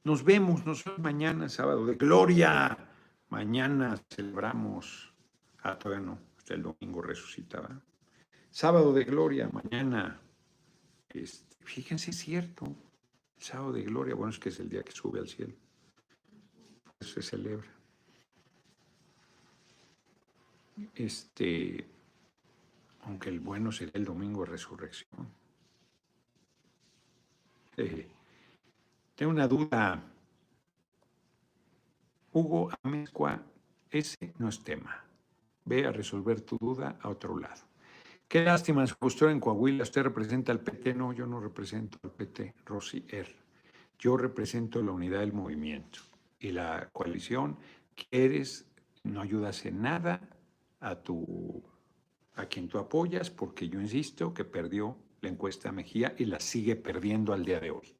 Nos 0.05 0.23
vemos, 0.23 0.65
nos 0.65 0.85
vemos 0.85 1.01
mañana, 1.01 1.49
sábado 1.49 1.85
de 1.85 1.95
gloria. 1.95 2.77
Mañana 3.27 3.99
celebramos, 4.09 5.11
ah, 5.63 5.77
todavía 5.77 6.05
no, 6.05 6.17
hasta 6.37 6.53
el 6.53 6.63
domingo 6.63 7.01
resucitaba. 7.01 7.77
Sábado 8.51 8.91
de 8.91 9.05
gloria, 9.05 9.49
mañana. 9.49 10.19
Este, 11.09 11.55
fíjense, 11.61 12.11
es 12.11 12.17
cierto, 12.17 12.75
sábado 13.37 13.71
de 13.71 13.83
gloria, 13.83 14.13
bueno, 14.13 14.31
es 14.31 14.39
que 14.39 14.49
es 14.49 14.59
el 14.59 14.69
día 14.69 14.83
que 14.83 14.91
sube 14.91 15.19
al 15.19 15.29
cielo. 15.29 15.53
Se 16.99 17.21
celebra. 17.21 17.69
Este, 20.93 21.87
aunque 23.03 23.29
el 23.29 23.39
bueno 23.39 23.71
será 23.71 23.91
el 23.93 24.03
domingo 24.03 24.41
de 24.41 24.51
resurrección. 24.51 25.29
Eh, 27.77 28.07
tengo 29.15 29.31
una 29.31 29.47
duda. 29.47 30.03
Hugo 32.33 32.69
Amezcua, 32.83 33.41
ese 33.89 34.33
no 34.39 34.49
es 34.49 34.61
tema. 34.61 35.05
Ve 35.63 35.85
a 35.85 35.91
resolver 35.91 36.41
tu 36.41 36.57
duda 36.57 36.97
a 37.01 37.09
otro 37.09 37.37
lado. 37.37 37.70
Qué 38.31 38.41
lástima 38.41 38.85
postura 38.97 39.33
en 39.33 39.41
Coahuila. 39.41 39.83
Usted 39.83 40.03
representa 40.03 40.53
al 40.53 40.61
PT. 40.61 40.93
No, 40.93 41.11
yo 41.11 41.27
no 41.27 41.41
represento 41.41 41.97
al 42.01 42.11
PT, 42.11 42.55
Rosy 42.65 43.03
R. 43.09 43.29
Yo 43.99 44.15
represento 44.15 44.81
la 44.81 44.93
unidad 44.93 45.19
del 45.19 45.33
movimiento. 45.33 45.99
Y 46.39 46.53
la 46.53 46.89
coalición, 46.93 47.57
quieres, 47.93 48.71
no 49.03 49.19
ayudas 49.19 49.65
en 49.65 49.81
nada 49.81 50.21
a, 50.79 50.95
tu, 50.95 51.61
a 52.35 52.45
quien 52.45 52.69
tú 52.69 52.77
apoyas, 52.77 53.29
porque 53.29 53.67
yo 53.67 53.81
insisto 53.81 54.33
que 54.33 54.45
perdió 54.45 54.95
la 55.19 55.27
encuesta 55.27 55.73
Mejía 55.73 56.15
y 56.17 56.23
la 56.23 56.39
sigue 56.39 56.77
perdiendo 56.77 57.33
al 57.33 57.43
día 57.43 57.59
de 57.59 57.71
hoy. 57.71 57.97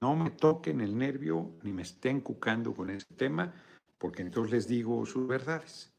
No 0.00 0.14
me 0.14 0.30
toquen 0.30 0.80
el 0.80 0.96
nervio 0.96 1.56
ni 1.64 1.72
me 1.72 1.82
estén 1.82 2.20
cucando 2.20 2.72
con 2.72 2.88
ese 2.88 3.12
tema, 3.16 3.52
porque 3.98 4.22
entonces 4.22 4.52
les 4.52 4.68
digo 4.68 5.04
sus 5.06 5.26
verdades. 5.26 5.92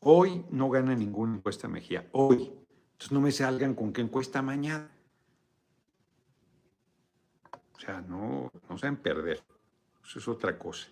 Hoy 0.00 0.44
no 0.50 0.68
gana 0.68 0.96
ninguna 0.96 1.36
encuesta 1.36 1.68
Mejía. 1.68 2.08
Hoy 2.10 2.63
entonces 2.94 3.12
no 3.12 3.20
me 3.20 3.32
salgan 3.32 3.74
con 3.74 3.92
qué 3.92 4.02
encuesta 4.02 4.40
mañana. 4.40 4.88
O 7.74 7.80
sea, 7.80 8.00
no, 8.00 8.50
no 8.68 8.78
saben 8.78 8.96
perder. 8.96 9.42
Eso 10.04 10.18
es 10.20 10.28
otra 10.28 10.56
cosa. 10.56 10.86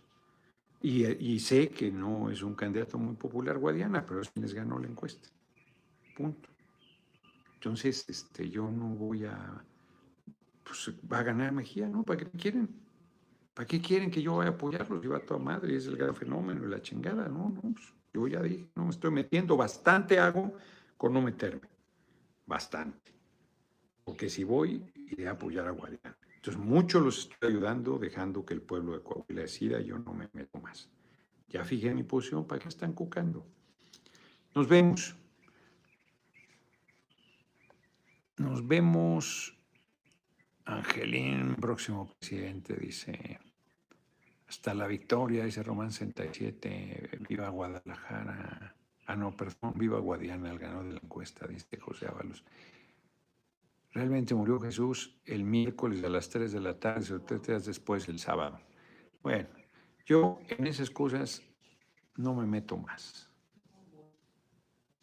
Y, 0.80 1.38
sé 1.38 1.68
que 1.68 1.92
no 1.92 2.28
es 2.28 2.42
un 2.42 2.56
candidato 2.56 2.98
muy 2.98 3.14
popular 3.14 3.56
Guadiana, 3.56 4.04
pero 4.04 4.20
es 4.20 4.30
quien 4.30 4.42
les 4.42 4.52
ganó 4.52 4.80
la 4.80 4.88
encuesta. 4.88 5.28
Punto. 6.16 6.48
Entonces, 7.54 8.04
este, 8.08 8.50
yo 8.50 8.68
no 8.68 8.88
voy 8.88 9.24
a. 9.24 9.64
Pues 10.64 10.92
va 11.10 11.20
a 11.20 11.22
ganar 11.22 11.52
Mejía, 11.52 11.88
¿no? 11.88 12.02
¿Para 12.02 12.18
qué 12.18 12.30
quieren? 12.30 12.68
¿Para 13.54 13.66
qué 13.66 13.80
quieren 13.80 14.10
que 14.10 14.22
yo 14.22 14.36
vaya 14.36 14.50
a 14.50 14.54
apoyarlos? 14.54 15.00
Lleva 15.00 15.18
a 15.18 15.24
toda 15.24 15.38
madre, 15.38 15.76
es 15.76 15.86
el 15.86 15.96
gran 15.96 16.16
fenómeno, 16.16 16.66
la 16.66 16.82
chingada, 16.82 17.28
¿no? 17.28 17.50
no 17.50 17.60
pues, 17.60 17.94
yo 18.12 18.26
ya 18.26 18.42
dije, 18.42 18.66
no 18.74 18.84
me 18.84 18.90
estoy 18.90 19.12
metiendo, 19.12 19.56
bastante 19.56 20.18
hago 20.18 20.52
con 20.96 21.12
no 21.12 21.22
meterme 21.22 21.71
bastante. 22.46 23.12
Porque 24.04 24.28
si 24.28 24.44
voy, 24.44 24.84
iré 24.94 25.28
a 25.28 25.32
apoyar 25.32 25.66
a 25.66 25.70
Guadiana. 25.70 26.16
Entonces, 26.36 26.60
mucho 26.60 26.98
los 26.98 27.18
estoy 27.18 27.50
ayudando, 27.50 27.98
dejando 27.98 28.44
que 28.44 28.54
el 28.54 28.62
pueblo 28.62 28.92
de 28.94 29.02
Coahuila 29.02 29.42
decida, 29.42 29.80
yo 29.80 29.98
no 29.98 30.12
me 30.12 30.28
meto 30.32 30.58
más. 30.58 30.90
Ya 31.48 31.64
fijé 31.64 31.94
mi 31.94 32.02
posición, 32.02 32.46
¿para 32.46 32.60
qué 32.60 32.68
están 32.68 32.94
cucando? 32.94 33.46
Nos 34.54 34.68
vemos. 34.68 35.14
Nos 38.38 38.66
vemos. 38.66 39.56
Angelín, 40.64 41.54
próximo 41.56 42.12
presidente, 42.18 42.74
dice. 42.74 43.38
Hasta 44.48 44.74
la 44.74 44.86
victoria, 44.86 45.44
dice 45.44 45.62
Román 45.62 45.92
67. 45.92 47.20
Viva 47.28 47.48
Guadalajara. 47.50 48.74
Ah, 49.12 49.16
no, 49.16 49.36
perdón, 49.36 49.74
viva 49.76 49.98
Guadiana, 49.98 50.50
el 50.50 50.58
ganador 50.58 50.86
de 50.86 50.92
la 50.94 51.00
encuesta, 51.02 51.46
dice 51.46 51.78
José 51.78 52.06
Ábalos. 52.06 52.42
Realmente 53.90 54.34
murió 54.34 54.58
Jesús 54.58 55.20
el 55.26 55.44
miércoles 55.44 56.02
a 56.02 56.08
las 56.08 56.30
3 56.30 56.50
de 56.50 56.60
la 56.60 56.80
tarde, 56.80 57.12
o 57.12 57.20
tres 57.20 57.42
días 57.42 57.66
después, 57.66 58.08
el 58.08 58.18
sábado. 58.18 58.58
Bueno, 59.22 59.50
yo 60.06 60.38
en 60.48 60.66
esas 60.66 60.88
cosas 60.88 61.42
no 62.16 62.34
me 62.34 62.46
meto 62.46 62.78
más. 62.78 63.28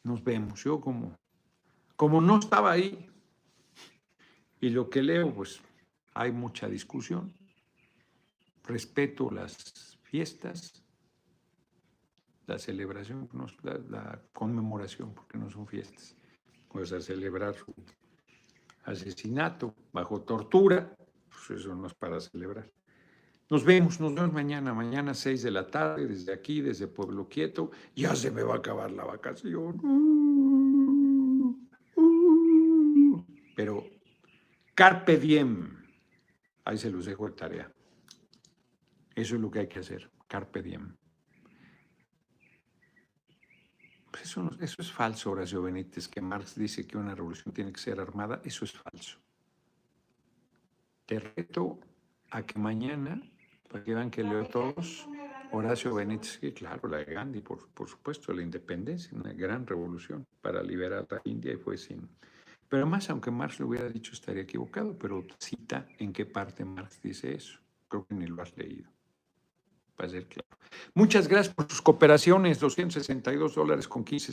Nos 0.01 0.23
vemos. 0.23 0.63
Yo 0.63 0.81
como, 0.81 1.15
como 1.95 2.19
no 2.19 2.39
estaba 2.39 2.71
ahí 2.71 3.11
y 4.59 4.69
lo 4.69 4.89
que 4.89 5.03
leo, 5.03 5.31
pues 5.31 5.61
hay 6.15 6.31
mucha 6.31 6.67
discusión. 6.67 7.31
Respeto 8.63 9.29
las 9.29 9.99
fiestas, 10.01 10.78
la 12.49 12.57
celebración, 12.57 13.29
la, 13.89 14.19
conmemoración, 14.33 15.13
porque 15.13 15.37
no 15.37 15.51
son 15.51 15.67
fiestas. 15.67 16.15
Pues 16.67 16.91
a 16.91 16.99
celebrar 16.99 17.53
su 17.55 17.73
asesinato 18.85 19.75
bajo 19.93 20.21
tortura, 20.21 20.95
pues 21.29 21.61
eso 21.61 21.75
no 21.75 21.85
es 21.85 21.93
para 21.93 22.19
celebrar. 22.19 22.67
Nos 23.51 23.63
vemos, 23.63 23.99
nos 23.99 24.15
vemos 24.15 24.33
mañana, 24.33 24.73
mañana 24.73 25.13
6 25.13 25.43
de 25.43 25.51
la 25.51 25.67
tarde, 25.67 26.07
desde 26.07 26.33
aquí, 26.33 26.61
desde 26.61 26.87
Pueblo 26.87 27.29
Quieto. 27.29 27.69
Ya 27.95 28.15
se 28.15 28.31
me 28.31 28.41
va 28.41 28.55
a 28.55 28.57
acabar 28.57 28.91
la 28.91 29.03
vacación. 29.03 29.79
Pero 33.55 33.85
carpe 34.73 35.17
diem, 35.17 35.83
ahí 36.65 36.77
se 36.79 36.89
los 36.89 37.05
dejo 37.05 37.27
de 37.27 37.33
tarea. 37.33 37.71
Eso 39.13 39.35
es 39.35 39.41
lo 39.41 39.51
que 39.51 39.59
hay 39.59 39.67
que 39.67 39.79
hacer, 39.79 40.09
carpe 40.27 40.63
diem. 40.63 40.98
Pues 44.11 44.23
eso, 44.23 44.49
eso 44.59 44.81
es 44.81 44.91
falso, 44.91 45.31
Horacio 45.31 45.61
Benítez, 45.61 46.07
que 46.07 46.21
Marx 46.21 46.55
dice 46.55 46.85
que 46.87 46.97
una 46.97 47.13
revolución 47.13 47.53
tiene 47.53 47.71
que 47.71 47.79
ser 47.79 47.99
armada. 47.99 48.41
Eso 48.43 48.65
es 48.65 48.71
falso. 48.71 49.19
Te 51.05 51.19
reto 51.19 51.79
a 52.31 52.43
que 52.43 52.59
mañana, 52.59 53.21
para 53.67 53.83
que 53.83 53.93
vean 53.93 54.09
que 54.09 54.23
leo 54.23 54.45
todos, 54.45 55.07
Horacio 55.51 55.93
Benítez, 55.93 56.39
sí, 56.39 56.51
claro, 56.51 56.87
la 56.87 56.97
de 56.97 57.05
Gandhi, 57.05 57.41
por, 57.41 57.67
por 57.69 57.87
supuesto, 57.87 58.33
la 58.33 58.43
independencia, 58.43 59.17
una 59.17 59.33
gran 59.33 59.65
revolución 59.65 60.25
para 60.41 60.61
liberar 60.61 61.07
a 61.09 61.15
la 61.15 61.21
India 61.23 61.53
y 61.53 61.57
fue 61.57 61.77
sin... 61.77 62.07
Pero 62.67 62.83
además, 62.83 63.09
aunque 63.09 63.31
Marx 63.31 63.59
lo 63.59 63.67
hubiera 63.67 63.89
dicho, 63.89 64.13
estaría 64.13 64.43
equivocado, 64.43 64.95
pero 64.97 65.25
cita 65.39 65.87
en 65.97 66.13
qué 66.13 66.27
parte 66.27 66.63
Marx 66.63 67.01
dice 67.01 67.33
eso. 67.33 67.59
Creo 67.87 68.05
que 68.05 68.13
ni 68.13 68.27
lo 68.27 68.41
has 68.43 68.55
leído. 68.55 68.87
Para 69.99 70.11
ser 70.11 70.27
claro. 70.27 70.47
Muchas 70.93 71.27
gracias 71.27 71.53
por 71.53 71.69
sus 71.69 71.81
cooperaciones, 71.81 72.57
262 72.61 73.53
dólares 73.53 73.85
con 73.85 74.05
15 74.05 74.31